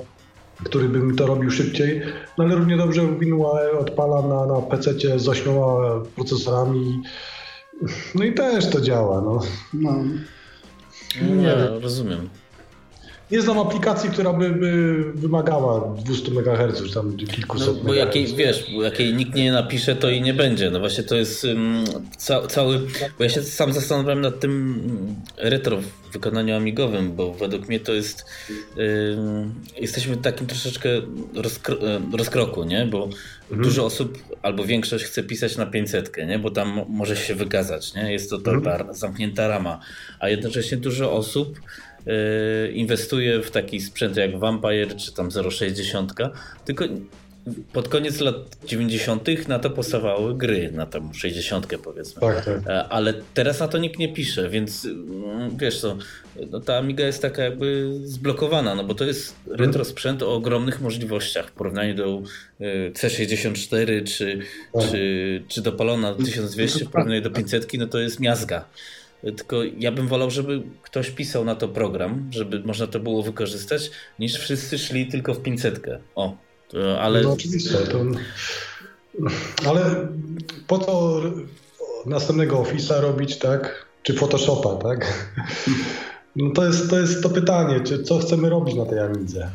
[0.63, 2.01] który by mi to robił szybciej,
[2.37, 7.01] no ale równie dobrze WinUAE odpala na, na PC z ośmioma procesorami.
[8.15, 9.21] No i też to działa.
[9.21, 9.39] No.
[9.73, 9.95] no.
[11.15, 12.29] Nie, rozumiem.
[13.31, 18.27] Nie znam aplikacji, która by, by wymagała 200 MHz, czy tam kilkuset no, bo jakiej,
[18.27, 20.71] wiesz, bo jakiej nikt nie napisze, to i nie będzie.
[20.71, 21.83] No właśnie to jest um,
[22.17, 22.79] ca cały...
[23.17, 24.81] Bo ja się sam zastanawiam nad tym
[25.37, 28.25] retro w wykonaniu amigowym, bo według mnie to jest...
[28.77, 30.89] Um, jesteśmy w takim troszeczkę
[31.35, 31.75] rozkro
[32.17, 32.85] rozkroku, nie?
[32.85, 33.61] Bo mhm.
[33.61, 36.39] dużo osób, albo większość chce pisać na 500, nie?
[36.39, 38.11] Bo tam może się wykazać, nie?
[38.13, 38.93] Jest to ta mhm.
[38.93, 39.79] zamknięta rama.
[40.19, 41.59] A jednocześnie dużo osób
[42.73, 46.13] inwestuje w taki sprzęt jak Vampire czy tam 060,
[46.65, 46.85] tylko
[47.73, 49.47] pod koniec lat 90.
[49.47, 52.21] na to powstawały gry, na tam 60 powiedzmy.
[52.21, 52.67] Tak, tak.
[52.67, 55.97] E, ale teraz na to nikt nie pisze, więc mm, wiesz co,
[56.51, 60.81] no ta Amiga jest taka jakby zblokowana, no bo to jest retro sprzęt o ogromnych
[60.81, 62.21] możliwościach w porównaniu do
[62.61, 64.39] y, C64 czy,
[64.73, 64.91] tak.
[64.91, 68.65] czy, czy do Palona 1200 w porównaniu do 500, no to jest miazga.
[69.21, 73.91] Tylko ja bym wolał, żeby ktoś pisał na to program, żeby można to było wykorzystać,
[74.19, 75.79] niż wszyscy szli tylko w 500.
[76.15, 76.37] O,
[76.99, 77.21] ale.
[77.21, 77.69] No oczywiście.
[77.77, 78.05] To...
[79.69, 80.07] Ale
[80.67, 81.21] po to
[82.05, 83.85] następnego Office'a robić, tak?
[84.03, 85.29] Czy Photoshopa, tak?
[86.35, 89.51] No to jest to, jest to pytanie, czy co chcemy robić na tej Amidze?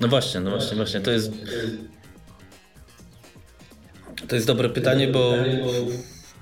[0.00, 1.00] No właśnie, no właśnie, właśnie.
[1.00, 1.32] To jest.
[4.28, 5.32] To jest dobre pytanie, bo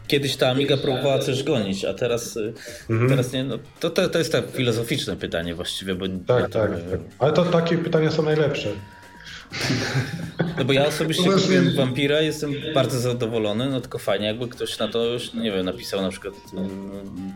[0.08, 2.52] kiedyś ta Amiga próbowała coś gonić, a teraz, y,
[2.90, 3.10] mhm.
[3.10, 3.44] teraz nie.
[3.44, 5.94] No, to, to, to jest tak filozoficzne pytanie właściwie.
[5.94, 7.00] Bo tak, ja tak, tak.
[7.18, 8.68] Ale to takie pytania są najlepsze.
[10.58, 14.88] No bo ja osobiście kupiłem Vampira, jestem bardzo zadowolony, no tylko fajnie jakby ktoś na
[14.88, 16.38] to już, nie wiem, napisał na przykład y,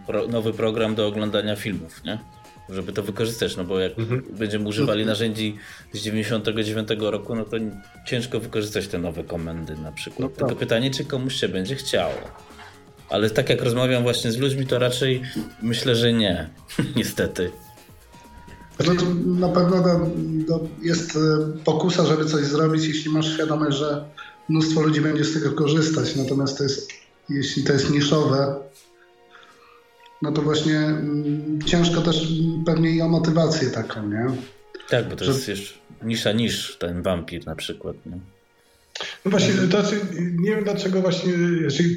[0.06, 2.18] pro, nowy program do oglądania filmów, nie?
[2.68, 4.22] Żeby to wykorzystać, no bo jak mhm.
[4.30, 5.56] będziemy używali narzędzi
[5.92, 7.56] z 99 roku, no to
[8.06, 10.20] ciężko wykorzystać te nowe komendy na przykład.
[10.20, 10.58] No Tylko tak.
[10.58, 12.14] pytanie, czy komuś się będzie chciało.
[13.12, 15.22] Ale tak jak rozmawiam właśnie z ludźmi, to raczej
[15.62, 16.50] myślę, że nie.
[16.96, 17.50] Niestety.
[18.80, 19.84] Znaczy, na pewno
[20.82, 21.20] jest e,
[21.64, 24.04] pokusa, żeby coś zrobić, jeśli masz świadomość, że
[24.48, 26.16] mnóstwo ludzi będzie z tego korzystać.
[26.16, 26.92] Natomiast to jest,
[27.28, 28.54] jeśli to jest niszowe,
[30.22, 32.28] no to właśnie mm, ciężko też
[32.66, 34.26] pewnie i o motywację taką, nie?
[34.88, 35.32] Tak, bo to że...
[35.32, 37.96] jest już nisza niż ten wampir na przykład.
[38.06, 38.18] Nie?
[39.24, 40.00] No właśnie, to znaczy,
[40.38, 41.32] nie wiem dlaczego właśnie,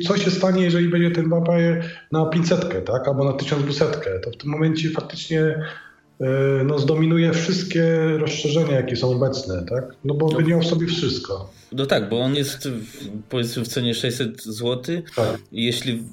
[0.08, 3.86] co się stanie, jeżeli będzie ten Vampire na 500, tak, albo na 1200,
[4.24, 5.42] to w tym momencie faktycznie
[6.22, 7.84] e, no, zdominuje wszystkie
[8.18, 9.84] rozszerzenia, jakie są obecne, tak?
[10.06, 10.38] No bo no.
[10.38, 11.54] by miał w sobie wszystko.
[11.72, 12.70] No tak, bo on jest
[13.30, 15.02] powiedzmy w cenie 600 zł.
[15.16, 15.38] Tak.
[15.52, 16.04] Jeśli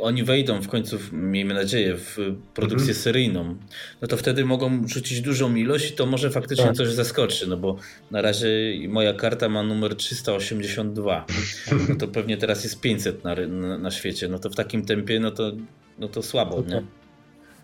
[0.00, 2.16] oni wejdą w końcu, miejmy nadzieję, w
[2.54, 2.98] produkcję mhm.
[2.98, 3.56] seryjną,
[4.02, 6.76] no to wtedy mogą rzucić dużą ilość i to może faktycznie tak.
[6.76, 7.76] coś zaskoczy, no bo
[8.10, 8.48] na razie
[8.88, 11.26] moja karta ma numer 382,
[11.88, 15.20] no to pewnie teraz jest 500 na, na, na świecie, no to w takim tempie,
[15.20, 15.52] no to,
[15.98, 16.70] no to słabo, to...
[16.70, 16.82] nie?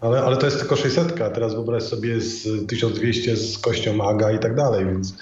[0.00, 4.32] Ale, ale to jest tylko 600, a teraz wyobraź sobie z 1200 z kością AGA
[4.32, 5.16] i tak dalej, więc...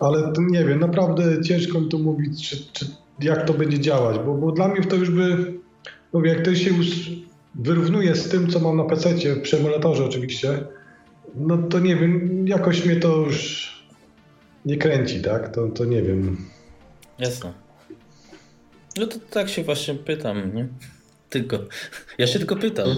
[0.00, 2.86] Ale nie wiem, naprawdę ciężko mi tu mówić, czy, czy
[3.20, 5.54] jak to będzie działać, bo, bo dla mnie to już by
[6.14, 6.70] mówię, jak ktoś się
[7.54, 10.64] wyrównuje z tym, co mam na PC, przy emulatorze oczywiście,
[11.34, 13.74] no to nie wiem, jakoś mnie to już
[14.64, 15.54] nie kręci, tak?
[15.54, 16.36] To, to nie wiem.
[17.18, 17.52] Jasne.
[18.96, 20.68] No to tak się właśnie pytam, nie?
[21.30, 21.58] Tylko.
[22.18, 22.88] Ja się tylko pytam.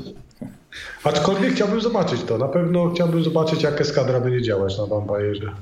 [1.04, 2.38] Aczkolwiek chciałbym zobaczyć to.
[2.38, 5.52] Na pewno chciałbym zobaczyć, jak eskadra będzie działać na Vampirze.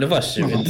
[0.00, 0.48] No właśnie, no.
[0.48, 0.68] więc.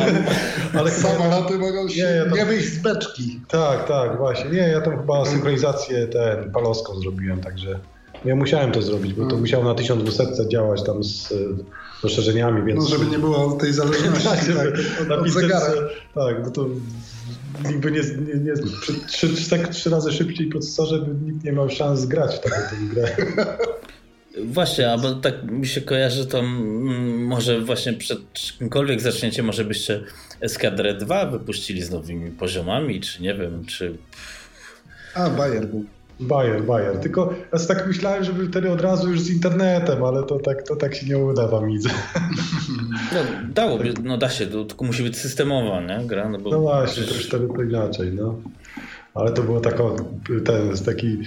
[0.78, 2.34] Ale samoloty mogą się nie, ja tam...
[2.34, 3.40] nie wyjść z beczki.
[3.48, 4.50] Tak, tak, właśnie.
[4.50, 7.78] Nie, ja tam chyba synchronizację ten paloską zrobiłem, także.
[8.24, 9.40] Ja musiałem to zrobić, bo to mm.
[9.40, 11.34] musiało na 1200 działać tam z
[12.02, 12.80] rozszerzeniami, więc...
[12.80, 15.72] No, żeby nie było tej zależności tak, tak, od, od zegara.
[16.14, 16.66] Tak, bo to
[17.68, 18.52] nikt by nie, nie, nie
[19.06, 22.58] trzy, trzy, trzy razy szybciej procesorze, by nikt nie miał szans zgrać w taką
[22.92, 23.16] grę.
[24.44, 26.42] Właśnie, albo tak mi się kojarzy, to
[27.18, 30.00] może właśnie przed czymkolwiek zaczniecie, może byście
[30.40, 33.96] Eskadrę 2 wypuścili z nowymi poziomami, czy nie wiem, czy...
[35.14, 35.84] A, Bayer był.
[36.20, 36.98] Bayer, Bayer.
[36.98, 40.76] Tylko ja tak myślałem, żeby wtedy od razu już z internetem, ale to tak, to
[40.76, 41.90] tak się nie uda wam widzę.
[43.12, 43.20] No,
[43.54, 46.06] dałoby, no da się, to tylko musi być systemowa, nie?
[46.06, 47.26] Gra, no, bo no właśnie, przecież...
[47.26, 48.40] wtedy to inaczej, no.
[49.18, 49.96] Ale to było tako,
[50.44, 51.18] ten, taki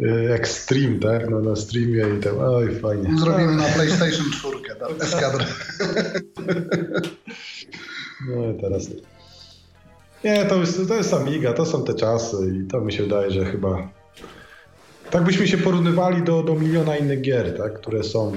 [0.00, 1.30] y, ekstrem, tak?
[1.30, 3.18] No, na streamie i tam, oj, fajnie.
[3.18, 5.02] Zrobimy na PlayStation 4, tak?
[5.02, 5.44] eskadrę.
[8.28, 8.90] No i teraz...
[10.24, 13.30] Nie, to jest, to jest Amiga, to są te czasy i to mi się wydaje,
[13.30, 13.88] że chyba
[15.10, 18.32] tak byśmy się porównywali do, do miliona innych gier, tak, które są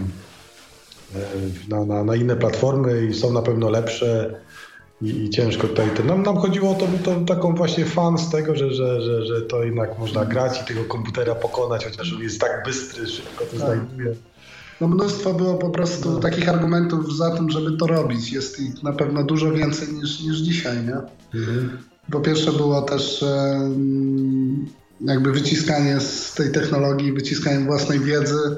[1.15, 1.19] e,
[1.69, 4.35] na, na, na inne platformy i są na pewno lepsze
[5.01, 5.89] i, i ciężko tutaj.
[5.97, 9.25] To, nam, nam chodziło o to, to, taką właśnie fan z tego, że, że, że,
[9.25, 13.45] że to jednak można grać i tego komputera pokonać, chociaż on jest tak bystry, szybko
[13.45, 13.59] to tak.
[13.59, 14.15] znajduje.
[14.81, 18.31] No mnóstwo było po prostu takich argumentów za tym, żeby to robić.
[18.31, 20.97] Jest ich na pewno dużo więcej niż, niż dzisiaj, nie?
[21.39, 21.77] Mhm.
[22.11, 23.25] Po pierwsze było też
[25.01, 28.57] jakby wyciskanie z tej technologii, wyciskanie własnej wiedzy,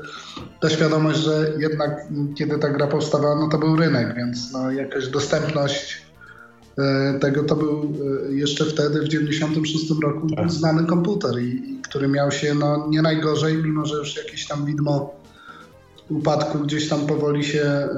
[0.59, 5.07] ta świadomość, że jednak kiedy ta gra powstawała, no to był rynek, więc no jakaś
[5.07, 6.01] dostępność
[7.19, 7.93] tego to był
[8.29, 10.51] e, jeszcze wtedy w 96 roku tak.
[10.51, 15.13] znany komputer, i, który miał się no, nie najgorzej, mimo że już jakieś tam widmo
[16.09, 17.89] upadku gdzieś tam powoli się e,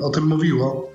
[0.00, 0.92] o tym mówiło.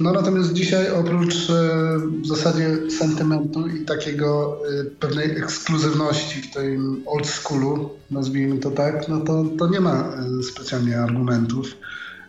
[0.00, 7.02] No natomiast dzisiaj oprócz e, w zasadzie sentymentu i takiego e, pewnej ekskluzywności w tym
[7.06, 11.66] old schoolu, nazwijmy to tak, no to, to nie ma e, specjalnie argumentów.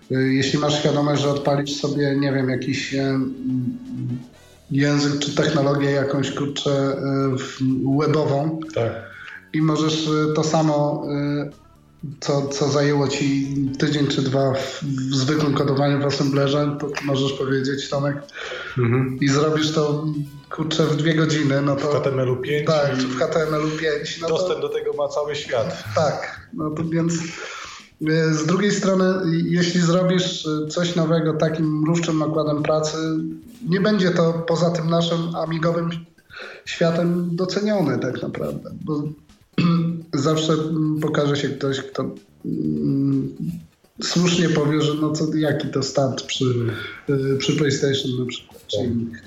[0.10, 2.95] Jeśli masz świadomość, że odpalisz sobie, nie wiem, jakiś
[4.72, 6.98] język czy technologię jakąś kurczę
[7.99, 8.91] webową tak.
[9.53, 11.07] i możesz to samo
[12.19, 17.34] co, co zajęło ci tydzień czy dwa w, w zwykłym kodowaniu w Assemblerze, to możesz
[17.34, 18.15] powiedzieć, Tomek,
[18.77, 19.18] mhm.
[19.22, 20.06] i zrobisz to
[20.49, 21.61] kurczę w dwie godziny.
[21.61, 22.68] No to, w HTML-u 5.
[22.68, 24.22] Tak, w HTML-u 5.
[24.22, 25.84] No dostęp to, do tego ma cały świat.
[25.95, 27.14] Tak, no to więc
[28.31, 29.05] z drugiej strony,
[29.45, 32.97] jeśli zrobisz coś nowego takim mrówczym nakładem pracy,
[33.69, 35.89] nie będzie to poza tym naszym amigowym
[36.65, 39.03] światem docenione tak naprawdę, bo
[40.13, 40.53] zawsze
[41.01, 42.15] pokaże się ktoś, kto
[42.45, 43.35] mm,
[44.03, 46.45] słusznie powie, że no co, jaki to start przy,
[47.09, 49.22] y, przy PlayStation na przykład, czy innych.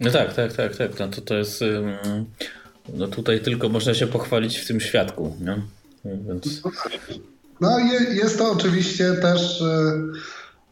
[0.00, 0.98] No tak, tak, tak, tak.
[0.98, 1.64] No to, to jest.
[2.94, 5.36] No tutaj tylko można się pochwalić w tym świadku.
[5.40, 5.62] Nie?
[6.04, 6.62] Więc...
[7.60, 7.78] No
[8.12, 9.64] jest to oczywiście też y,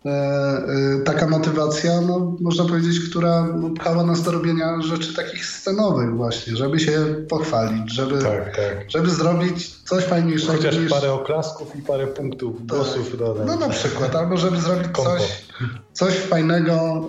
[0.07, 3.49] E, e, taka motywacja, no, można powiedzieć, która
[3.79, 6.93] pchała nas do robienia rzeczy takich scenowych właśnie, żeby się
[7.29, 8.91] pochwalić, żeby, tak, tak.
[8.91, 10.53] żeby zrobić coś fajniejszego.
[10.53, 10.91] Chociaż niż...
[10.91, 12.67] parę oklasków i parę punktów, tak.
[12.67, 13.47] głosów dodać.
[13.47, 15.47] No na przykład, albo żeby zrobić coś,
[15.93, 17.09] coś fajnego,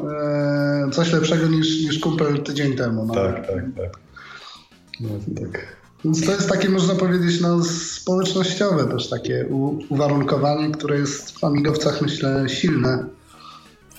[0.87, 3.05] e, coś lepszego niż, niż kumpel tydzień temu.
[3.05, 3.13] No.
[3.13, 3.99] Tak, tak, tak.
[4.99, 5.09] No,
[5.41, 5.82] tak.
[6.05, 9.45] Więc to jest takie, można powiedzieć, no, społecznościowe też takie
[9.89, 13.05] uwarunkowanie, które jest w amigowcach, myślę, silne.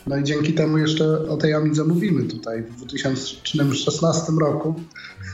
[0.06, 4.74] No i dzięki temu jeszcze o tej Amidze mówimy tutaj w 2016 roku.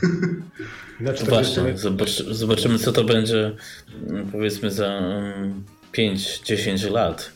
[1.01, 3.55] Znaczy, Właśnie, zobacz, zobaczymy co to będzie
[4.31, 5.01] powiedzmy za
[5.93, 7.31] 5-10 mm, lat.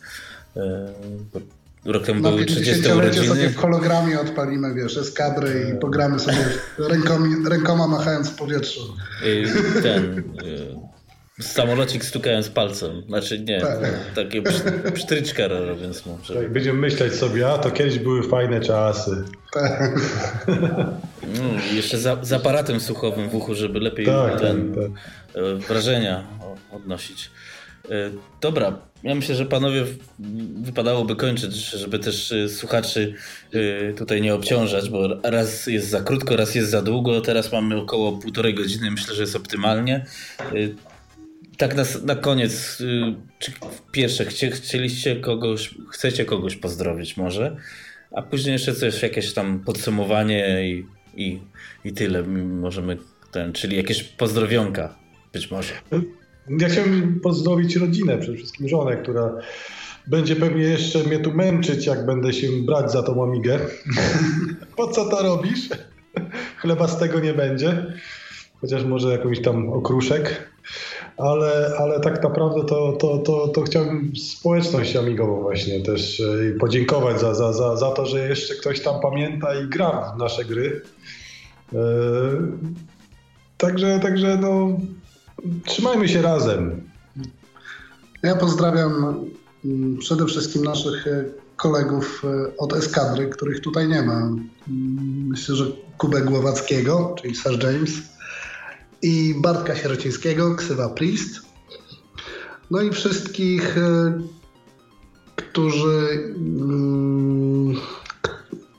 [1.86, 3.28] Rok temu były 30 urodziny.
[3.28, 6.38] sobie w hologramie odpalimy, wiesz, eskadry i pogramy sobie
[6.78, 8.82] rękoma, rękoma machając w powietrzu.
[9.84, 10.20] Ten...
[10.46, 10.76] Y,
[11.42, 13.04] samolocik stukając palcem.
[13.08, 13.80] Znaczy nie, tak.
[14.16, 14.42] takie
[14.94, 16.18] psztryczka robiąc mu.
[16.28, 19.24] Tak, będziemy myśleć sobie, a to kiedyś były fajne czasy.
[19.54, 20.00] Tak.
[21.22, 24.84] No, jeszcze za, z aparatem słuchowym w uchu, żeby lepiej tak, ten, tak.
[25.44, 26.24] E, wrażenia
[26.72, 27.32] odnosić.
[28.42, 29.86] Dobra, ja myślę, że panowie
[30.62, 33.14] wypadałoby kończyć, żeby też słuchaczy
[33.98, 37.22] tutaj nie obciążać, bo raz jest za krótko, raz jest za długo.
[37.22, 40.06] Teraz mamy około półtorej godziny, myślę, że jest optymalnie.
[41.58, 42.78] Tak na, na koniec,
[43.40, 43.52] czy
[43.92, 47.56] pierwsze, chcie, chcieliście kogoś, chcecie kogoś pozdrowić może,
[48.12, 51.40] a później jeszcze coś, jakieś tam podsumowanie i, i,
[51.84, 52.98] i tyle możemy
[53.32, 54.96] ten, czyli jakieś pozdrowionka
[55.34, 55.74] być może.
[56.50, 59.34] Ja chciałbym pozdrowić rodzinę, przede wszystkim żonę, która
[60.08, 63.60] będzie pewnie jeszcze mnie tu męczyć, jak będę się brać za tą amigę.
[64.78, 65.70] po co to robisz?
[66.62, 67.86] Chleba z tego nie będzie.
[68.62, 70.52] Chociaż może jakąś tam okruszek.
[71.18, 77.20] Ale, ale tak naprawdę to, to, to, to chciałbym społeczność amigową właśnie też e, podziękować
[77.20, 80.82] za, za, za, za to, że jeszcze ktoś tam pamięta i gra w nasze gry.
[81.74, 81.78] E,
[83.58, 84.78] także, także no,
[85.66, 86.82] trzymajmy się razem.
[88.24, 89.16] Ja pozdrawiam
[89.66, 94.18] mm, przede wszystkim naszych e, kolegów e, od eskadry, których tutaj nie ma.
[94.18, 95.66] Mm, myślę, że
[95.98, 97.92] Kubę Głowackiego, czyli Sir James,
[99.02, 101.42] i Bartka Sierocińskiego, ksywa Priest.
[102.72, 104.22] No i wszystkich, e,
[105.36, 107.76] którzy, mm,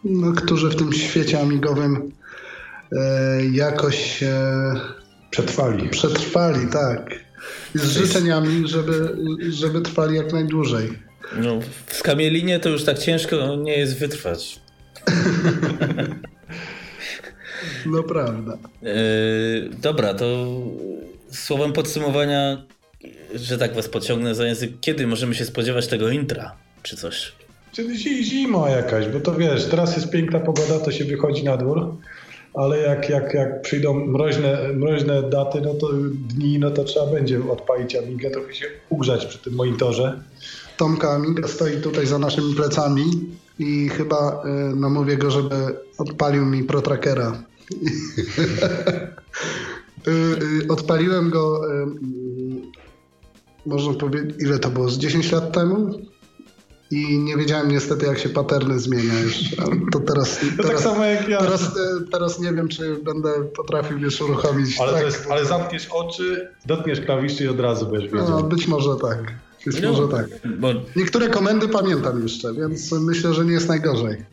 [0.04, 2.12] no, którzy w tym świecie amigowym
[3.52, 4.24] jakoś
[5.36, 5.88] Przetrwali.
[5.88, 7.20] Przetrwali, tak.
[7.74, 9.16] Z życzeniami, żeby,
[9.50, 10.88] żeby trwali jak najdłużej.
[11.42, 14.60] No, w skamielinie to już tak ciężko nie jest wytrwać.
[17.86, 18.58] no prawda.
[18.82, 18.90] Yy,
[19.82, 20.46] dobra, to
[21.30, 22.62] słowem podsumowania,
[23.34, 27.32] że tak was pociągnę za język, kiedy możemy się spodziewać tego intra, czy coś?
[27.72, 31.96] Czyli zima jakaś, bo to wiesz, teraz jest piękna pogoda, to się wychodzi na dwór
[32.56, 35.88] ale jak, jak, jak przyjdą mroźne, mroźne daty, no to
[36.28, 40.22] dni, no to trzeba będzie odpalić Amigę, trochę się ugrzać przy tym monitorze.
[40.76, 43.04] Tomka Amiga stoi tutaj za naszymi plecami
[43.58, 44.42] i chyba
[44.72, 45.54] y, namówię go, żeby
[45.98, 47.32] odpalił mi ProTrackera.
[50.08, 51.60] Y, y, odpaliłem go,
[53.66, 56.00] można powiedzieć, ile to było, z 10 lat temu?
[56.90, 59.34] I nie wiedziałem niestety, jak się paterny zmienia już.
[59.92, 61.40] To teraz, to tak teraz, tak samo jak ja.
[61.40, 61.70] Teraz,
[62.12, 64.80] teraz nie wiem, czy będę potrafił już uruchomić.
[64.80, 65.04] Ale, tak.
[65.04, 68.30] jest, ale zamkniesz oczy, dotkniesz klawiszy i od razu będziesz wiedział.
[68.30, 69.18] No, być może tak.
[69.66, 70.26] Być no, może tak.
[70.58, 70.68] Bo...
[70.96, 74.24] Niektóre komendy pamiętam jeszcze, więc myślę, że nie jest najgorzej.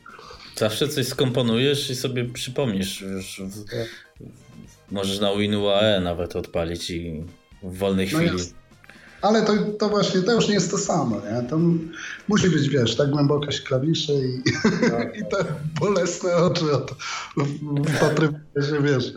[0.55, 3.01] Zawsze coś skomponujesz i sobie przypomnisz.
[3.01, 3.65] Już w...
[4.91, 7.23] Możesz na WinUAE nawet odpalić i
[7.63, 8.33] w wolnej no chwili.
[8.33, 8.55] Jest.
[9.23, 11.49] Ale to, to właśnie, to już nie jest to samo, nie?
[11.49, 11.59] To
[12.27, 14.51] musi być, wiesz, tak głębokość klawiszy i,
[14.89, 15.15] tak.
[15.19, 15.45] i te
[15.79, 16.91] bolesne oczy od
[17.87, 19.13] wpatrywania się, wiesz.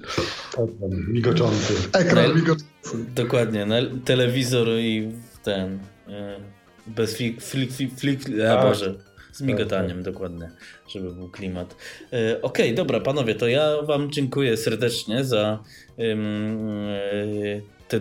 [1.08, 1.74] Migoczący.
[1.92, 2.66] Ekran migoczący.
[3.14, 5.12] Dokładnie, na telewizor i
[5.42, 5.78] ten,
[6.08, 6.40] e,
[6.86, 8.20] bez flik, flik, flik, flik
[8.50, 8.66] a tak.
[8.68, 8.94] Boże,
[9.32, 10.14] z migotaniem, tak, tak.
[10.14, 10.50] dokładnie,
[10.88, 11.76] żeby był klimat.
[12.12, 15.62] E, okej, okay, dobra, panowie, to ja wam dziękuję serdecznie za
[17.88, 18.00] te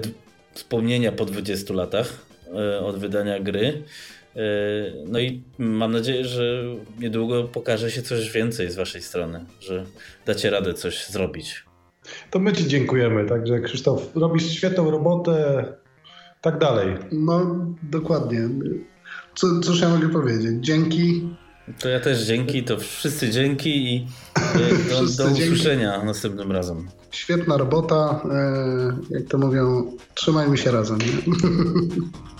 [0.55, 3.83] wspomnienia po 20 latach e, od wydania gry.
[4.35, 4.41] E,
[5.07, 6.63] no i mam nadzieję, że
[6.99, 9.85] niedługo pokaże się coś więcej z waszej strony, że
[10.25, 11.65] dacie radę coś zrobić.
[12.31, 13.25] To my ci dziękujemy.
[13.25, 15.65] Także Krzysztof, robisz świetną robotę,
[16.41, 16.95] tak dalej.
[17.11, 18.49] No, dokładnie.
[19.35, 20.53] Co, cóż ja mogę powiedzieć?
[20.59, 21.29] Dzięki.
[21.79, 26.07] To ja też dzięki, to wszyscy dzięki i e, do, wszyscy do usłyszenia dzięki.
[26.07, 26.87] następnym razem.
[27.11, 28.21] Świetna robota.
[28.31, 30.99] E, jak to mówią, trzymajmy się razem.